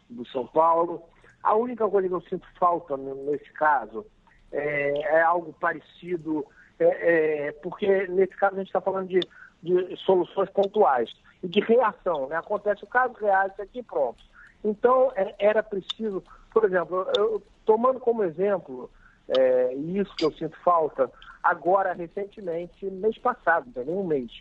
do 0.09 0.27
São 0.27 0.45
Paulo. 0.45 1.01
A 1.41 1.55
única 1.55 1.87
coisa 1.87 2.09
que 2.09 2.13
eu 2.13 2.21
sinto 2.21 2.45
falta 2.59 2.97
nesse 2.97 3.49
caso 3.53 4.05
é, 4.51 4.99
é 4.99 5.21
algo 5.21 5.53
parecido, 5.53 6.45
é, 6.79 7.47
é, 7.47 7.51
porque 7.51 8.07
nesse 8.07 8.35
caso 8.35 8.55
a 8.55 8.59
gente 8.59 8.67
está 8.67 8.81
falando 8.81 9.07
de, 9.07 9.19
de, 9.63 9.95
soluções 9.97 10.49
pontuais 10.49 11.09
e 11.41 11.47
de 11.47 11.59
reação. 11.61 12.27
Né? 12.27 12.35
Acontece 12.35 12.83
o 12.83 12.87
caso 12.87 13.13
isso 13.13 13.61
aqui 13.61 13.81
pronto. 13.83 14.23
Então 14.63 15.11
é, 15.15 15.33
era 15.39 15.63
preciso, 15.63 16.23
por 16.51 16.65
exemplo, 16.65 17.07
eu, 17.17 17.41
tomando 17.65 17.99
como 17.99 18.23
exemplo, 18.23 18.89
é, 19.27 19.73
isso 19.73 20.15
que 20.15 20.25
eu 20.25 20.31
sinto 20.33 20.57
falta, 20.63 21.11
agora 21.43 21.93
recentemente, 21.93 22.85
mês 22.85 23.17
passado, 23.17 23.67
não 23.85 23.99
um 23.99 24.07
mês, 24.07 24.31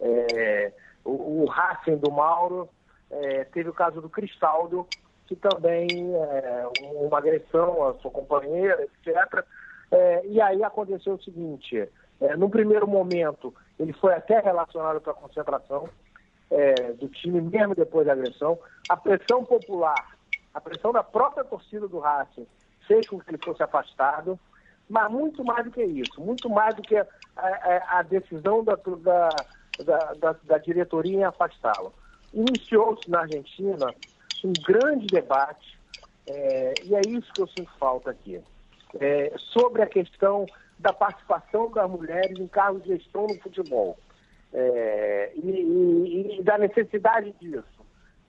é, 0.00 0.72
o, 1.04 1.42
o 1.42 1.44
Racing 1.46 1.96
do 1.96 2.10
Mauro 2.10 2.68
é, 3.10 3.44
teve 3.44 3.68
o 3.68 3.74
caso 3.74 4.00
do 4.00 4.08
Cristaldo, 4.08 4.86
que 5.26 5.36
também 5.36 5.86
é 6.14 6.68
uma 6.82 7.16
agressão 7.16 7.88
à 7.88 7.94
sua 7.94 8.10
companheira, 8.10 8.82
etc. 8.82 9.44
É, 9.90 10.26
e 10.26 10.40
aí 10.40 10.62
aconteceu 10.62 11.14
o 11.14 11.22
seguinte, 11.22 11.88
é, 12.20 12.36
num 12.36 12.50
primeiro 12.50 12.86
momento, 12.86 13.54
ele 13.78 13.92
foi 13.92 14.14
até 14.14 14.40
relacionado 14.40 15.00
para 15.00 15.12
a 15.12 15.16
concentração 15.16 15.88
é, 16.50 16.92
do 16.92 17.08
time, 17.08 17.40
mesmo 17.40 17.74
depois 17.74 18.06
da 18.06 18.12
agressão. 18.12 18.58
A 18.88 18.96
pressão 18.96 19.44
popular, 19.44 20.16
a 20.52 20.60
pressão 20.60 20.92
da 20.92 21.02
própria 21.02 21.44
torcida 21.44 21.88
do 21.88 21.98
Racing, 21.98 22.46
fez 22.86 23.08
com 23.08 23.18
que 23.18 23.30
ele 23.30 23.42
fosse 23.42 23.62
afastado, 23.62 24.38
mas 24.88 25.10
muito 25.10 25.42
mais 25.42 25.64
do 25.64 25.70
que 25.70 25.82
isso, 25.82 26.20
muito 26.20 26.48
mais 26.50 26.74
do 26.74 26.82
que 26.82 26.96
a, 26.96 27.06
a, 27.36 27.98
a 27.98 28.02
decisão 28.02 28.62
da, 28.62 28.74
da, 28.74 29.28
da, 30.18 30.36
da 30.44 30.58
diretoria 30.58 31.18
em 31.18 31.24
afastá-lo. 31.24 31.92
Iniciou-se 32.32 33.10
na 33.10 33.20
Argentina 33.20 33.94
um 34.44 34.52
grande 34.66 35.06
debate, 35.06 35.78
é, 36.26 36.74
e 36.84 36.94
é 36.94 37.00
isso 37.08 37.32
que 37.32 37.40
eu 37.40 37.48
sinto 37.48 37.70
falta 37.78 38.10
aqui, 38.10 38.42
é, 39.00 39.32
sobre 39.36 39.82
a 39.82 39.86
questão 39.86 40.46
da 40.78 40.92
participação 40.92 41.70
das 41.70 41.90
mulheres 41.90 42.38
em 42.38 42.46
cargos 42.46 42.82
de 42.82 42.96
gestão 42.96 43.26
no 43.26 43.38
futebol. 43.40 43.96
É, 44.52 45.32
e, 45.34 45.50
e, 45.50 46.38
e, 46.38 46.42
da 46.42 46.56
necessidade 46.58 47.34
disso. 47.40 47.64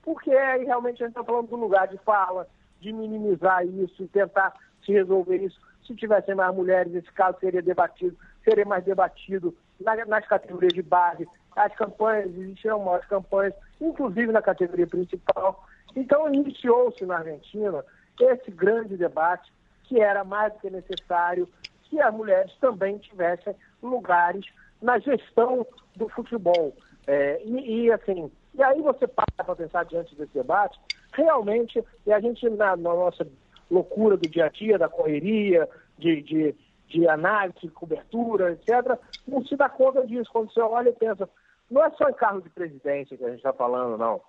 Porque 0.01 0.31
aí 0.31 0.65
realmente 0.65 1.03
a 1.03 1.07
gente 1.07 1.17
está 1.17 1.23
falando 1.23 1.47
do 1.47 1.55
lugar 1.55 1.87
de 1.87 1.97
fala, 1.99 2.47
de 2.79 2.91
minimizar 2.91 3.65
isso 3.65 4.03
e 4.03 4.07
tentar 4.07 4.53
se 4.83 4.91
resolver 4.91 5.37
isso. 5.37 5.59
Se 5.85 5.95
tivessem 5.95 6.33
mais 6.33 6.55
mulheres, 6.55 6.95
esse 6.95 7.11
caso 7.11 7.39
seria 7.39 7.61
debatido, 7.61 8.17
seria 8.43 8.65
mais 8.65 8.83
debatido 8.83 9.55
na, 9.79 10.03
nas 10.05 10.27
categorias 10.27 10.73
de 10.73 10.81
base. 10.81 11.27
As 11.55 11.73
campanhas, 11.75 12.35
existiram 12.35 12.79
maiores 12.79 13.07
campanhas, 13.07 13.53
inclusive 13.79 14.31
na 14.31 14.41
categoria 14.41 14.87
principal. 14.87 15.63
Então, 15.95 16.31
iniciou-se 16.33 17.05
na 17.05 17.17
Argentina 17.17 17.83
esse 18.19 18.49
grande 18.51 18.97
debate 18.97 19.51
que 19.87 19.99
era 19.99 20.23
mais 20.23 20.53
do 20.53 20.59
que 20.59 20.69
necessário 20.69 21.47
que 21.83 21.99
as 21.99 22.13
mulheres 22.13 22.51
também 22.59 22.97
tivessem 22.97 23.55
lugares 23.81 24.45
na 24.81 24.99
gestão 24.99 25.65
do 25.95 26.09
futebol. 26.09 26.75
É, 27.07 27.41
e, 27.43 27.83
e, 27.83 27.91
assim, 27.91 28.31
e 28.53 28.63
aí 28.63 28.81
você 28.81 29.07
para 29.07 29.25
para 29.37 29.55
pensar 29.55 29.85
diante 29.85 30.15
desse 30.15 30.33
debate, 30.33 30.79
realmente, 31.13 31.83
e 32.05 32.11
a 32.11 32.19
gente 32.19 32.49
na, 32.49 32.75
na, 32.75 32.93
nossa 32.93 33.27
loucura 33.69 34.17
do 34.17 34.27
dia 34.27 34.45
a 34.45 34.49
dia, 34.49 34.77
da 34.77 34.89
correria, 34.89 35.69
de, 35.97 36.21
de, 36.21 36.55
de 36.87 37.07
análise, 37.07 37.67
cobertura, 37.69 38.53
etc., 38.53 38.97
não 39.27 39.45
se 39.45 39.55
dá 39.55 39.69
conta 39.69 40.05
disso. 40.05 40.31
Quando 40.31 40.51
você 40.51 40.61
olha 40.61 40.89
e 40.89 40.93
pensa, 40.93 41.29
não 41.69 41.83
é 41.83 41.91
só 41.91 42.09
em 42.09 42.13
carro 42.13 42.41
de 42.41 42.49
presidência 42.49 43.17
que 43.17 43.23
a 43.23 43.29
gente 43.29 43.37
está 43.37 43.53
falando, 43.53 43.97
não. 43.97 44.21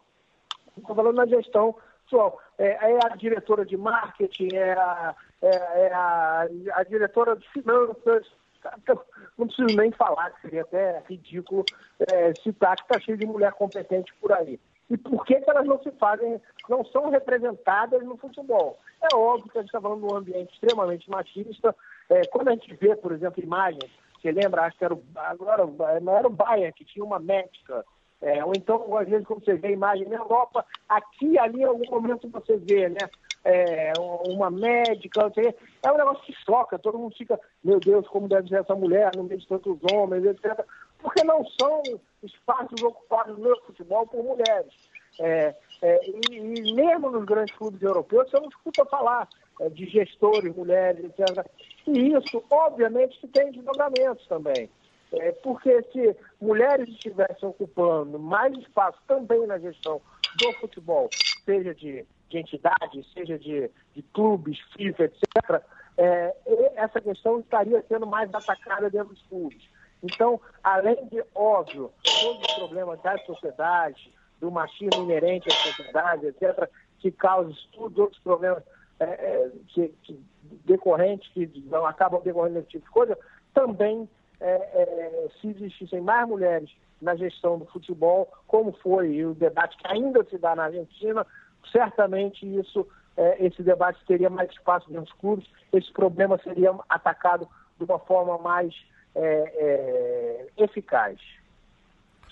Estou 0.76 0.94
falando 0.94 1.16
na 1.16 1.26
gestão 1.26 1.74
pessoal, 2.06 2.40
é, 2.56 2.92
é, 2.92 2.98
a 3.04 3.16
diretora 3.16 3.66
de 3.66 3.76
marketing, 3.76 4.54
é 4.54 4.72
a, 4.72 5.14
é, 5.42 5.86
é 5.86 5.92
a, 5.92 6.48
a, 6.74 6.84
diretora 6.84 7.36
de 7.36 7.48
finanças. 7.50 8.26
Então, 8.78 9.00
não 9.38 9.46
preciso 9.46 9.76
nem 9.76 9.92
falar, 9.92 10.30
que 10.30 10.42
seria 10.42 10.62
até 10.62 11.02
ridículo 11.08 11.64
é, 12.00 12.34
citar 12.42 12.76
que 12.76 12.82
está 12.82 12.98
cheio 12.98 13.16
de 13.16 13.26
mulher 13.26 13.52
competente 13.52 14.12
por 14.20 14.32
aí. 14.32 14.58
E 14.90 14.96
por 14.96 15.24
que, 15.24 15.40
que 15.40 15.50
elas 15.50 15.66
não 15.66 15.80
se 15.82 15.90
fazem, 15.92 16.40
não 16.68 16.84
são 16.86 17.10
representadas 17.10 18.02
no 18.02 18.16
futebol? 18.16 18.78
É 19.00 19.14
óbvio 19.14 19.50
que 19.50 19.58
a 19.58 19.60
gente 19.60 19.68
está 19.68 19.80
falando 19.80 20.06
de 20.06 20.12
um 20.12 20.16
ambiente 20.16 20.52
extremamente 20.54 21.08
machista. 21.10 21.74
É, 22.08 22.26
quando 22.26 22.48
a 22.48 22.52
gente 22.52 22.74
vê, 22.74 22.94
por 22.96 23.12
exemplo, 23.12 23.42
imagens, 23.42 23.90
você 24.20 24.32
lembra, 24.32 24.62
acho 24.62 24.78
que 24.78 24.84
era 24.84 24.94
o, 24.94 25.02
agora, 25.16 25.66
não 26.00 26.16
era 26.16 26.26
o 26.26 26.30
Bayern, 26.30 26.72
que 26.72 26.84
tinha 26.84 27.04
uma 27.04 27.18
médica 27.18 27.84
é, 28.20 28.44
ou 28.44 28.52
então, 28.56 28.96
às 28.96 29.08
vezes, 29.08 29.26
quando 29.26 29.44
você 29.44 29.54
vê 29.54 29.68
a 29.68 29.72
imagem 29.72 30.08
na 30.08 30.16
Europa, 30.16 30.64
aqui 30.88 31.38
ali, 31.38 31.60
em 31.60 31.64
algum 31.64 31.90
momento 31.90 32.28
você 32.28 32.56
vê, 32.56 32.88
né? 32.88 33.08
É, 33.48 33.92
uma 34.26 34.50
médica, 34.50 35.32
é 35.84 35.92
um 35.92 35.96
negócio 35.96 36.24
que 36.24 36.34
choca, 36.44 36.76
todo 36.80 36.98
mundo 36.98 37.14
fica, 37.16 37.38
meu 37.62 37.78
Deus, 37.78 38.04
como 38.08 38.26
deve 38.26 38.48
ser 38.48 38.58
essa 38.58 38.74
mulher 38.74 39.12
no 39.14 39.22
meio 39.22 39.38
de 39.38 39.46
tantos 39.46 39.78
homens, 39.92 40.24
etc. 40.24 40.64
Porque 40.98 41.22
não 41.22 41.44
são 41.60 41.80
espaços 42.24 42.82
ocupados 42.82 43.38
no 43.38 43.56
futebol 43.60 44.04
por 44.08 44.24
mulheres. 44.24 44.72
É, 45.20 45.54
é, 45.80 46.00
e, 46.04 46.36
e, 46.36 46.74
mesmo 46.74 47.08
nos 47.08 47.24
grandes 47.24 47.54
clubes 47.54 47.80
europeus, 47.80 48.28
você 48.28 48.40
não 48.40 48.48
escuta 48.48 48.84
falar 48.86 49.28
é, 49.60 49.68
de 49.68 49.86
gestores, 49.86 50.52
mulheres, 50.56 51.04
etc. 51.04 51.46
E 51.86 52.12
isso, 52.14 52.42
obviamente, 52.50 53.16
que 53.20 53.28
tem 53.28 53.52
desdobramentos 53.52 54.26
também. 54.26 54.68
É, 55.12 55.30
porque 55.30 55.84
se 55.92 56.16
mulheres 56.40 56.88
estivessem 56.88 57.48
ocupando 57.48 58.18
mais 58.18 58.52
espaço 58.58 58.98
também 59.06 59.46
na 59.46 59.56
gestão 59.56 60.00
do 60.36 60.52
futebol, 60.54 61.08
seja 61.44 61.72
de, 61.72 62.04
de 62.28 62.38
entidades, 62.38 63.06
seja 63.12 63.38
de, 63.38 63.70
de 63.94 64.02
clubes, 64.12 64.58
FIFA, 64.76 65.04
etc., 65.04 65.62
é, 65.98 66.36
essa 66.76 67.00
questão 67.00 67.40
estaria 67.40 67.82
sendo 67.88 68.06
mais 68.06 68.32
atacada 68.34 68.90
dentro 68.90 69.14
dos 69.14 69.22
clubes. 69.22 69.62
Então, 70.02 70.40
além 70.62 71.06
de, 71.06 71.24
óbvio, 71.34 71.90
todos 72.02 72.42
os 72.42 72.54
problemas 72.54 73.00
da 73.00 73.16
sociedade, 73.18 74.12
do 74.40 74.50
machismo 74.50 75.04
inerente 75.04 75.48
à 75.48 75.52
sociedade, 75.52 76.26
etc., 76.26 76.68
que 76.98 77.10
causa 77.10 77.54
todos 77.72 77.98
outros 77.98 78.20
problemas 78.22 78.62
é, 79.00 79.04
é, 79.04 79.50
que, 79.68 79.88
que, 80.02 80.20
decorrentes, 80.64 81.30
que 81.32 81.46
não 81.66 81.86
acabam 81.86 82.20
decorrendo 82.22 82.56
desse 82.56 82.68
tipo 82.68 82.84
de 82.84 82.90
coisa, 82.90 83.18
também 83.54 84.08
é, 84.40 84.50
é, 84.50 85.28
se 85.40 85.48
existissem 85.48 86.00
mais 86.00 86.28
mulheres 86.28 86.70
na 87.00 87.14
gestão 87.14 87.58
do 87.58 87.66
futebol, 87.66 88.30
como 88.46 88.72
foi 88.72 89.24
o 89.24 89.34
debate 89.34 89.76
que 89.76 89.86
ainda 89.86 90.24
se 90.24 90.38
dá 90.38 90.54
na 90.54 90.64
Argentina, 90.64 91.26
certamente 91.70 92.46
isso, 92.46 92.86
é, 93.16 93.44
esse 93.44 93.62
debate 93.62 93.98
teria 94.06 94.30
mais 94.30 94.50
espaço 94.50 94.90
dos 94.90 95.12
clubes, 95.12 95.48
esse 95.72 95.92
problema 95.92 96.38
seria 96.42 96.74
atacado 96.88 97.48
de 97.78 97.84
uma 97.84 97.98
forma 97.98 98.38
mais 98.38 98.74
é, 99.14 100.46
é, 100.58 100.64
eficaz. 100.64 101.18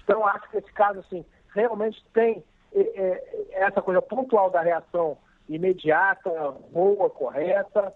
Então, 0.03 0.27
acho 0.27 0.51
que 0.51 0.59
esse 0.59 0.73
caso, 0.73 1.01
assim, 1.01 1.25
realmente 1.55 2.03
tem 2.13 2.45
é, 2.75 3.49
essa 3.53 3.81
coisa 3.81 4.03
pontual 4.03 4.51
da 4.51 4.61
reação 4.61 5.17
imediata, 5.49 6.31
boa, 6.73 7.11
correta, 7.11 7.93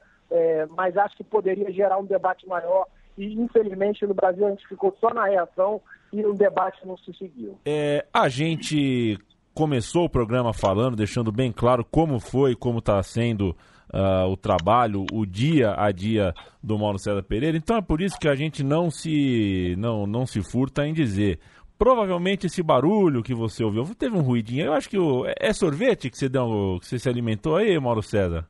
mas 0.76 0.94
acho 0.98 1.16
que 1.16 1.24
poderia 1.24 1.72
gerar 1.72 1.96
um 1.96 2.04
debate 2.04 2.46
maior 2.46 2.86
e 3.18 3.34
infelizmente 3.34 4.06
no 4.06 4.14
Brasil 4.14 4.46
a 4.46 4.50
gente 4.50 4.66
ficou 4.68 4.96
só 5.00 5.12
na 5.12 5.26
reação 5.26 5.82
e 6.12 6.24
o 6.24 6.32
debate 6.32 6.86
não 6.86 6.96
se 6.96 7.12
seguiu. 7.14 7.58
É, 7.66 8.06
a 8.12 8.28
gente 8.28 9.18
começou 9.58 10.04
o 10.04 10.08
programa 10.08 10.52
falando, 10.52 10.94
deixando 10.94 11.32
bem 11.32 11.50
claro 11.50 11.84
como 11.84 12.20
foi, 12.20 12.54
como 12.54 12.78
está 12.78 13.02
sendo 13.02 13.56
uh, 13.92 14.30
o 14.30 14.36
trabalho, 14.36 15.04
o 15.12 15.26
dia 15.26 15.74
a 15.76 15.90
dia 15.90 16.32
do 16.62 16.78
Mauro 16.78 16.96
César 16.96 17.24
Pereira. 17.24 17.56
Então 17.56 17.76
é 17.76 17.82
por 17.82 18.00
isso 18.00 18.16
que 18.20 18.28
a 18.28 18.36
gente 18.36 18.62
não 18.62 18.88
se 18.88 19.74
não, 19.76 20.06
não 20.06 20.24
se 20.26 20.40
furta 20.42 20.86
em 20.86 20.94
dizer. 20.94 21.40
Provavelmente 21.76 22.46
esse 22.46 22.62
barulho 22.62 23.20
que 23.20 23.34
você 23.34 23.64
ouviu, 23.64 23.84
teve 23.96 24.16
um 24.16 24.22
ruidinho. 24.22 24.64
Eu 24.64 24.74
acho 24.74 24.88
que 24.88 24.96
o, 24.96 25.24
é 25.26 25.52
sorvete 25.52 26.08
que 26.08 26.16
você 26.16 26.28
deu, 26.28 26.78
que 26.80 26.86
você 26.86 26.96
se 26.96 27.08
alimentou 27.08 27.56
aí, 27.56 27.76
Mauro 27.80 28.00
César? 28.00 28.46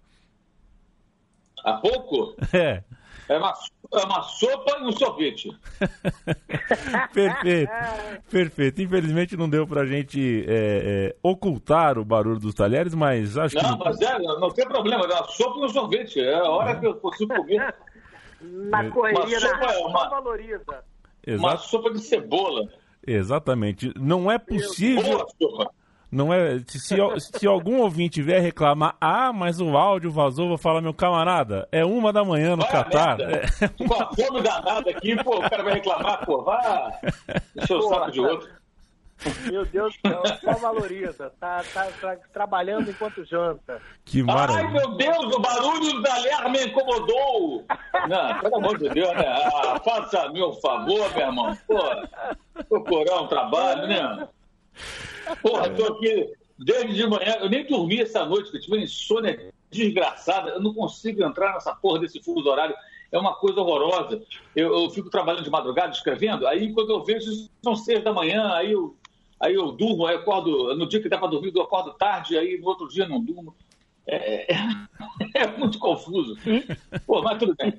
Há 1.64 1.72
pouco? 1.72 2.36
É. 2.52 2.84
É 3.30 3.36
uma, 3.38 3.54
é 3.92 4.04
uma 4.04 4.22
sopa 4.22 4.78
e 4.78 4.84
um 4.84 4.92
sorvete. 4.92 5.50
perfeito, 7.12 7.72
perfeito. 8.30 8.82
Infelizmente 8.82 9.36
não 9.36 9.48
deu 9.48 9.66
pra 9.66 9.86
gente 9.86 10.44
é, 10.46 11.14
é, 11.14 11.16
ocultar 11.22 11.98
o 11.98 12.04
barulho 12.04 12.38
dos 12.38 12.54
talheres, 12.54 12.94
mas 12.94 13.38
acho 13.38 13.56
não, 13.56 13.62
que... 13.62 13.70
Não, 13.70 13.78
mas 13.78 14.00
é, 14.00 14.18
não 14.18 14.50
tem 14.50 14.66
problema, 14.66 15.04
é 15.04 15.14
uma 15.14 15.28
sopa 15.28 15.60
e 15.60 15.64
um 15.64 15.68
sorvete. 15.68 16.20
É 16.20 16.34
a 16.34 16.50
hora 16.50 16.78
que 16.78 16.86
eu 16.86 16.94
consigo 16.96 17.34
comer. 17.34 17.74
Na 18.40 18.90
correria, 18.90 19.38
uma 19.38 19.40
sopa, 19.40 19.78
uma, 19.88 20.08
valoriza. 20.10 20.84
Uma 21.26 21.56
sopa 21.56 21.90
de 21.90 22.00
cebola. 22.00 22.68
Exatamente. 23.06 23.92
Não 23.98 24.30
é 24.30 24.38
possível... 24.38 25.02
Boa 25.02 25.26
sopa. 25.40 25.77
Não 26.10 26.32
é. 26.32 26.58
Se, 26.66 26.96
se 27.18 27.46
algum 27.46 27.80
ouvinte 27.80 28.22
vier 28.22 28.40
reclamar, 28.40 28.96
ah, 29.00 29.32
mas 29.32 29.60
o 29.60 29.76
áudio 29.76 30.10
vazou, 30.10 30.48
vou 30.48 30.58
falar, 30.58 30.80
meu 30.80 30.94
camarada, 30.94 31.68
é 31.70 31.84
uma 31.84 32.12
da 32.12 32.24
manhã 32.24 32.56
no 32.56 32.66
Catar. 32.66 33.18
É. 33.20 33.42
Com 33.68 33.94
a 33.94 34.14
fome 34.14 34.40
danada 34.42 34.90
aqui, 34.90 35.22
pô, 35.22 35.36
o 35.36 35.50
cara 35.50 35.62
vai 35.62 35.74
reclamar, 35.74 36.24
pô, 36.24 36.42
vá. 36.42 36.92
Deixa 37.54 37.76
o 37.76 37.82
saco 37.82 38.10
de 38.10 38.20
outro. 38.20 38.48
Meu 39.50 39.66
Deus 39.66 39.96
do 40.02 40.08
céu, 40.08 40.22
só 40.40 40.52
valoriza. 40.54 41.32
Tá, 41.40 41.62
tá, 41.74 41.88
tá, 42.00 42.16
trabalhando 42.32 42.90
enquanto 42.90 43.24
janta. 43.24 43.82
Que 44.04 44.22
maravilha. 44.22 44.64
Ai, 44.64 44.72
meu 44.72 44.94
Deus, 44.96 45.34
o 45.34 45.40
barulho 45.40 46.00
da 46.02 46.18
ler 46.18 46.48
me 46.50 46.66
incomodou. 46.66 47.64
Não, 48.08 48.40
pelo 48.40 48.56
amor 48.56 48.78
de 48.78 48.88
Deus, 48.90 49.12
né? 49.14 49.26
Ah, 49.26 49.80
faça 49.84 50.28
meu 50.30 50.52
favor, 50.54 51.12
meu 51.14 51.26
irmão. 51.26 51.58
Pô, 51.66 52.64
procurar 52.68 53.22
um 53.22 53.26
trabalho, 53.26 53.88
né? 53.88 54.28
Porra, 55.42 55.70
tô 55.70 55.84
aqui 55.84 56.32
desde 56.58 56.94
de 56.94 57.06
manhã, 57.06 57.36
eu 57.40 57.48
nem 57.48 57.64
dormi 57.64 58.00
essa 58.00 58.24
noite, 58.24 58.44
porque 58.44 58.58
tive 58.60 58.76
uma 58.76 58.82
insônia 58.82 59.52
desgraçada, 59.70 60.50
eu 60.50 60.60
não 60.60 60.74
consigo 60.74 61.22
entrar 61.22 61.54
nessa 61.54 61.74
porra 61.74 62.00
desse 62.00 62.22
fuso 62.22 62.48
horário, 62.48 62.74
é 63.12 63.18
uma 63.18 63.34
coisa 63.34 63.60
horrorosa. 63.60 64.22
Eu, 64.56 64.72
eu 64.74 64.90
fico 64.90 65.08
trabalhando 65.08 65.44
de 65.44 65.50
madrugada, 65.50 65.92
escrevendo, 65.92 66.46
aí 66.46 66.72
quando 66.72 66.90
eu 66.90 67.04
vejo, 67.04 67.30
são 67.62 67.76
seis 67.76 68.02
da 68.02 68.12
manhã, 68.12 68.52
aí 68.54 68.72
eu, 68.72 68.96
aí 69.38 69.54
eu 69.54 69.70
durmo, 69.70 70.06
aí 70.06 70.16
eu 70.16 70.20
acordo, 70.20 70.74
no 70.74 70.88
dia 70.88 71.00
que 71.00 71.08
dá 71.08 71.16
pra 71.16 71.28
dormir, 71.28 71.52
eu 71.54 71.62
acordo 71.62 71.92
tarde, 71.94 72.36
aí 72.36 72.58
no 72.58 72.66
outro 72.66 72.88
dia 72.88 73.06
não 73.06 73.22
durmo. 73.22 73.54
É, 74.06 74.54
é, 74.54 74.56
é 75.36 75.46
muito 75.46 75.78
confuso. 75.78 76.36
Pô, 77.06 77.22
mas 77.22 77.38
tudo 77.38 77.54
bem. 77.54 77.78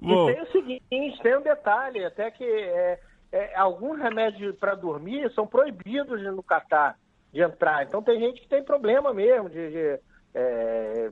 Bom. 0.00 0.30
E 0.30 0.34
tem 0.34 0.42
o 0.42 0.52
seguinte, 0.52 1.22
tem 1.22 1.36
um 1.36 1.42
detalhe, 1.42 2.04
até 2.04 2.30
que 2.30 2.44
é, 2.44 3.00
é, 3.34 3.52
alguns 3.56 3.98
remédios 3.98 4.54
para 4.56 4.76
dormir 4.76 5.28
são 5.34 5.44
proibidos 5.44 6.22
no 6.22 6.42
Catar 6.42 6.96
de 7.32 7.42
entrar. 7.42 7.82
Então 7.82 8.00
tem 8.00 8.20
gente 8.20 8.40
que 8.40 8.48
tem 8.48 8.62
problema 8.62 9.12
mesmo, 9.12 9.50
de, 9.50 9.70
de 9.72 10.00
é, 10.32 11.10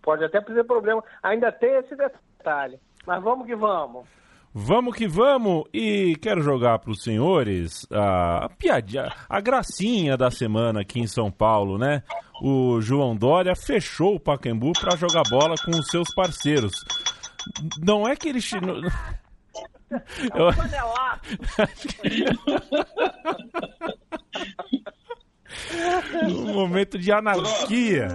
pode 0.00 0.24
até 0.24 0.40
ter 0.40 0.64
problema. 0.64 1.04
Ainda 1.22 1.52
tem 1.52 1.76
esse 1.76 1.94
detalhe. 1.94 2.80
Mas 3.06 3.22
vamos 3.22 3.46
que 3.46 3.54
vamos. 3.54 4.06
Vamos 4.54 4.96
que 4.96 5.06
vamos! 5.06 5.64
E 5.72 6.16
quero 6.22 6.40
jogar 6.40 6.78
para 6.78 6.90
os 6.90 7.02
senhores 7.02 7.86
a, 7.92 8.48
piadinha, 8.58 9.12
a 9.28 9.38
gracinha 9.38 10.16
da 10.16 10.30
semana 10.30 10.80
aqui 10.80 11.00
em 11.00 11.06
São 11.06 11.30
Paulo, 11.30 11.76
né? 11.76 12.02
O 12.42 12.80
João 12.80 13.14
Dória 13.14 13.54
fechou 13.54 14.14
o 14.14 14.20
Pacaembu 14.20 14.72
para 14.72 14.96
jogar 14.96 15.22
bola 15.28 15.54
com 15.62 15.70
os 15.72 15.88
seus 15.88 16.14
parceiros. 16.14 16.72
Não 17.78 18.08
é 18.08 18.16
que 18.16 18.30
ele. 18.30 18.40
É 20.34 20.42
um 20.42 20.52
panelaço. 20.54 21.38
Um 26.24 26.52
momento 26.52 26.98
de 26.98 27.10
anarquia. 27.10 28.08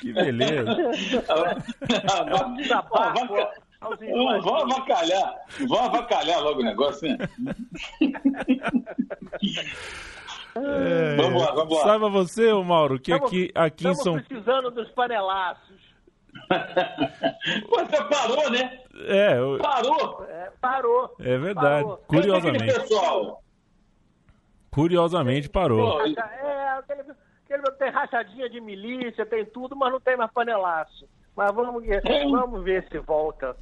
Que 0.00 0.12
beleza. 0.12 0.76
Vamos 4.20 4.46
avacalhar. 4.46 5.34
Vamos 5.58 5.78
avacalhar 5.78 6.40
logo 6.42 6.60
o 6.60 6.64
negócio, 6.64 7.08
né? 7.08 7.18
É, 10.54 11.16
vamos 11.16 11.42
lá, 11.42 11.52
vamos 11.52 11.78
lá. 11.78 11.84
Saiba 11.84 12.08
você, 12.10 12.52
Mauro, 12.52 13.00
que 13.00 13.12
aqui, 13.12 13.50
aqui 13.54 13.88
em 13.88 13.94
São 13.94 14.20
precisando 14.20 14.70
dos 14.70 14.88
panelaços. 14.90 15.71
Você 17.68 18.04
parou, 18.04 18.50
né? 18.50 18.80
É, 19.06 19.38
eu... 19.38 19.58
parou. 19.58 20.24
É, 20.28 20.52
parou. 20.60 21.16
É 21.18 21.38
verdade. 21.38 21.84
Parou. 21.84 21.96
Curiosamente. 22.06 22.64
pessoal? 22.64 23.42
Curiosamente 24.70 25.48
parou. 25.48 26.00
É, 26.00 26.68
aquele, 26.78 27.02
aquele, 27.44 27.62
tem 27.78 27.90
rachadinha 27.90 28.48
de 28.48 28.60
milícia, 28.60 29.26
tem 29.26 29.44
tudo, 29.44 29.76
mas 29.76 29.92
não 29.92 30.00
tem 30.00 30.16
mais 30.16 30.30
panelaço. 30.32 31.06
Mas 31.36 31.52
vamos, 31.54 31.84
vamos 32.30 32.64
ver 32.64 32.86
se 32.88 32.98
volta. 32.98 33.56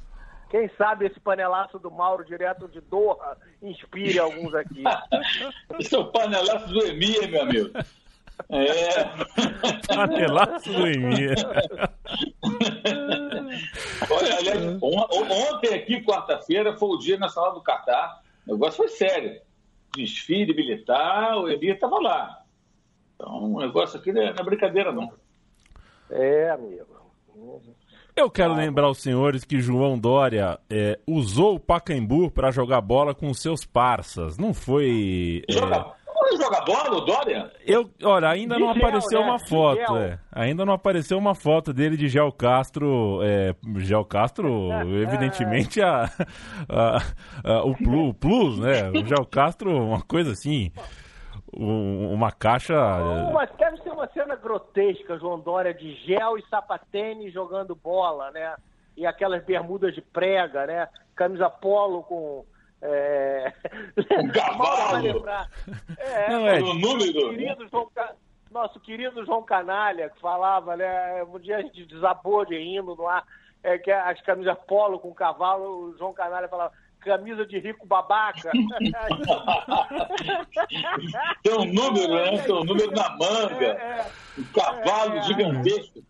Quem 0.49 0.69
sabe 0.77 1.05
esse 1.05 1.19
panelaço 1.19 1.79
do 1.79 1.89
Mauro 1.89 2.25
direto 2.25 2.67
de 2.67 2.81
Doha 2.81 3.37
inspire 3.61 4.19
alguns 4.19 4.53
aqui. 4.53 4.83
Esse 5.79 5.95
é 5.95 5.97
o 5.97 6.11
panelaço 6.11 6.67
do 6.67 6.85
Emir, 6.85 7.31
meu 7.31 7.43
amigo. 7.43 7.69
É. 8.49 9.95
Panelaço 9.95 10.71
do 10.71 10.87
Emir. 10.87 11.35
Olha, 14.09 14.37
aliás, 14.37 14.79
ontem 14.81 15.73
aqui, 15.73 16.01
quarta-feira, 16.03 16.75
foi 16.77 16.89
o 16.89 16.97
Dia 16.97 17.17
Nacional 17.17 17.53
do 17.53 17.61
Catar. 17.61 18.21
O 18.47 18.53
negócio 18.53 18.77
foi 18.77 18.87
sério. 18.89 19.39
Desfile 19.95 20.53
militar, 20.53 21.37
o 21.37 21.49
Emir 21.49 21.75
estava 21.75 21.99
lá. 21.99 22.41
Então, 23.15 23.53
o 23.53 23.59
negócio 23.59 23.99
aqui 23.99 24.11
não 24.11 24.21
é, 24.21 24.33
não 24.33 24.41
é 24.41 24.43
brincadeira, 24.43 24.91
não. 24.91 25.11
É, 26.09 26.49
amigo. 26.49 27.01
Eu 28.15 28.29
quero 28.29 28.53
lembrar 28.53 28.89
os 28.89 28.97
senhores 28.97 29.45
que 29.45 29.61
João 29.61 29.97
Dória 29.97 30.59
é, 30.69 30.99
usou 31.07 31.55
o 31.55 31.59
Pacaembu 31.59 32.29
para 32.29 32.51
jogar 32.51 32.81
bola 32.81 33.15
com 33.15 33.33
seus 33.33 33.63
parças. 33.63 34.37
Não 34.37 34.53
foi. 34.53 35.43
É... 35.49 36.00
Joga, 36.41 36.55
joga 36.55 36.61
bola, 36.65 36.97
o 36.97 37.01
Dória? 37.01 37.51
Eu, 37.65 37.89
olha, 38.03 38.29
ainda 38.29 38.57
não 38.57 38.69
apareceu 38.71 39.19
né? 39.19 39.25
uma 39.25 39.39
foto. 39.39 39.97
É. 39.97 40.19
Ainda 40.31 40.65
não 40.65 40.73
apareceu 40.73 41.17
uma 41.17 41.35
foto 41.35 41.71
dele 41.71 41.95
de 41.95 42.07
Gel 42.07 42.31
Castro. 42.31 43.19
É, 43.23 43.53
Gel 43.77 44.05
Castro, 44.05 44.71
evidentemente, 45.01 45.81
a, 45.81 46.09
a, 46.67 46.97
a 47.43 47.63
o, 47.63 47.75
plus, 47.75 48.09
o 48.09 48.13
Plus, 48.13 48.59
né? 48.59 48.89
O 48.89 49.05
Gel 49.05 49.25
Castro, 49.25 49.71
uma 49.71 50.01
coisa 50.01 50.31
assim 50.31 50.71
uma 51.53 52.31
caixa. 52.31 52.73
Mas 53.33 53.49
deve 53.57 53.77
ser 53.81 53.91
uma 53.91 54.07
cena 54.09 54.35
grotesca, 54.35 55.17
João 55.19 55.39
Dória, 55.39 55.73
de 55.73 55.93
gel 56.05 56.37
e 56.37 56.45
sapatênis 56.47 57.33
jogando 57.33 57.75
bola, 57.75 58.31
né? 58.31 58.55
E 58.95 59.05
aquelas 59.05 59.43
bermudas 59.43 59.93
de 59.93 60.01
prega, 60.01 60.65
né? 60.65 60.87
Camisa 61.15 61.49
polo 61.49 62.03
com. 62.03 62.45
É... 62.81 63.53
Um 64.19 64.27
cavalo! 64.29 65.25
É, 65.97 66.29
Não, 66.29 66.47
é... 66.47 66.59
Nosso, 66.59 66.79
querido 67.29 67.67
João, 67.69 67.89
nosso 68.51 68.79
querido 68.79 69.25
João 69.25 69.43
Canalha, 69.43 70.09
que 70.09 70.19
falava, 70.19 70.75
né? 70.75 71.23
Um 71.23 71.39
dia 71.39 71.57
a 71.57 71.61
gente 71.61 71.85
desabou 71.85 72.45
de 72.45 72.57
rindo 72.57 72.95
no 72.95 73.07
ar, 73.07 73.23
é, 73.63 73.77
que 73.77 73.91
as 73.91 74.19
camisas 74.21 74.57
polo 74.67 74.99
com 74.99 75.13
cavalo, 75.13 75.89
o 75.89 75.97
João 75.97 76.13
Canalha 76.13 76.47
falava 76.49 76.73
camisa 77.01 77.45
de 77.45 77.59
rico 77.59 77.85
babaca. 77.85 78.51
Tem 81.43 81.53
um 81.53 81.65
número, 81.65 82.13
né? 82.13 82.37
Tem 82.37 82.53
um 82.53 82.63
número 82.63 82.91
na 82.91 83.09
manga. 83.17 83.65
É, 83.65 83.99
é, 83.99 84.05
um 84.37 84.43
cavalo 84.53 85.17
é, 85.17 85.21
gigantesco. 85.23 86.03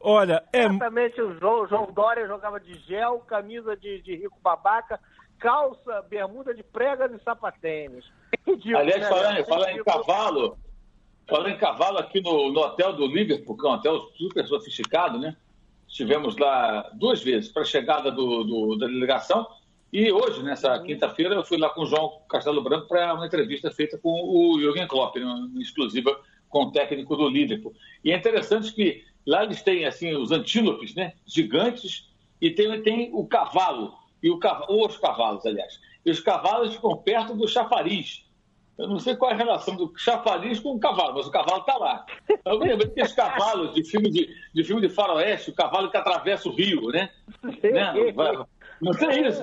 Olha, 0.00 0.44
é. 0.52 0.64
Exatamente, 0.64 1.20
o 1.20 1.38
João, 1.38 1.66
João 1.66 1.90
Dória 1.92 2.26
jogava 2.26 2.60
de 2.60 2.74
gel, 2.80 3.20
camisa 3.20 3.76
de, 3.76 4.00
de 4.02 4.16
rico 4.16 4.38
babaca, 4.42 5.00
calça, 5.38 6.02
bermuda 6.08 6.54
de 6.54 6.62
pregas 6.62 7.12
e 7.12 7.22
sapatênis. 7.22 8.04
Ridículo, 8.46 8.78
Aliás, 8.78 9.02
né? 9.02 9.08
falando, 9.08 9.44
falando 9.44 9.68
em 9.70 9.84
cavalo, 9.84 10.58
falando 11.28 11.48
em 11.50 11.58
cavalo 11.58 11.98
aqui 11.98 12.20
no, 12.20 12.52
no 12.52 12.60
hotel 12.60 12.92
do 12.92 13.06
Liverpool, 13.06 13.56
que 13.56 13.66
é 13.66 13.70
um 13.70 13.72
hotel 13.74 14.00
super 14.16 14.46
sofisticado, 14.46 15.18
né? 15.18 15.36
Estivemos 15.88 16.36
lá 16.36 16.90
duas 16.94 17.22
vezes 17.22 17.50
para 17.50 17.62
a 17.62 17.66
chegada 17.66 18.10
do, 18.10 18.44
do, 18.44 18.76
da 18.76 18.86
delegação 18.86 19.46
e 19.92 20.10
hoje, 20.10 20.42
nessa 20.42 20.78
quinta-feira, 20.80 21.34
eu 21.34 21.44
fui 21.44 21.56
lá 21.56 21.70
com 21.70 21.82
o 21.82 21.86
João 21.86 22.20
Castelo 22.28 22.62
Branco 22.62 22.88
para 22.88 23.14
uma 23.14 23.26
entrevista 23.26 23.70
feita 23.70 23.96
com 23.96 24.10
o 24.10 24.60
Jürgen 24.60 24.86
Klopp, 24.86 25.16
uma 25.16 25.48
exclusiva 25.60 26.20
com 26.48 26.64
o 26.64 26.72
técnico 26.72 27.16
do 27.16 27.28
Liverpool. 27.28 27.74
E 28.04 28.12
é 28.12 28.16
interessante 28.16 28.72
que 28.74 29.04
lá 29.24 29.44
eles 29.44 29.62
têm 29.62 29.86
assim 29.86 30.14
os 30.14 30.32
antílopes, 30.32 30.94
né, 30.94 31.14
gigantes, 31.24 32.10
e 32.40 32.50
tem, 32.50 32.82
tem 32.82 33.10
o 33.14 33.26
cavalo 33.26 33.94
e 34.22 34.30
o 34.30 34.38
ou 34.68 34.86
os 34.86 34.96
cavalos, 34.96 35.44
aliás. 35.46 35.80
E 36.04 36.10
os 36.10 36.20
cavalos 36.20 36.74
ficam 36.74 36.96
perto 36.96 37.34
do 37.34 37.48
chafariz. 37.48 38.24
Eu 38.78 38.88
não 38.88 38.98
sei 38.98 39.16
qual 39.16 39.30
é 39.30 39.34
a 39.34 39.36
relação 39.36 39.74
do 39.74 39.92
chafariz 39.96 40.60
com 40.60 40.74
o 40.74 40.78
cavalo, 40.78 41.14
mas 41.14 41.26
o 41.26 41.30
cavalo 41.30 41.60
está 41.60 41.76
lá. 41.76 42.04
Eu 42.44 42.58
me 42.58 42.68
lembro 42.68 42.90
que 42.90 43.02
os 43.02 43.12
cavalos 43.12 43.74
de 43.74 43.82
filme 43.82 44.10
de, 44.10 44.28
de 44.54 44.64
filme 44.64 44.86
de 44.86 44.92
faroeste, 44.92 45.50
o 45.50 45.54
cavalo 45.54 45.90
que 45.90 45.96
atravessa 45.96 46.48
o 46.48 46.54
rio, 46.54 46.88
né? 46.90 47.10
né? 47.42 47.92
Não 48.80 48.92
tem 48.92 49.26
isso. 49.26 49.42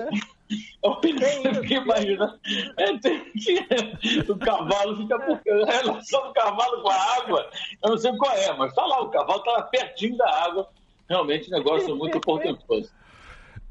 Eu 0.82 0.96
pensei 0.96 1.42
que 1.66 1.74
imagina, 1.74 2.38
é, 2.76 2.98
tem 2.98 3.32
o 4.28 4.38
cavalo 4.38 4.96
fica 4.96 5.18
por 5.18 5.40
a 5.62 5.70
relação 5.70 6.26
do 6.28 6.32
cavalo 6.34 6.82
com 6.82 6.90
a 6.90 7.16
água, 7.16 7.50
eu 7.82 7.90
não 7.90 7.96
sei 7.96 8.14
qual 8.16 8.32
é, 8.36 8.52
mas 8.52 8.70
está 8.70 8.84
lá, 8.84 9.00
o 9.00 9.08
cavalo 9.08 9.38
está 9.38 9.62
pertinho 9.62 10.16
da 10.18 10.44
água, 10.44 10.68
realmente 11.08 11.50
negócio 11.50 11.96
muito 11.96 12.20
portentoso. 12.20 12.92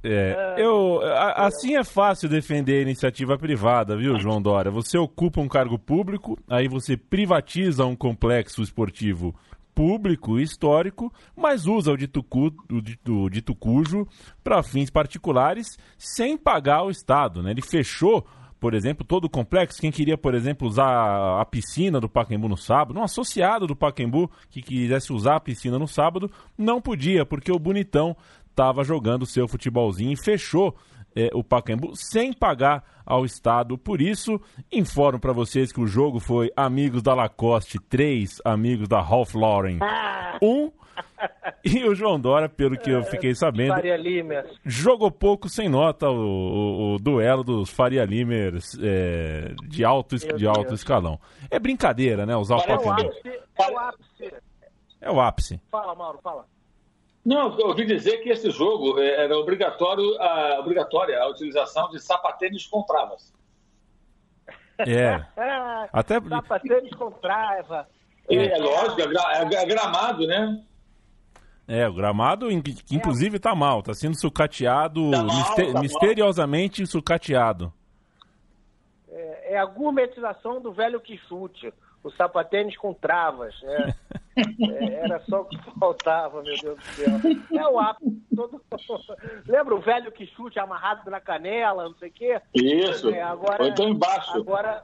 É, 0.03 0.55
eu, 0.57 0.99
assim 1.35 1.77
é 1.77 1.83
fácil 1.83 2.27
defender 2.27 2.79
a 2.79 2.81
iniciativa 2.81 3.37
privada, 3.37 3.95
viu, 3.95 4.19
João 4.19 4.41
Dória? 4.41 4.69
Você 4.69 4.97
ocupa 4.97 5.39
um 5.39 5.47
cargo 5.47 5.79
público, 5.79 6.37
aí 6.49 6.67
você 6.67 6.97
privatiza 6.97 7.85
um 7.85 7.95
complexo 7.95 8.61
esportivo 8.61 9.33
público 9.73 10.39
histórico, 10.39 11.11
mas 11.35 11.65
usa 11.65 11.91
o 11.91 11.97
dito, 11.97 12.21
cu, 12.21 12.53
o 12.71 12.81
dito, 12.81 13.23
o 13.23 13.29
dito 13.29 13.55
cujo 13.55 14.07
para 14.43 14.61
fins 14.61 14.89
particulares 14.89 15.77
sem 15.97 16.37
pagar 16.37 16.79
ao 16.79 16.89
Estado. 16.89 17.41
Né? 17.41 17.51
Ele 17.51 17.61
fechou, 17.61 18.25
por 18.59 18.73
exemplo, 18.73 19.03
todo 19.03 19.25
o 19.25 19.29
complexo. 19.29 19.81
Quem 19.81 19.91
queria, 19.91 20.17
por 20.17 20.35
exemplo, 20.35 20.67
usar 20.67 21.41
a 21.41 21.45
piscina 21.45 21.99
do 21.99 22.09
Pacaembu 22.09 22.47
no 22.47 22.57
sábado, 22.57 22.99
um 22.99 23.03
associado 23.03 23.65
do 23.65 23.75
Pacaembu 23.75 24.29
que 24.49 24.61
quisesse 24.61 25.11
usar 25.11 25.37
a 25.37 25.39
piscina 25.39 25.79
no 25.79 25.87
sábado, 25.87 26.29
não 26.57 26.79
podia, 26.79 27.25
porque 27.25 27.51
o 27.51 27.59
Bonitão 27.59 28.15
estava 28.53 28.83
jogando 28.83 29.25
seu 29.25 29.47
futebolzinho 29.47 30.13
e 30.13 30.23
fechou 30.23 30.75
é, 31.15 31.29
o 31.33 31.43
Pacaembu 31.43 31.95
sem 31.95 32.31
pagar 32.31 32.83
ao 33.05 33.25
Estado. 33.25 33.77
Por 33.77 33.99
isso, 33.99 34.39
informo 34.71 35.19
para 35.19 35.33
vocês 35.33 35.71
que 35.71 35.81
o 35.81 35.87
jogo 35.87 36.19
foi 36.19 36.51
Amigos 36.55 37.01
da 37.01 37.13
Lacoste 37.13 37.79
3, 37.79 38.41
Amigos 38.45 38.87
da 38.87 39.01
Ralph 39.01 39.33
Lauren 39.33 39.79
1. 40.41 40.71
E 41.65 41.83
o 41.85 41.95
João 41.95 42.19
Dória, 42.19 42.49
pelo 42.49 42.77
que 42.77 42.91
eu 42.91 43.03
fiquei 43.03 43.33
sabendo, 43.33 43.75
jogou 44.65 45.09
pouco 45.09 45.47
sem 45.47 45.69
nota 45.69 46.09
o, 46.09 46.13
o, 46.13 46.95
o 46.95 46.99
duelo 46.99 47.43
dos 47.43 47.69
Faria 47.69 48.03
Limers 48.03 48.77
é, 48.79 49.55
de, 49.69 49.83
alto, 49.83 50.15
de 50.17 50.45
alto 50.45 50.73
escalão. 50.73 51.17
É 51.49 51.57
brincadeira, 51.57 52.25
né? 52.25 52.35
Usar 52.35 52.57
o 52.57 52.65
Pacaembu. 52.65 53.11
É 53.57 53.71
o 53.71 53.79
ápice. 53.79 54.33
É 55.01 55.11
o 55.11 55.21
ápice. 55.21 55.61
Fala, 55.71 55.95
Mauro, 55.95 56.19
fala. 56.21 56.45
Não, 57.25 57.57
eu 57.57 57.67
ouvi 57.67 57.85
dizer 57.85 58.17
que 58.17 58.29
esse 58.29 58.51
jogo 58.51 58.99
é, 58.99 59.23
era 59.23 59.37
obrigatório 59.37 60.21
a, 60.21 60.59
obrigatória 60.59 61.19
a 61.21 61.29
utilização 61.29 61.89
de 61.89 61.99
sapatênis 61.99 62.67
com 62.67 62.83
travas. 62.83 63.33
É. 64.79 65.23
Até... 65.93 66.19
Sapatênis 66.19 66.93
com 66.95 67.11
trava. 67.11 67.87
É, 68.29 68.35
é 68.35 68.57
lógico, 68.57 69.01
é, 69.01 69.55
é, 69.55 69.65
gramado, 69.65 70.27
né? 70.27 70.63
É, 71.65 71.87
o 71.87 71.93
gramado, 71.93 72.49
que 72.61 72.95
inclusive 72.95 73.37
está 73.37 73.55
mal, 73.55 73.79
está 73.79 73.93
sendo 73.93 74.19
sucateado, 74.19 75.11
tá 75.11 75.23
mal, 75.23 75.35
mister 75.35 75.73
tá 75.73 75.79
misteriosamente 75.79 76.81
mal. 76.81 76.87
sucateado. 76.87 77.73
É, 79.09 79.53
é, 79.53 79.57
a 79.57 79.65
gourmetização 79.65 80.61
do 80.61 80.73
velho 80.73 80.99
quixute 80.99 81.73
o 82.03 82.11
sapatênis 82.11 82.75
com 82.77 82.93
travas, 82.93 83.55
né? 83.61 83.95
É, 84.35 84.93
era 84.95 85.19
só 85.21 85.41
o 85.41 85.45
que 85.45 85.57
faltava, 85.79 86.41
meu 86.41 86.55
Deus 86.59 86.77
do 86.77 86.83
céu. 86.83 87.59
É 87.59 87.67
o 87.67 87.79
ápice. 87.79 88.21
Todo... 88.35 88.61
Lembra 89.47 89.75
o 89.75 89.79
velho 89.79 90.11
que 90.11 90.25
chute 90.27 90.59
amarrado 90.59 91.09
na 91.09 91.21
canela, 91.21 91.83
não 91.83 91.95
sei 91.95 92.09
o 92.09 92.11
quê? 92.11 92.41
Isso. 92.53 93.09
É, 93.09 93.21
agora, 93.21 93.63
Ou 93.63 93.69
então 93.69 93.87
embaixo. 93.87 94.35
Agora, 94.37 94.83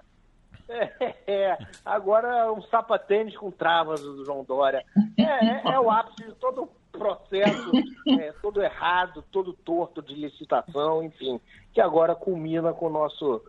é, 0.70 1.16
é, 1.28 1.58
agora 1.84 2.52
um 2.54 2.62
sapatênis 2.64 3.36
com 3.36 3.52
travas 3.52 4.02
do 4.02 4.24
João 4.24 4.44
Dória. 4.44 4.86
É, 5.18 5.24
é, 5.24 5.62
é 5.74 5.80
o 5.80 5.90
ápice 5.90 6.30
de 6.30 6.36
todo 6.36 6.64
o 6.64 6.70
processo, 6.92 7.72
é, 8.20 8.32
todo 8.42 8.62
errado, 8.62 9.24
todo 9.32 9.54
torto 9.54 10.02
de 10.02 10.14
licitação, 10.14 11.04
enfim, 11.04 11.40
que 11.74 11.82
agora 11.82 12.16
culmina 12.16 12.74
com 12.74 12.88
o 12.88 12.90
nosso, 12.90 13.42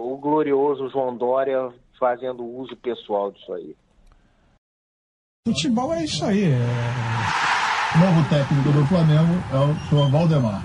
o 0.00 0.16
glorioso 0.16 0.88
João 0.88 1.16
Dória 1.16 1.72
fazendo 1.98 2.44
uso 2.44 2.76
pessoal 2.76 3.32
disso 3.32 3.52
aí. 3.52 3.76
Futebol 5.46 5.92
é 5.94 6.04
isso 6.04 6.24
aí. 6.24 6.44
É... 6.44 6.56
O 7.94 7.98
novo 7.98 8.28
técnico 8.28 8.72
do 8.72 8.84
Flamengo 8.86 9.42
é 9.52 9.56
o 9.56 9.74
senhor 9.88 10.10
Valdemar. 10.10 10.60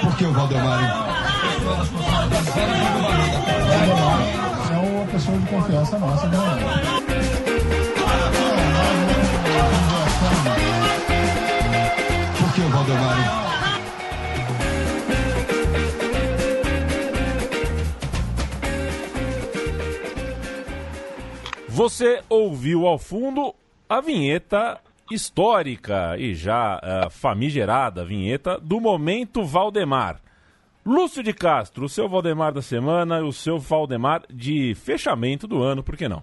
Por 0.00 0.16
que 0.16 0.24
o 0.24 0.32
Valdemar? 0.32 1.06
Valdemar 3.68 4.20
é 4.72 4.76
uma 4.76 5.06
pessoa 5.06 5.38
de 5.38 5.46
confiança 5.48 5.98
nossa, 5.98 6.28
né? 6.28 6.38
Você 21.76 22.22
ouviu 22.30 22.86
ao 22.86 22.98
fundo 22.98 23.54
a 23.86 24.00
vinheta 24.00 24.80
histórica 25.10 26.16
e 26.16 26.34
já 26.34 26.78
uh, 26.78 27.10
famigerada 27.10 28.02
vinheta 28.02 28.58
do 28.58 28.80
Momento 28.80 29.44
Valdemar. 29.44 30.18
Lúcio 30.86 31.22
de 31.22 31.34
Castro, 31.34 31.84
o 31.84 31.88
seu 31.90 32.08
Valdemar 32.08 32.54
da 32.54 32.62
semana 32.62 33.18
e 33.18 33.24
o 33.24 33.30
seu 33.30 33.58
Valdemar 33.58 34.22
de 34.30 34.74
fechamento 34.74 35.46
do 35.46 35.62
ano, 35.62 35.82
por 35.82 35.98
que 35.98 36.08
não? 36.08 36.22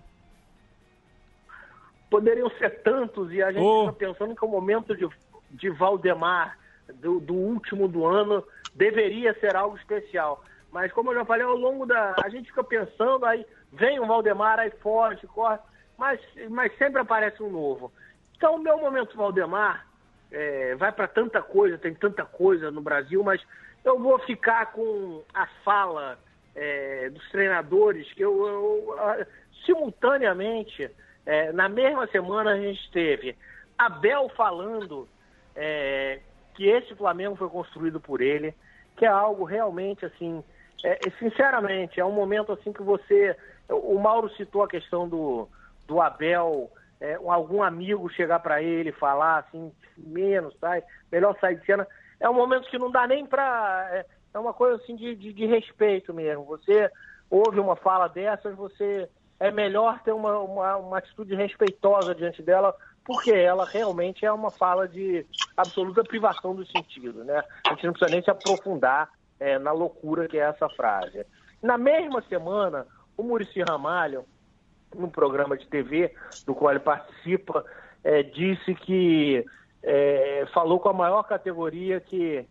Poderiam 2.09 2.49
ser 2.57 2.81
tantos 2.81 3.31
e 3.31 3.39
a 3.39 3.51
gente 3.51 3.61
está 3.61 3.91
oh. 3.91 3.93
pensando 3.93 4.35
que 4.35 4.43
o 4.43 4.49
momento 4.49 4.97
de, 4.97 5.07
de 5.51 5.69
Valdemar 5.69 6.57
do, 6.95 7.19
do 7.19 7.35
último 7.35 7.87
do 7.87 8.07
ano 8.07 8.43
deveria 8.73 9.39
ser 9.39 9.55
algo 9.55 9.77
especial. 9.77 10.43
Mas 10.71 10.91
como 10.91 11.11
eu 11.11 11.15
já 11.17 11.25
falei, 11.25 11.45
ao 11.45 11.55
longo 11.55 11.85
da. 11.85 12.15
A 12.23 12.29
gente 12.29 12.47
fica 12.47 12.63
pensando, 12.63 13.23
aí 13.27 13.45
vem 13.73 13.99
o 13.99 14.05
Valdemar, 14.05 14.59
aí 14.59 14.71
foge, 14.81 15.25
corre, 15.27 15.59
mas, 15.97 16.19
mas 16.49 16.75
sempre 16.77 17.01
aparece 17.01 17.41
um 17.41 17.49
novo. 17.49 17.91
Então, 18.35 18.55
o 18.55 18.59
meu 18.59 18.77
momento 18.77 19.17
Valdemar 19.17 19.85
é, 20.31 20.75
vai 20.75 20.91
para 20.91 21.07
tanta 21.07 21.41
coisa, 21.41 21.77
tem 21.77 21.93
tanta 21.93 22.25
coisa 22.25 22.71
no 22.71 22.81
Brasil, 22.81 23.23
mas 23.23 23.41
eu 23.83 23.99
vou 23.99 24.17
ficar 24.19 24.71
com 24.71 25.23
a 25.33 25.45
fala 25.63 26.17
é, 26.55 27.09
dos 27.09 27.29
treinadores, 27.29 28.11
que 28.13 28.23
eu, 28.23 28.47
eu 28.47 29.25
simultaneamente, 29.65 30.89
é, 31.25 31.51
na 31.51 31.69
mesma 31.69 32.07
semana 32.07 32.51
a 32.51 32.57
gente 32.57 32.91
teve 32.91 33.35
Abel 33.77 34.29
falando 34.29 35.07
é, 35.55 36.19
que 36.55 36.67
esse 36.67 36.95
Flamengo 36.95 37.35
foi 37.35 37.49
construído 37.49 37.99
por 37.99 38.21
ele, 38.21 38.53
que 38.97 39.05
é 39.05 39.09
algo 39.09 39.43
realmente 39.43 40.05
assim, 40.05 40.43
é, 40.83 40.99
sinceramente, 41.19 41.99
é 41.99 42.05
um 42.05 42.11
momento 42.11 42.51
assim 42.51 42.71
que 42.71 42.83
você. 42.83 43.35
O 43.69 43.99
Mauro 43.99 44.29
citou 44.35 44.63
a 44.63 44.67
questão 44.67 45.07
do, 45.07 45.47
do 45.87 46.01
Abel, 46.01 46.71
é, 46.99 47.15
algum 47.27 47.61
amigo 47.63 48.09
chegar 48.09 48.39
para 48.39 48.61
ele 48.61 48.91
falar 48.91 49.39
assim, 49.39 49.71
menos, 49.97 50.55
tá? 50.55 50.81
melhor 51.11 51.37
sair 51.39 51.59
de 51.59 51.65
cena 51.65 51.87
é 52.23 52.29
um 52.29 52.33
momento 52.33 52.69
que 52.69 52.79
não 52.79 52.89
dá 52.89 53.05
nem 53.05 53.25
para. 53.25 53.89
É, 53.91 54.05
é, 54.33 54.39
uma 54.39 54.53
coisa 54.53 54.81
assim 54.81 54.95
de, 54.95 55.13
de, 55.13 55.33
de, 55.33 55.45
respeito 55.45 56.13
mesmo. 56.13 56.45
Você 56.45 56.89
ouve 57.29 57.59
uma 57.59 57.75
fala 57.75 58.07
dessas, 58.07 58.55
você 58.55 59.09
é 59.39 59.51
melhor 59.51 59.99
ter 60.03 60.13
uma, 60.13 60.39
uma, 60.39 60.77
uma 60.77 60.97
atitude 60.99 61.35
respeitosa 61.35 62.15
diante 62.15 62.41
dela, 62.41 62.73
porque 63.03 63.31
ela 63.31 63.65
realmente 63.65 64.25
é 64.25 64.31
uma 64.31 64.49
fala 64.49 64.87
de 64.87 65.25
absoluta 65.57 66.01
privação 66.03 66.55
do 66.55 66.65
sentido. 66.65 67.25
Né? 67.25 67.43
A 67.67 67.71
gente 67.71 67.85
não 67.85 67.93
precisa 67.93 68.11
nem 68.11 68.23
se 68.23 68.31
aprofundar 68.31 69.09
é, 69.37 69.59
na 69.59 69.73
loucura 69.73 70.27
que 70.29 70.37
é 70.37 70.43
essa 70.43 70.69
frase. 70.69 71.25
Na 71.61 71.77
mesma 71.77 72.21
semana, 72.29 72.87
o 73.17 73.23
Murici 73.23 73.61
Ramalho, 73.61 74.25
num 74.95 75.09
programa 75.09 75.57
de 75.57 75.67
TV 75.67 76.13
do 76.45 76.53
qual 76.53 76.71
ele 76.71 76.79
participa, 76.79 77.65
é, 78.03 78.23
disse 78.23 78.75
que 78.75 79.45
é, 79.81 80.45
falou 80.53 80.79
com 80.79 80.89
a 80.89 80.93
maior 80.93 81.23
categoria 81.23 81.99
que, 81.99 82.45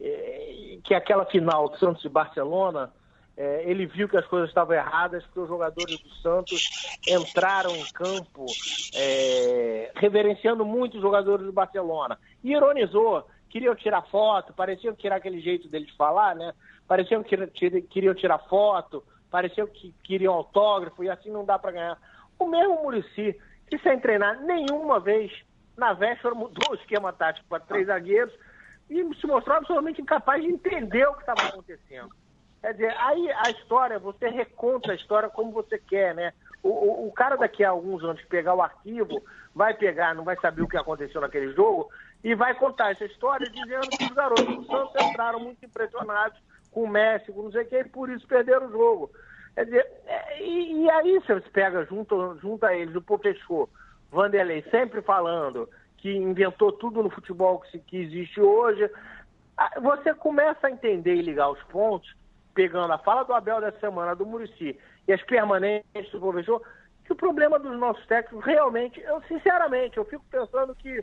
é, 0.00 0.78
que 0.84 0.94
aquela 0.94 1.26
final 1.26 1.68
do 1.68 1.78
Santos 1.78 2.04
e 2.04 2.08
Barcelona, 2.08 2.92
é, 3.36 3.62
ele 3.70 3.86
viu 3.86 4.08
que 4.08 4.16
as 4.16 4.26
coisas 4.26 4.48
estavam 4.48 4.74
erradas, 4.74 5.24
porque 5.26 5.40
os 5.40 5.48
jogadores 5.48 6.00
do 6.00 6.10
Santos 6.16 7.00
entraram 7.06 7.70
em 7.76 7.84
campo 7.92 8.44
é, 8.96 9.92
reverenciando 9.94 10.64
muito 10.64 10.96
os 10.96 11.02
jogadores 11.02 11.46
do 11.46 11.52
Barcelona. 11.52 12.18
E 12.42 12.52
ironizou, 12.52 13.24
queriam 13.48 13.76
tirar 13.76 14.02
foto, 14.10 14.52
pareciam 14.52 14.94
tirar 14.94 15.16
aquele 15.16 15.40
jeito 15.40 15.68
deles 15.68 15.90
falar, 15.96 16.34
né? 16.34 16.52
Pareciam 16.88 17.22
que 17.22 17.36
queriam 17.82 18.14
tirar 18.14 18.38
foto, 18.38 19.04
pareciam 19.30 19.66
que 19.66 19.94
queriam 20.02 20.34
autógrafo, 20.34 21.04
e 21.04 21.10
assim 21.10 21.30
não 21.30 21.44
dá 21.44 21.58
para 21.58 21.72
ganhar. 21.72 21.98
O 22.38 22.46
mesmo 22.46 22.82
Murici, 22.82 23.38
que 23.68 23.78
sem 23.78 23.98
treinar 23.98 24.40
nenhuma 24.42 25.00
vez 25.00 25.32
na 25.76 25.92
véspera 25.92 26.34
mudou 26.34 26.72
o 26.72 26.74
esquema 26.74 27.12
tático 27.12 27.46
para 27.48 27.60
três 27.60 27.86
zagueiros 27.86 28.34
e 28.90 29.14
se 29.16 29.26
mostrou 29.26 29.56
absolutamente 29.56 30.00
incapaz 30.00 30.42
de 30.42 30.48
entender 30.48 31.06
o 31.06 31.14
que 31.14 31.20
estava 31.20 31.42
acontecendo. 31.48 32.10
Quer 32.60 32.72
dizer, 32.72 32.96
aí 32.98 33.30
a 33.30 33.50
história, 33.50 33.98
você 33.98 34.28
reconta 34.28 34.92
a 34.92 34.94
história 34.94 35.28
como 35.28 35.52
você 35.52 35.78
quer, 35.78 36.14
né? 36.14 36.32
O, 36.62 36.68
o, 36.68 37.08
o, 37.08 37.12
cara 37.12 37.36
daqui 37.36 37.62
a 37.62 37.70
alguns 37.70 38.02
anos 38.02 38.20
pegar 38.24 38.54
o 38.54 38.62
arquivo, 38.62 39.22
vai 39.54 39.74
pegar, 39.74 40.14
não 40.14 40.24
vai 40.24 40.36
saber 40.40 40.62
o 40.62 40.68
que 40.68 40.76
aconteceu 40.76 41.20
naquele 41.20 41.52
jogo, 41.52 41.88
e 42.24 42.34
vai 42.34 42.52
contar 42.54 42.90
essa 42.90 43.04
história 43.04 43.48
dizendo 43.48 43.88
que 43.90 44.04
os 44.04 44.10
garotos 44.10 44.44
do 44.44 44.64
Santos 44.64 44.94
entraram 45.00 45.38
muito 45.38 45.64
impressionados 45.64 46.36
com 46.70 46.84
o 46.84 46.88
Messi, 46.88 47.32
com 47.32 47.42
não 47.42 47.52
sei 47.52 47.64
que, 47.64 47.78
e 47.78 47.84
por 47.84 48.08
isso 48.10 48.26
perderam 48.26 48.66
o 48.66 48.72
jogo. 48.72 49.10
Quer 49.54 49.64
dizer, 49.64 49.86
é, 50.06 50.42
e, 50.42 50.84
e 50.84 50.90
aí 50.90 51.18
você 51.18 51.40
pega 51.52 51.84
junto, 51.84 52.38
junto 52.40 52.64
a 52.64 52.74
eles 52.74 52.94
o 52.94 53.02
professor 53.02 53.68
Vanderlei 54.10 54.62
sempre 54.70 55.02
falando 55.02 55.68
que 55.98 56.14
inventou 56.14 56.72
tudo 56.72 57.02
no 57.02 57.10
futebol 57.10 57.60
que, 57.60 57.78
que 57.80 57.96
existe 57.98 58.40
hoje. 58.40 58.88
Você 59.82 60.14
começa 60.14 60.66
a 60.66 60.70
entender 60.70 61.14
e 61.16 61.22
ligar 61.22 61.50
os 61.50 61.62
pontos, 61.64 62.14
pegando 62.54 62.92
a 62.92 62.98
fala 62.98 63.24
do 63.24 63.34
Abel 63.34 63.60
dessa 63.60 63.80
semana, 63.80 64.14
do 64.14 64.24
Murici 64.24 64.78
e 65.06 65.12
as 65.12 65.22
permanentes 65.22 66.10
do 66.12 66.20
professor, 66.20 66.62
que 67.04 67.12
o 67.12 67.16
problema 67.16 67.58
dos 67.58 67.76
nossos 67.78 68.06
técnicos 68.06 68.44
realmente, 68.44 69.00
eu 69.00 69.20
sinceramente, 69.22 69.96
eu 69.96 70.04
fico 70.04 70.24
pensando 70.30 70.74
que, 70.74 71.02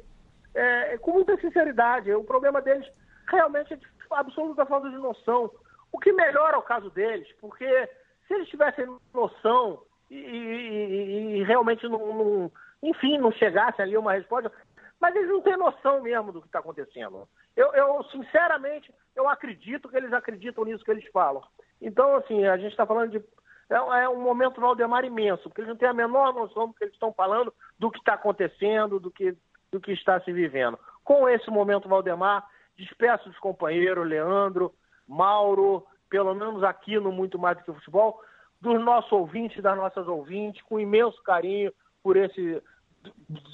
é, 0.53 0.97
com 0.99 1.11
muita 1.11 1.35
sinceridade, 1.37 2.13
o 2.13 2.23
problema 2.23 2.61
deles 2.61 2.87
realmente 3.27 3.73
é 3.73 3.77
de 3.77 3.87
absoluta 4.11 4.65
falta 4.65 4.89
de 4.89 4.97
noção. 4.97 5.51
O 5.91 5.99
que 5.99 6.11
melhora 6.11 6.57
o 6.57 6.63
caso 6.63 6.89
deles, 6.89 7.27
porque 7.39 7.89
se 8.27 8.33
eles 8.33 8.49
tivessem 8.49 8.85
noção 9.13 9.81
e, 10.09 10.15
e, 10.15 11.37
e 11.37 11.43
realmente 11.43 11.87
não, 11.87 12.13
não, 12.13 12.51
enfim, 12.83 13.17
não 13.17 13.31
chegasse 13.31 13.81
ali 13.81 13.97
uma 13.97 14.13
resposta. 14.13 14.51
Mas 14.99 15.15
eles 15.15 15.29
não 15.29 15.41
têm 15.41 15.57
noção 15.57 16.01
mesmo 16.01 16.31
do 16.31 16.41
que 16.41 16.47
está 16.47 16.59
acontecendo. 16.59 17.27
Eu, 17.55 17.73
eu, 17.73 18.03
sinceramente, 18.05 18.93
eu 19.15 19.29
acredito 19.29 19.89
que 19.89 19.97
eles 19.97 20.13
acreditam 20.13 20.65
nisso 20.65 20.83
que 20.83 20.91
eles 20.91 21.07
falam. 21.11 21.43
Então, 21.81 22.15
assim, 22.15 22.45
a 22.45 22.57
gente 22.57 22.71
está 22.71 22.85
falando 22.85 23.11
de. 23.11 23.23
É, 23.69 23.75
é, 23.75 24.09
um 24.09 24.21
momento 24.21 24.61
Valdemar 24.61 25.03
imenso, 25.05 25.43
porque 25.43 25.61
eles 25.61 25.69
não 25.69 25.75
têm 25.75 25.89
a 25.89 25.93
menor 25.93 26.33
noção 26.33 26.67
do 26.67 26.73
que 26.73 26.83
eles 26.83 26.93
estão 26.93 27.11
falando, 27.11 27.53
do 27.79 27.89
que 27.89 27.97
está 27.97 28.13
acontecendo, 28.13 28.99
do 28.99 29.09
que, 29.09 29.35
do 29.71 29.79
que 29.79 29.91
está 29.91 30.19
se 30.21 30.31
vivendo. 30.31 30.77
Com 31.03 31.27
esse 31.27 31.49
momento 31.49 31.89
Valdemar, 31.89 32.47
despeço 32.77 33.29
dos 33.29 33.39
companheiros, 33.39 34.07
Leandro, 34.07 34.73
Mauro, 35.07 35.85
pelo 36.09 36.33
menos 36.33 36.63
aqui 36.63 36.99
no 36.99 37.11
Muito 37.11 37.37
Mais 37.37 37.57
do 37.57 37.63
que 37.63 37.73
Futebol, 37.73 38.19
dos 38.61 38.83
nossos 38.83 39.11
ouvintes, 39.11 39.61
das 39.61 39.77
nossas 39.77 40.07
ouvintes, 40.07 40.61
com 40.63 40.79
imenso 40.79 41.21
carinho 41.23 41.71
por 42.01 42.17
esse 42.17 42.61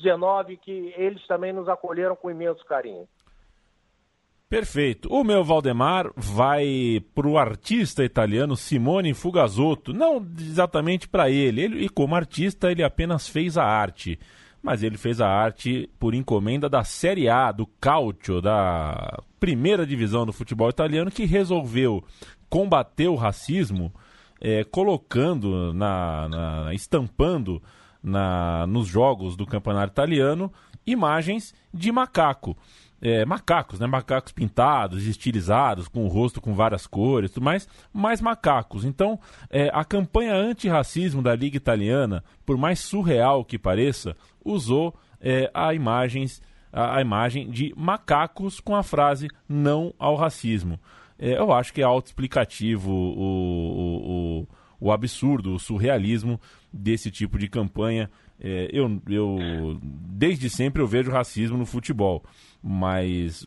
19 0.01 0.57
que 0.57 0.93
eles 0.95 1.25
também 1.27 1.51
nos 1.51 1.67
acolheram 1.67 2.15
com 2.15 2.31
imenso 2.31 2.63
carinho. 2.65 3.07
Perfeito. 4.51 5.07
O 5.09 5.23
meu 5.23 5.45
Valdemar 5.45 6.11
vai 6.13 7.01
para 7.15 7.25
o 7.25 7.37
artista 7.37 8.03
italiano 8.03 8.57
Simone 8.57 9.13
Fugazotto. 9.13 9.93
Não 9.93 10.17
exatamente 10.37 11.07
para 11.07 11.29
ele. 11.29 11.61
ele. 11.61 11.85
E 11.85 11.89
como 11.89 12.15
artista, 12.15 12.69
ele 12.69 12.83
apenas 12.83 13.29
fez 13.29 13.57
a 13.57 13.63
arte. 13.63 14.19
Mas 14.61 14.83
ele 14.83 14.97
fez 14.97 15.19
a 15.19 15.27
arte 15.27 15.89
por 15.97 16.13
encomenda 16.13 16.69
da 16.69 16.83
Série 16.83 17.27
A, 17.27 17.51
do 17.51 17.65
Calcio, 17.65 18.41
da 18.41 19.19
primeira 19.39 19.85
divisão 19.85 20.25
do 20.25 20.31
futebol 20.31 20.69
italiano, 20.69 21.09
que 21.09 21.25
resolveu 21.25 22.03
combater 22.49 23.07
o 23.07 23.15
racismo, 23.15 23.91
é, 24.39 24.63
colocando, 24.63 25.73
na, 25.73 26.29
na 26.29 26.73
estampando 26.73 27.61
na, 28.03 28.65
nos 28.67 28.87
jogos 28.87 29.35
do 29.35 29.45
campeonato 29.45 29.93
italiano 29.93 30.51
imagens 30.85 31.53
de 31.73 31.91
macaco. 31.91 32.57
É, 33.01 33.25
macacos, 33.25 33.79
né? 33.79 33.87
Macacos 33.87 34.31
pintados, 34.31 35.07
estilizados, 35.07 35.87
com 35.87 36.05
o 36.05 36.07
rosto 36.07 36.39
com 36.39 36.53
várias 36.53 36.85
cores, 36.85 37.31
tudo 37.31 37.43
mais, 37.43 37.67
mais 37.91 38.21
macacos. 38.21 38.85
Então, 38.85 39.19
é, 39.49 39.71
a 39.73 39.83
campanha 39.83 40.35
antirracismo 40.35 41.21
da 41.21 41.35
Liga 41.35 41.57
Italiana, 41.57 42.23
por 42.45 42.57
mais 42.57 42.79
surreal 42.79 43.43
que 43.43 43.57
pareça, 43.57 44.15
usou 44.45 44.95
é, 45.19 45.49
a, 45.53 45.73
imagens, 45.73 46.41
a, 46.71 46.97
a, 46.97 47.01
imagem 47.01 47.49
de 47.49 47.73
macacos 47.75 48.59
com 48.59 48.75
a 48.75 48.83
frase 48.83 49.27
não 49.47 49.93
ao 49.97 50.15
racismo. 50.15 50.79
É, 51.17 51.37
eu 51.37 51.51
acho 51.53 51.73
que 51.73 51.81
é 51.81 51.85
autoexplicativo 51.85 52.91
o, 52.91 53.19
o, 53.19 54.41
o, 54.41 54.47
o 54.79 54.91
absurdo, 54.91 55.53
o 55.53 55.59
surrealismo 55.59 56.39
desse 56.73 57.11
tipo 57.11 57.37
de 57.37 57.47
campanha. 57.47 58.09
É, 58.43 58.69
eu, 58.73 58.99
eu 59.07 59.79
desde 59.83 60.49
sempre 60.49 60.81
eu 60.81 60.87
vejo 60.87 61.11
racismo 61.11 61.57
no 61.57 61.65
futebol, 61.65 62.23
mas 62.61 63.45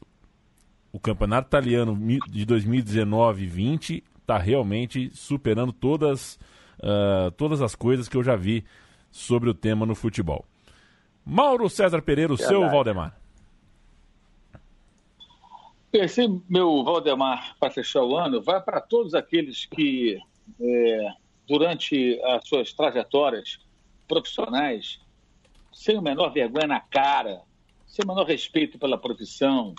o 0.92 1.00
campeonato 1.00 1.48
italiano 1.48 1.98
de 2.28 2.44
2019 2.44 3.44
20 3.44 4.04
está 4.20 4.38
realmente 4.38 5.10
superando 5.12 5.72
todas, 5.72 6.38
uh, 6.78 7.28
todas 7.32 7.60
as 7.60 7.74
coisas 7.74 8.08
que 8.08 8.16
eu 8.16 8.22
já 8.22 8.36
vi 8.36 8.64
sobre 9.10 9.50
o 9.50 9.54
tema 9.54 9.84
no 9.84 9.96
futebol. 9.96 10.44
Mauro 11.26 11.68
César 11.68 12.00
Pereira, 12.00 12.32
o 12.32 12.38
seu 12.38 12.60
Valdemar. 12.70 13.18
Esse 15.92 16.28
meu 16.48 16.84
Valdemar 16.84 17.56
para 17.58 17.72
fechar 17.72 18.02
o 18.04 18.16
ano 18.16 18.40
vai 18.40 18.60
para 18.60 18.80
todos 18.80 19.14
aqueles 19.14 19.66
que 19.66 20.20
é, 20.60 21.08
durante 21.48 22.20
as 22.22 22.46
suas 22.46 22.72
trajetórias 22.72 23.58
profissionais, 24.06 25.00
sem 25.72 25.98
o 25.98 26.02
menor 26.02 26.32
vergonha 26.32 26.66
na 26.66 26.80
cara, 26.80 27.42
sem 27.86 28.04
o 28.04 28.08
menor 28.08 28.24
respeito 28.26 28.78
pela 28.78 28.98
profissão, 28.98 29.74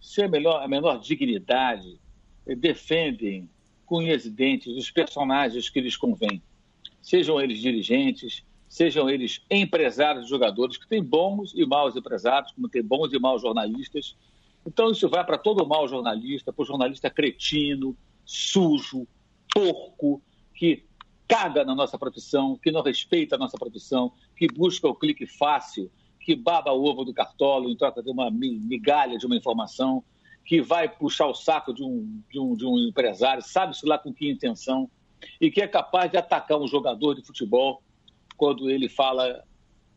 sem 0.00 0.24
a, 0.24 0.28
melhor, 0.28 0.62
a 0.62 0.68
menor 0.68 0.98
dignidade, 0.98 2.00
defendem 2.56 3.48
com 3.84 4.02
e 4.02 4.30
dentes 4.30 4.76
os 4.76 4.90
personagens 4.90 5.70
que 5.70 5.80
lhes 5.80 5.96
convém. 5.96 6.42
Sejam 7.00 7.40
eles 7.40 7.58
dirigentes, 7.58 8.44
sejam 8.68 9.08
eles 9.08 9.40
empresários, 9.50 10.28
jogadores, 10.28 10.76
que 10.76 10.86
têm 10.86 11.02
bons 11.02 11.54
e 11.54 11.64
maus 11.64 11.96
empresários, 11.96 12.52
como 12.52 12.68
tem 12.68 12.82
bons 12.82 13.12
e 13.12 13.18
maus 13.18 13.40
jornalistas. 13.42 14.14
Então 14.66 14.90
isso 14.90 15.08
vai 15.08 15.24
para 15.24 15.38
todo 15.38 15.66
mau 15.66 15.88
jornalista, 15.88 16.52
para 16.52 16.62
o 16.62 16.66
jornalista 16.66 17.08
cretino, 17.08 17.96
sujo, 18.24 19.06
porco, 19.52 20.20
que 20.54 20.84
caga 21.28 21.62
na 21.62 21.74
nossa 21.74 21.98
profissão, 21.98 22.56
que 22.56 22.72
não 22.72 22.82
respeita 22.82 23.36
a 23.36 23.38
nossa 23.38 23.58
profissão, 23.58 24.12
que 24.34 24.48
busca 24.48 24.88
o 24.88 24.94
clique 24.94 25.26
fácil, 25.26 25.90
que 26.18 26.34
baba 26.34 26.72
o 26.72 26.82
ovo 26.82 27.04
do 27.04 27.12
cartolo 27.12 27.68
em 27.68 27.76
troca 27.76 28.02
de 28.02 28.10
uma 28.10 28.30
migalha 28.30 29.18
de 29.18 29.26
uma 29.26 29.36
informação, 29.36 30.02
que 30.44 30.62
vai 30.62 30.88
puxar 30.88 31.26
o 31.26 31.34
saco 31.34 31.74
de 31.74 31.84
um, 31.84 32.22
de 32.30 32.40
um, 32.40 32.56
de 32.56 32.64
um 32.64 32.78
empresário, 32.78 33.42
sabe-se 33.42 33.86
lá 33.86 33.98
com 33.98 34.12
que 34.12 34.30
intenção, 34.30 34.90
e 35.38 35.50
que 35.50 35.60
é 35.60 35.68
capaz 35.68 36.10
de 36.10 36.16
atacar 36.16 36.58
um 36.58 36.66
jogador 36.66 37.14
de 37.14 37.22
futebol 37.22 37.82
quando 38.36 38.70
ele 38.70 38.88
fala: 38.88 39.44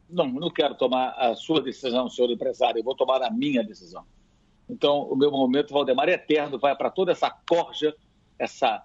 Não, 0.09 0.27
não 0.27 0.49
quero 0.49 0.75
tomar 0.75 1.11
a 1.11 1.35
sua 1.35 1.61
decisão, 1.61 2.09
senhor 2.09 2.29
empresário, 2.29 2.79
eu 2.79 2.83
vou 2.83 2.95
tomar 2.95 3.21
a 3.23 3.31
minha 3.31 3.63
decisão. 3.63 4.03
Então, 4.69 5.03
o 5.03 5.15
meu 5.15 5.31
momento, 5.31 5.73
Valdemar, 5.73 6.09
é 6.09 6.13
eterno, 6.13 6.59
vai 6.59 6.75
para 6.75 6.89
toda 6.89 7.11
essa 7.11 7.29
corja, 7.29 7.95
essa 8.37 8.83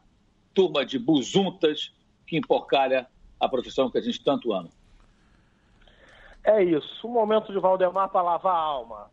turma 0.55 0.85
de 0.85 0.99
buzuntas 0.99 1.96
que 2.27 2.37
emporcalha 2.37 3.07
a 3.41 3.49
profissão 3.49 3.91
que 3.91 3.99
a 3.99 4.01
gente 4.01 4.23
tanto 4.23 4.53
ama. 4.53 4.69
É 6.45 6.63
isso. 6.63 7.07
O 7.07 7.11
momento 7.11 7.53
de 7.53 7.59
Valdemar 7.59 8.09
para 8.09 8.23
lavar 8.23 8.55
a 8.55 8.59
alma. 8.59 9.11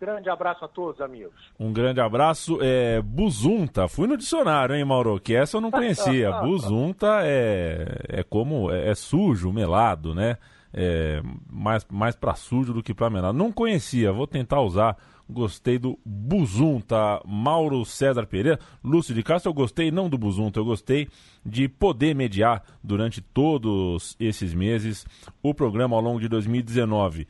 Grande 0.00 0.30
abraço 0.30 0.64
a 0.64 0.68
todos, 0.68 1.00
amigos. 1.00 1.34
Um 1.58 1.72
grande 1.72 2.00
abraço. 2.00 2.58
É, 2.62 3.02
buzunta, 3.02 3.88
fui 3.88 4.06
no 4.06 4.16
dicionário, 4.16 4.76
hein, 4.76 4.84
Mauro? 4.84 5.18
Que 5.18 5.34
essa 5.34 5.56
eu 5.56 5.60
não 5.60 5.72
conhecia. 5.72 6.30
buzunta 6.40 7.20
é, 7.22 7.98
é 8.08 8.22
como. 8.22 8.70
É, 8.70 8.90
é 8.90 8.94
sujo, 8.94 9.52
melado, 9.52 10.14
né? 10.14 10.36
É, 10.72 11.20
mais, 11.50 11.84
mais 11.90 12.14
para 12.14 12.34
sujo 12.34 12.72
do 12.72 12.82
que 12.82 12.94
para 12.94 13.10
melado. 13.10 13.36
Não 13.36 13.50
conhecia, 13.50 14.12
vou 14.12 14.26
tentar 14.26 14.60
usar. 14.60 14.96
Gostei 15.30 15.78
do 15.78 15.98
Buzunta, 16.04 17.20
Mauro 17.26 17.84
César 17.84 18.26
Pereira. 18.26 18.58
Lúcio 18.82 19.14
de 19.14 19.22
Castro, 19.22 19.50
eu 19.50 19.54
gostei 19.54 19.90
não 19.90 20.08
do 20.08 20.16
Buzunta, 20.16 20.58
eu 20.58 20.64
gostei 20.64 21.08
de 21.44 21.68
poder 21.68 22.14
mediar 22.14 22.64
durante 22.82 23.20
todos 23.20 24.16
esses 24.18 24.54
meses 24.54 25.06
o 25.42 25.52
programa 25.52 25.96
ao 25.96 26.02
longo 26.02 26.20
de 26.20 26.28
2019. 26.28 27.26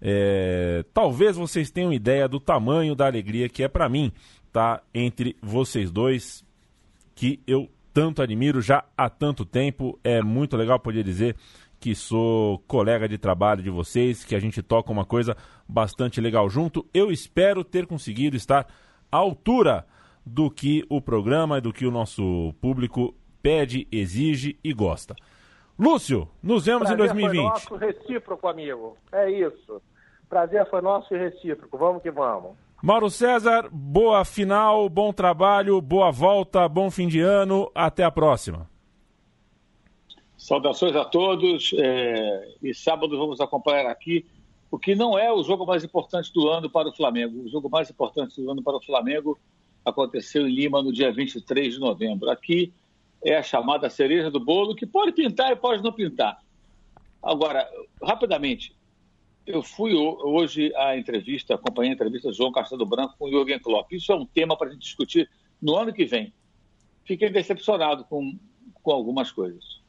É, 0.00 0.84
talvez 0.92 1.36
vocês 1.36 1.70
tenham 1.70 1.92
ideia 1.92 2.26
do 2.26 2.40
tamanho 2.40 2.94
da 2.94 3.06
alegria 3.06 3.48
que 3.48 3.62
é 3.62 3.68
para 3.68 3.88
mim 3.88 4.10
tá 4.52 4.82
entre 4.92 5.36
vocês 5.40 5.90
dois, 5.90 6.44
que 7.14 7.40
eu 7.46 7.70
tanto 7.92 8.22
admiro 8.22 8.60
já 8.60 8.84
há 8.96 9.08
tanto 9.08 9.44
tempo. 9.44 9.98
É 10.04 10.22
muito 10.22 10.56
legal 10.56 10.78
poder 10.78 11.02
dizer 11.02 11.36
que 11.82 11.96
sou 11.96 12.60
colega 12.60 13.08
de 13.08 13.18
trabalho 13.18 13.60
de 13.60 13.68
vocês, 13.68 14.24
que 14.24 14.36
a 14.36 14.38
gente 14.38 14.62
toca 14.62 14.92
uma 14.92 15.04
coisa 15.04 15.36
bastante 15.68 16.20
legal 16.20 16.48
junto. 16.48 16.86
Eu 16.94 17.10
espero 17.10 17.64
ter 17.64 17.88
conseguido 17.88 18.36
estar 18.36 18.68
à 19.10 19.16
altura 19.16 19.84
do 20.24 20.48
que 20.48 20.84
o 20.88 21.00
programa 21.00 21.58
e 21.58 21.60
do 21.60 21.72
que 21.72 21.84
o 21.84 21.90
nosso 21.90 22.54
público 22.60 23.12
pede, 23.42 23.88
exige 23.90 24.56
e 24.62 24.72
gosta. 24.72 25.16
Lúcio, 25.76 26.28
nos 26.40 26.66
vemos 26.66 26.86
Prazer 26.86 26.94
em 26.94 26.98
2020. 26.98 27.34
Foi 27.34 27.50
nosso 27.50 27.74
recíproco, 27.76 28.46
amigo. 28.46 28.96
É 29.10 29.28
isso. 29.28 29.82
Prazer 30.28 30.64
foi 30.70 30.80
nosso 30.82 31.12
e 31.12 31.18
recíproco. 31.18 31.76
Vamos 31.76 32.00
que 32.00 32.12
vamos. 32.12 32.52
Mauro 32.80 33.10
César, 33.10 33.68
boa 33.72 34.24
final, 34.24 34.88
bom 34.88 35.12
trabalho, 35.12 35.80
boa 35.80 36.12
volta, 36.12 36.68
bom 36.68 36.92
fim 36.92 37.08
de 37.08 37.20
ano. 37.20 37.68
Até 37.74 38.04
a 38.04 38.10
próxima. 38.12 38.70
Saudações 40.42 40.96
a 40.96 41.04
todos. 41.04 41.72
É... 41.78 42.54
E 42.60 42.74
sábado 42.74 43.16
vamos 43.16 43.40
acompanhar 43.40 43.86
aqui 43.86 44.26
o 44.72 44.76
que 44.76 44.92
não 44.92 45.16
é 45.16 45.32
o 45.32 45.40
jogo 45.44 45.64
mais 45.64 45.84
importante 45.84 46.32
do 46.32 46.48
ano 46.48 46.68
para 46.68 46.88
o 46.88 46.92
Flamengo. 46.92 47.44
O 47.44 47.48
jogo 47.48 47.70
mais 47.70 47.88
importante 47.88 48.42
do 48.42 48.50
ano 48.50 48.60
para 48.60 48.76
o 48.76 48.82
Flamengo 48.82 49.38
aconteceu 49.84 50.48
em 50.48 50.52
Lima 50.52 50.82
no 50.82 50.92
dia 50.92 51.12
23 51.12 51.74
de 51.74 51.78
novembro. 51.78 52.28
Aqui 52.28 52.72
é 53.24 53.36
a 53.36 53.42
chamada 53.42 53.88
cereja 53.88 54.32
do 54.32 54.40
bolo, 54.40 54.74
que 54.74 54.84
pode 54.84 55.12
pintar 55.12 55.52
e 55.52 55.56
pode 55.56 55.80
não 55.80 55.92
pintar. 55.92 56.42
Agora, 57.22 57.70
rapidamente, 58.02 58.74
eu 59.46 59.62
fui 59.62 59.94
hoje 59.94 60.74
à 60.74 60.96
entrevista, 60.98 61.54
acompanhei 61.54 61.92
a 61.92 61.94
entrevista 61.94 62.30
do 62.30 62.34
João 62.34 62.50
Castelo 62.50 62.84
Branco 62.84 63.14
com 63.16 63.26
o 63.26 63.30
Jürgen 63.30 63.60
Klopp. 63.60 63.92
Isso 63.92 64.10
é 64.10 64.16
um 64.16 64.26
tema 64.26 64.56
para 64.56 64.70
a 64.70 64.72
gente 64.72 64.82
discutir 64.82 65.30
no 65.60 65.76
ano 65.76 65.92
que 65.92 66.04
vem. 66.04 66.32
Fiquei 67.04 67.30
decepcionado 67.30 68.02
com, 68.06 68.36
com 68.82 68.90
algumas 68.90 69.30
coisas. 69.30 69.81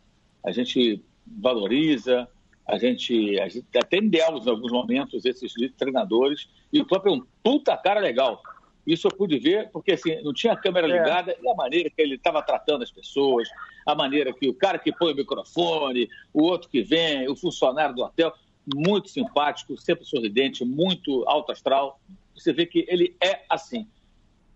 A 0.46 0.52
gente 0.52 1.04
valoriza, 1.26 2.28
a 2.68 2.78
gente, 2.78 3.40
a 3.40 3.48
gente 3.48 3.66
até 3.78 3.98
endeusa 3.98 4.50
em 4.50 4.54
alguns 4.54 4.72
momentos 4.72 5.26
esses 5.26 5.54
treinadores, 5.78 6.50
e 6.72 6.82
o 6.82 6.86
Klopp 6.86 7.06
é 7.08 7.12
um 7.12 7.26
puta 7.44 7.76
cara 7.78 8.00
legal. 8.00 8.42
Isso 8.86 9.08
eu 9.08 9.12
pude 9.12 9.40
ver, 9.40 9.70
porque 9.72 9.94
assim, 9.94 10.22
não 10.24 10.34
tinha 10.34 10.56
câmera 10.56 10.88
é. 10.88 10.92
ligada, 10.92 11.32
é. 11.32 11.38
e 11.42 11.50
a 11.50 11.56
maneira 11.56 11.90
que 11.90 12.02
ele 12.02 12.16
estava 12.16 12.42
tratando 12.42 12.84
as 12.84 12.92
pessoas, 12.92 13.48
a 13.86 13.96
maneira 13.96 14.34
que 14.34 14.48
o 14.48 14.54
cara 14.54 14.78
que 14.78 14.92
põe 14.92 15.14
o 15.14 15.16
microfone, 15.16 16.10
o 16.34 16.44
outro 16.44 16.70
que 16.70 16.82
vem, 16.82 17.28
o 17.30 17.36
funcionário 17.36 17.96
do 17.96 18.04
hotel, 18.04 18.34
muito 18.76 19.10
simpático, 19.10 19.78
sempre 19.78 20.06
sorridente, 20.06 20.64
muito 20.64 21.24
alto 21.28 21.52
astral. 21.52 22.00
Você 22.36 22.54
vê 22.54 22.66
que 22.66 22.86
ele 22.88 23.16
é 23.22 23.44
assim. 23.50 23.88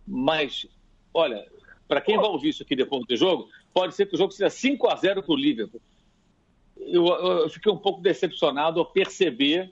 Mas, 0.05 0.65
olha, 1.13 1.45
para 1.87 2.01
quem 2.01 2.17
vai 2.17 2.25
ouvir 2.25 2.49
isso 2.49 2.63
aqui 2.63 2.75
depois 2.75 3.05
do 3.05 3.15
jogo, 3.15 3.49
pode 3.77 3.93
ser 3.93 4.07
que 4.07 4.15
o 4.15 4.17
jogo 4.17 4.31
seja 4.31 4.49
5 4.49 4.89
a 4.89 4.95
0 4.95 5.21
para 5.21 5.31
o 5.31 5.37
Liverpool. 5.37 5.79
Eu, 6.77 7.05
eu, 7.07 7.49
fiquei 7.49 7.71
um 7.71 7.77
pouco 7.77 8.01
decepcionado 8.01 8.79
ao 8.79 8.85
perceber 8.87 9.71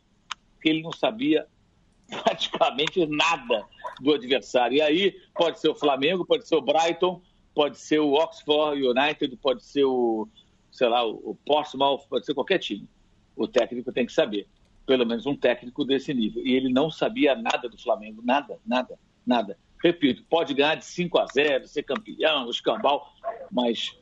que 0.61 0.69
ele 0.69 0.83
não 0.83 0.91
sabia 0.91 1.47
praticamente 2.23 3.03
nada 3.07 3.65
do 3.99 4.13
adversário. 4.13 4.77
E 4.77 4.81
aí 4.81 5.19
pode 5.33 5.59
ser 5.59 5.69
o 5.69 5.75
Flamengo, 5.75 6.23
pode 6.23 6.47
ser 6.47 6.55
o 6.55 6.61
Brighton, 6.61 7.19
pode 7.55 7.79
ser 7.79 7.99
o 7.99 8.13
Oxford 8.13 8.79
United, 8.79 9.35
pode 9.37 9.63
ser 9.63 9.85
o, 9.85 10.27
sei 10.71 10.87
lá, 10.87 11.03
o 11.03 11.35
Portsmouth, 11.43 12.07
pode 12.07 12.27
ser 12.27 12.35
qualquer 12.35 12.59
time 12.59 12.87
o 13.35 13.47
técnico 13.47 13.91
tem 13.91 14.05
que 14.05 14.13
saber. 14.13 14.47
Pelo 14.85 15.05
menos 15.05 15.25
um 15.25 15.35
técnico 15.35 15.83
desse 15.83 16.13
nível. 16.13 16.45
E 16.45 16.53
ele 16.53 16.69
não 16.69 16.91
sabia 16.91 17.35
nada 17.35 17.67
do 17.67 17.77
Flamengo, 17.77 18.21
nada, 18.23 18.59
nada, 18.65 18.99
nada. 19.25 19.57
Repito, 19.85 20.23
pode 20.27 20.51
ganhar 20.55 20.73
de 20.73 20.83
5 20.83 21.19
a 21.19 21.27
0, 21.27 21.67
ser 21.67 21.83
campeão, 21.83 22.49
escambau, 22.49 23.07
mas 23.51 23.95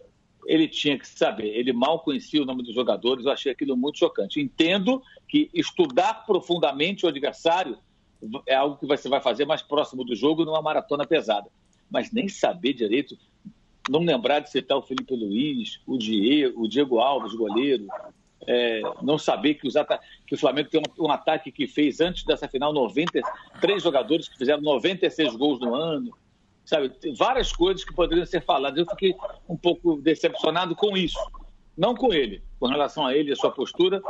ele 0.46 0.66
tinha 0.66 0.98
que 0.98 1.06
saber. 1.06 1.48
Ele 1.48 1.74
mal 1.74 2.00
conhecia 2.00 2.42
o 2.42 2.46
nome 2.46 2.64
dos 2.64 2.74
jogadores, 2.74 3.26
eu 3.26 3.32
achei 3.34 3.52
aquilo 3.52 3.76
muito 3.76 4.00
chocante. 4.00 4.40
Entendo 4.40 5.04
que 5.28 5.50
estudar 5.54 6.26
profundamente 6.26 7.06
o 7.06 7.10
adversário 7.10 7.78
é 8.48 8.56
algo 8.56 8.78
que 8.78 8.86
você 8.86 9.10
vai 9.10 9.20
fazer 9.20 9.44
mais 9.44 9.62
próximo 9.62 10.06
do 10.06 10.16
jogo 10.16 10.46
numa 10.46 10.62
maratona 10.62 11.06
pesada. 11.06 11.50
Mas 11.92 12.14
nem 12.14 12.30
saber 12.30 12.72
direito, 12.72 13.18
não 13.90 14.00
lembrar 14.00 14.40
de 14.40 14.50
citar 14.50 14.78
o 14.78 14.84
Felipe 14.84 15.14
Luiz, 15.14 15.82
o 15.86 15.98
Diego, 15.98 16.64
o 16.64 16.66
Diego 16.66 17.00
Alves, 17.00 17.34
goleiro, 17.34 17.88
é, 18.48 18.82
não 19.02 19.18
saber 19.18 19.56
que, 19.56 19.68
que 20.28 20.36
o 20.36 20.38
Flamengo 20.38 20.70
tem 20.70 20.82
um, 20.82 21.06
um, 21.06 21.12
ataque 21.12 21.52
que 21.52 21.68
fez 21.68 22.02
antes 22.02 22.24
dessa 22.24 22.48
final 22.48 22.74
93 22.74 23.82
jogadores 23.82 24.28
que 24.28 24.38
fizeram 24.38 24.62
96 24.62 25.36
gols 25.36 25.60
no 25.60 25.76
ano, 25.76 26.14
sabe? 26.66 26.90
Tem 26.90 27.14
várias 27.14 27.52
coisas 27.52 27.84
que 27.84 27.94
poderiam 27.94 28.26
ser 28.26 28.44
faladas. 28.44 28.80
Eu 28.80 28.86
fiquei 28.86 29.16
um 29.48 29.58
pouco 29.58 29.98
decepcionado 29.98 30.76
com 30.76 30.98
isso, 30.98 31.20
não 31.78 31.96
com 31.96 32.14
ele, 32.14 32.44
com 32.60 32.68
relação 32.68 33.06
a 33.06 33.16
ele 33.16 33.30
e 33.30 33.34
a 33.34 33.36
sua 33.36 33.52
postura. 33.52 34.02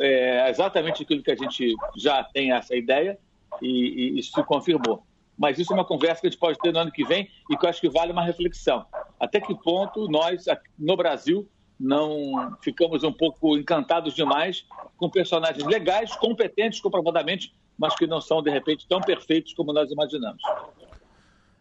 É 0.00 0.48
exatamente 0.48 1.02
aquilo 1.02 1.22
que 1.22 1.30
a 1.30 1.36
gente 1.36 1.74
já 1.96 2.24
tem 2.24 2.52
essa 2.52 2.74
ideia 2.74 3.18
e, 3.60 3.68
e 3.68 4.18
isso 4.18 4.32
se 4.32 4.42
confirmou. 4.44 5.02
Mas 5.36 5.58
isso 5.58 5.72
é 5.72 5.76
uma 5.76 5.84
conversa 5.84 6.20
que 6.20 6.26
a 6.26 6.30
gente 6.30 6.40
pode 6.40 6.58
ter 6.58 6.72
no 6.72 6.80
ano 6.80 6.90
que 6.90 7.04
vem 7.04 7.30
e 7.48 7.56
que 7.56 7.64
eu 7.64 7.70
acho 7.70 7.80
que 7.80 7.88
vale 7.88 8.10
uma 8.10 8.24
reflexão. 8.24 8.84
Até 9.20 9.40
que 9.40 9.54
ponto 9.54 10.08
nós, 10.08 10.46
no 10.76 10.96
Brasil, 10.96 11.48
não 11.78 12.56
ficamos 12.62 13.04
um 13.04 13.12
pouco 13.12 13.56
encantados 13.56 14.14
demais 14.14 14.66
com 14.96 15.08
personagens 15.08 15.64
legais, 15.64 16.14
competentes 16.16 16.80
comprovadamente, 16.80 17.54
mas 17.78 17.94
que 17.94 18.06
não 18.06 18.20
são, 18.20 18.42
de 18.42 18.50
repente, 18.50 18.86
tão 18.88 19.00
perfeitos 19.00 19.52
como 19.54 19.72
nós 19.72 19.90
imaginamos. 19.90 20.42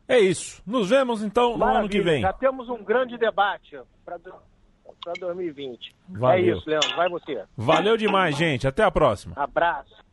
É 0.07 0.19
isso. 0.19 0.61
Nos 0.65 0.89
vemos 0.89 1.21
então 1.21 1.51
no 1.51 1.57
Maravilha. 1.59 1.79
ano 1.79 1.89
que 1.89 2.01
vem. 2.01 2.21
Já 2.21 2.33
temos 2.33 2.69
um 2.69 2.83
grande 2.83 3.17
debate 3.17 3.79
para 4.05 4.17
2020. 5.19 5.95
Valeu. 6.09 6.55
É 6.55 6.57
isso, 6.57 6.69
Leandro. 6.69 6.95
Vai 6.95 7.09
você. 7.09 7.43
Valeu 7.55 7.97
demais, 7.97 8.35
gente. 8.35 8.67
Até 8.67 8.83
a 8.83 8.91
próxima. 8.91 9.35
Abraço. 9.35 10.06